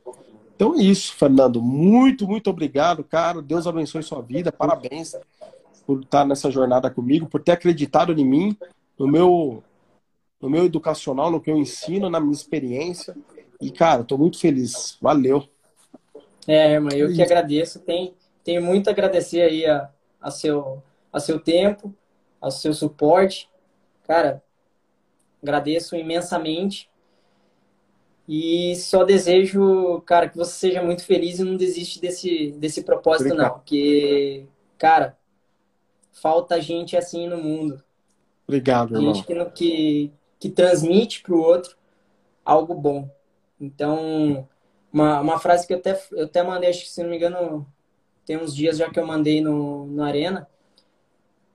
Então 0.55 0.73
é 0.75 0.81
isso, 0.81 1.13
Fernando. 1.15 1.61
Muito, 1.61 2.27
muito 2.27 2.49
obrigado, 2.49 3.03
cara. 3.03 3.41
Deus 3.41 3.67
abençoe 3.67 4.01
sua 4.01 4.21
vida. 4.21 4.51
Parabéns 4.51 5.15
por 5.85 6.01
estar 6.01 6.25
nessa 6.25 6.49
jornada 6.49 6.89
comigo, 6.89 7.27
por 7.27 7.41
ter 7.41 7.51
acreditado 7.51 8.13
em 8.13 8.25
mim, 8.25 8.57
no 8.97 9.07
meu, 9.07 9.63
no 10.41 10.49
meu 10.49 10.65
educacional, 10.65 11.29
no 11.29 11.41
que 11.41 11.51
eu 11.51 11.57
ensino, 11.57 12.09
na 12.09 12.19
minha 12.19 12.33
experiência. 12.33 13.15
E, 13.61 13.69
cara, 13.69 14.01
estou 14.01 14.17
muito 14.17 14.39
feliz. 14.39 14.97
Valeu. 15.01 15.43
É, 16.47 16.73
irmã, 16.73 16.89
eu 16.93 17.13
que 17.13 17.21
agradeço. 17.21 17.79
Tem, 17.79 18.13
tenho 18.43 18.61
muito 18.61 18.87
a 18.87 18.91
agradecer 18.91 19.41
aí 19.41 19.65
a, 19.65 19.89
a, 20.21 20.31
seu, 20.31 20.81
a 21.11 21.19
seu 21.19 21.39
tempo, 21.39 21.93
ao 22.39 22.51
seu 22.51 22.73
suporte. 22.73 23.49
Cara, 24.07 24.41
agradeço 25.45 25.95
imensamente. 25.95 26.89
E 28.27 28.75
só 28.75 29.03
desejo, 29.03 30.01
cara, 30.01 30.27
que 30.27 30.37
você 30.37 30.51
seja 30.51 30.81
muito 30.81 31.05
feliz 31.05 31.39
e 31.39 31.43
não 31.43 31.55
desiste 31.55 32.01
desse, 32.01 32.51
desse 32.57 32.83
propósito, 32.83 33.27
Obrigado. 33.27 33.47
não. 33.47 33.59
Porque, 33.59 34.47
cara, 34.77 35.15
falta 36.11 36.59
gente 36.59 36.97
assim 36.97 37.27
no 37.27 37.37
mundo. 37.37 37.83
Obrigado, 38.47 38.95
irmão. 38.95 39.13
Gente 39.13 39.27
que, 39.27 39.45
que, 39.51 40.11
que 40.39 40.49
transmite 40.49 41.21
para 41.21 41.35
o 41.35 41.39
outro 41.39 41.75
algo 42.43 42.73
bom. 42.73 43.09
Então, 43.61 44.47
uma, 44.91 45.21
uma 45.21 45.39
frase 45.39 45.67
que 45.67 45.73
eu 45.73 45.77
até, 45.77 45.99
eu 46.11 46.25
até 46.25 46.41
mandei, 46.41 46.69
acho 46.69 46.81
que 46.81 46.89
se 46.89 47.03
não 47.03 47.09
me 47.09 47.17
engano, 47.17 47.67
tem 48.25 48.37
uns 48.37 48.55
dias 48.55 48.77
já 48.77 48.89
que 48.89 48.99
eu 48.99 49.05
mandei 49.05 49.39
no, 49.39 49.85
no 49.85 50.03
Arena. 50.03 50.47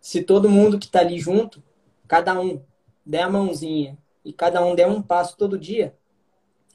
Se 0.01 0.23
todo 0.23 0.49
mundo 0.49 0.79
que 0.79 0.87
está 0.87 1.01
ali 1.01 1.19
junto 1.19 1.63
cada 2.11 2.41
um 2.41 2.61
der 3.05 3.23
a 3.23 3.31
mãozinha 3.31 3.97
e 4.25 4.33
cada 4.33 4.65
um 4.65 4.75
der 4.75 4.87
um 4.89 5.01
passo 5.03 5.37
todo 5.37 5.59
dia, 5.59 5.97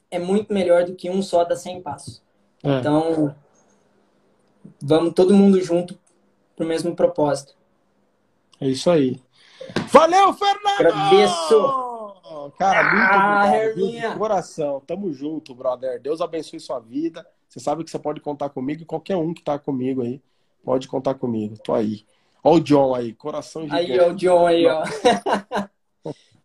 é 0.10 0.18
muito 0.20 0.54
melhor 0.54 0.84
do 0.86 0.96
que 0.96 1.10
um 1.10 1.22
só 1.22 1.44
dar 1.44 1.56
100 1.56 1.82
passos. 1.82 2.24
É. 2.64 2.80
Então, 2.80 3.36
vamos 4.82 5.14
todo 5.14 5.34
mundo 5.34 5.62
junto 5.62 5.98
para 6.56 6.66
o 6.66 6.68
mesmo 6.68 6.96
propósito. 6.96 7.56
É 8.60 8.68
isso 8.68 8.90
aí. 8.90 9.22
Valeu, 9.92 10.34
Fernando! 10.34 10.80
Agradeço! 10.80 11.86
Cara, 12.58 12.84
muito 12.84 13.02
Ah, 13.14 13.46
obrigado, 13.46 13.76
viu, 13.76 13.86
Herminha. 13.86 14.10
de 14.12 14.18
coração. 14.18 14.82
Tamo 14.86 15.12
junto, 15.14 15.54
brother. 15.56 16.00
Deus 16.02 16.22
abençoe 16.22 16.60
sua 16.60 16.80
vida. 16.80 17.26
Você 17.48 17.60
sabe 17.60 17.84
que 17.84 17.90
você 17.90 17.98
pode 18.00 18.20
contar 18.22 18.50
comigo 18.50 18.82
e 18.82 18.86
qualquer 18.86 19.16
um 19.18 19.34
que 19.34 19.44
tá 19.44 19.58
comigo 19.58 20.02
aí 20.02 20.22
pode 20.64 20.88
contar 20.88 21.14
comigo. 21.16 21.56
Tô 21.64 21.74
aí. 21.74 22.04
Ó 22.44 22.56
o 22.56 22.60
John 22.60 22.94
aí, 22.96 23.14
coração 23.14 23.64
gigante. 23.64 23.92
Aí, 23.92 24.00
ó, 24.00 24.10
o 24.10 24.16
John 24.16 24.48
aí, 24.48 24.66
ó. 24.68 24.84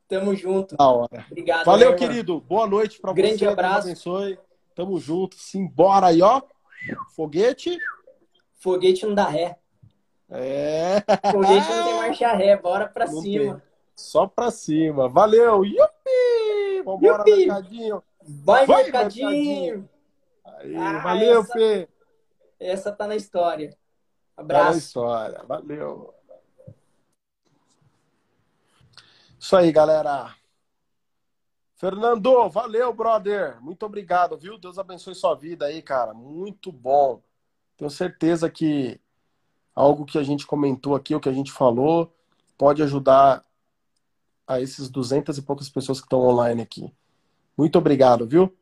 Tamo 0.08 0.34
junto. 0.34 0.76
Da 0.76 0.88
hora. 0.88 1.24
Obrigado. 1.30 1.64
Valeu, 1.64 1.94
querido. 1.94 2.40
Boa 2.40 2.66
noite 2.66 3.00
pra 3.00 3.12
Grande 3.12 3.38
você. 3.38 3.46
abraço. 3.46 3.86
Deus 3.86 4.06
abençoe. 4.06 4.38
Tamo 4.74 4.98
junto. 4.98 5.36
Simbora 5.36 6.06
aí, 6.08 6.20
ó. 6.22 6.42
Foguete. 7.14 7.78
Foguete 8.56 9.06
não 9.06 9.14
dá 9.14 9.26
ré. 9.28 9.56
É. 10.28 11.00
Foguete 11.30 11.68
não 11.70 11.84
tem 11.84 11.94
marcha 11.94 12.32
ré. 12.32 12.56
Bora 12.56 12.88
pra 12.88 13.06
Não 13.06 13.20
cima. 13.20 13.54
tem. 13.54 13.62
Só 13.94 14.26
pra 14.26 14.50
cima. 14.50 15.08
Valeu. 15.08 15.64
Yupi! 15.64 16.82
Vambora, 16.84 17.18
Yupi! 17.26 17.36
mercadinho. 17.46 18.02
Vai, 18.22 18.66
Vai, 18.66 18.82
mercadinho. 18.84 19.88
Aí, 20.44 20.76
Ah, 20.76 20.98
valeu, 20.98 21.40
essa- 21.40 21.52
Fê. 21.52 21.88
Essa 22.58 22.92
tá 22.92 23.06
na 23.06 23.16
história. 23.16 23.70
Tá 23.70 23.76
na 24.38 24.42
Abraço. 24.42 24.78
história. 24.78 25.42
Valeu. 25.46 26.14
Isso 29.40 29.56
aí, 29.56 29.72
galera. 29.72 30.36
Fernando, 31.74 32.46
valeu, 32.50 32.92
brother. 32.92 33.58
Muito 33.62 33.86
obrigado, 33.86 34.36
viu? 34.36 34.58
Deus 34.58 34.78
abençoe 34.78 35.14
sua 35.14 35.34
vida 35.34 35.64
aí, 35.64 35.80
cara. 35.80 36.12
Muito 36.12 36.70
bom. 36.70 37.22
Tenho 37.74 37.90
certeza 37.90 38.50
que 38.50 39.00
algo 39.74 40.04
que 40.04 40.18
a 40.18 40.22
gente 40.22 40.46
comentou 40.46 40.94
aqui, 40.94 41.14
o 41.14 41.20
que 41.20 41.28
a 41.30 41.32
gente 41.32 41.50
falou, 41.50 42.14
pode 42.58 42.82
ajudar 42.82 43.42
a 44.46 44.60
esses 44.60 44.90
200 44.90 45.38
e 45.38 45.42
poucas 45.42 45.70
pessoas 45.70 46.00
que 46.00 46.06
estão 46.06 46.20
online 46.20 46.60
aqui. 46.60 46.94
Muito 47.56 47.78
obrigado, 47.78 48.26
viu? 48.26 48.54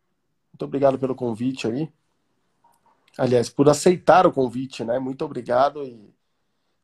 Muito 0.52 0.64
obrigado 0.64 0.96
pelo 0.96 1.16
convite 1.16 1.66
aí. 1.66 1.92
Aliás, 3.18 3.50
por 3.50 3.68
aceitar 3.68 4.28
o 4.28 4.32
convite, 4.32 4.84
né? 4.84 5.00
Muito 5.00 5.24
obrigado 5.24 5.82
e, 5.82 6.14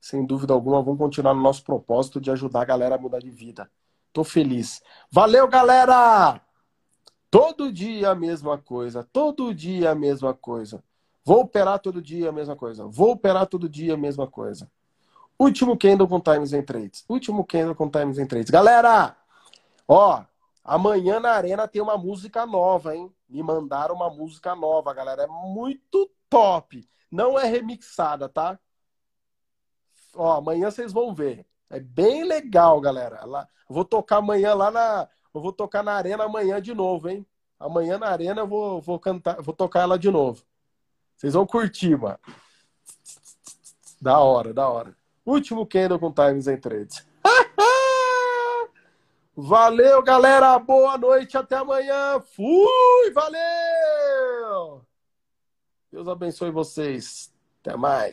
sem 0.01 0.27
dúvida 0.27 0.53
alguma, 0.53 0.83
vamos 0.83 0.99
continuar 0.99 1.33
no 1.33 1.43
nosso 1.43 1.63
propósito 1.63 2.21
de 2.21 2.33
ajudar 2.33 2.63
a 2.63 2.65
galera 2.65 2.97
a 2.97 2.99
mudar 2.99 3.21
de 3.21 3.31
vida. 3.31 3.71
Tô 4.15 4.23
feliz. 4.23 4.81
Valeu, 5.11 5.49
galera! 5.49 6.41
Todo 7.29 7.73
dia 7.73 8.11
a 8.11 8.15
mesma 8.15 8.57
coisa, 8.57 9.03
todo 9.03 9.53
dia 9.53 9.91
a 9.91 9.95
mesma 9.95 10.33
coisa. 10.33 10.85
Vou 11.25 11.41
operar 11.41 11.81
todo 11.81 12.01
dia 12.01 12.29
a 12.29 12.33
mesma 12.33 12.55
coisa. 12.55 12.87
Vou 12.87 13.11
operar 13.11 13.45
todo 13.49 13.69
dia 13.69 13.95
a 13.95 13.97
mesma 13.97 14.29
coisa. 14.29 14.71
Último 15.37 15.77
candle 15.77 16.07
com 16.07 16.21
times 16.21 16.53
em 16.53 16.62
trades. 16.62 17.05
Último 17.09 17.45
candle 17.45 17.75
com 17.75 17.91
times 17.91 18.17
em 18.17 18.25
trades. 18.25 18.51
Galera, 18.51 19.17
ó, 19.89 20.23
amanhã 20.62 21.19
na 21.19 21.33
arena 21.33 21.67
tem 21.67 21.83
uma 21.83 21.99
música 21.99 22.47
nova, 22.47 22.95
hein? 22.95 23.12
Me 23.29 23.43
mandaram 23.43 23.97
uma 23.97 24.11
música 24.11 24.55
nova, 24.55 24.95
galera. 24.95 25.25
É 25.25 25.27
muito 25.27 26.09
top. 26.31 26.89
Não 27.11 27.37
é 27.37 27.47
remixada, 27.47 28.29
tá? 28.29 28.61
Ó, 30.15 30.35
amanhã 30.35 30.71
vocês 30.71 30.93
vão 30.93 31.12
ver. 31.12 31.45
É 31.75 31.81
bem 31.81 32.22
legal, 32.22 32.81
galera. 32.81 33.25
Lá, 33.25 33.49
vou 33.68 33.85
tocar 33.85 34.18
amanhã 34.18 34.55
lá 34.55 34.70
na, 34.70 35.09
eu 35.35 35.41
vou 35.41 35.53
tocar 35.53 35.83
na 35.83 35.95
arena 35.95 36.22
amanhã 36.22 36.62
de 36.62 36.72
novo, 36.72 37.09
hein? 37.09 37.27
Amanhã 37.59 37.99
na 37.99 38.07
arena 38.07 38.43
eu 38.43 38.47
vou, 38.47 38.81
vou 38.81 38.97
cantar, 39.01 39.43
vou 39.43 39.53
tocar 39.53 39.81
ela 39.81 39.99
de 39.99 40.09
novo. 40.09 40.45
Vocês 41.16 41.35
vão 41.35 41.45
curtir, 41.45 41.99
mano. 41.99 42.20
Da 44.01 44.20
hora, 44.20 44.55
da 44.55 44.68
hora. 44.68 44.97
Último 45.27 45.66
candle 45.66 45.99
com 45.99 46.12
times 46.12 46.47
em 46.47 46.57
trades. 46.57 47.05
Valeu, 49.35 50.01
galera. 50.01 50.57
Boa 50.61 50.97
noite. 50.97 51.37
Até 51.37 51.57
amanhã. 51.57 52.20
Fui. 52.20 53.11
Valeu. 53.12 54.87
Deus 55.91 56.07
abençoe 56.07 56.53
vocês. 56.53 57.35
Até 57.61 57.77
mais. 57.77 58.12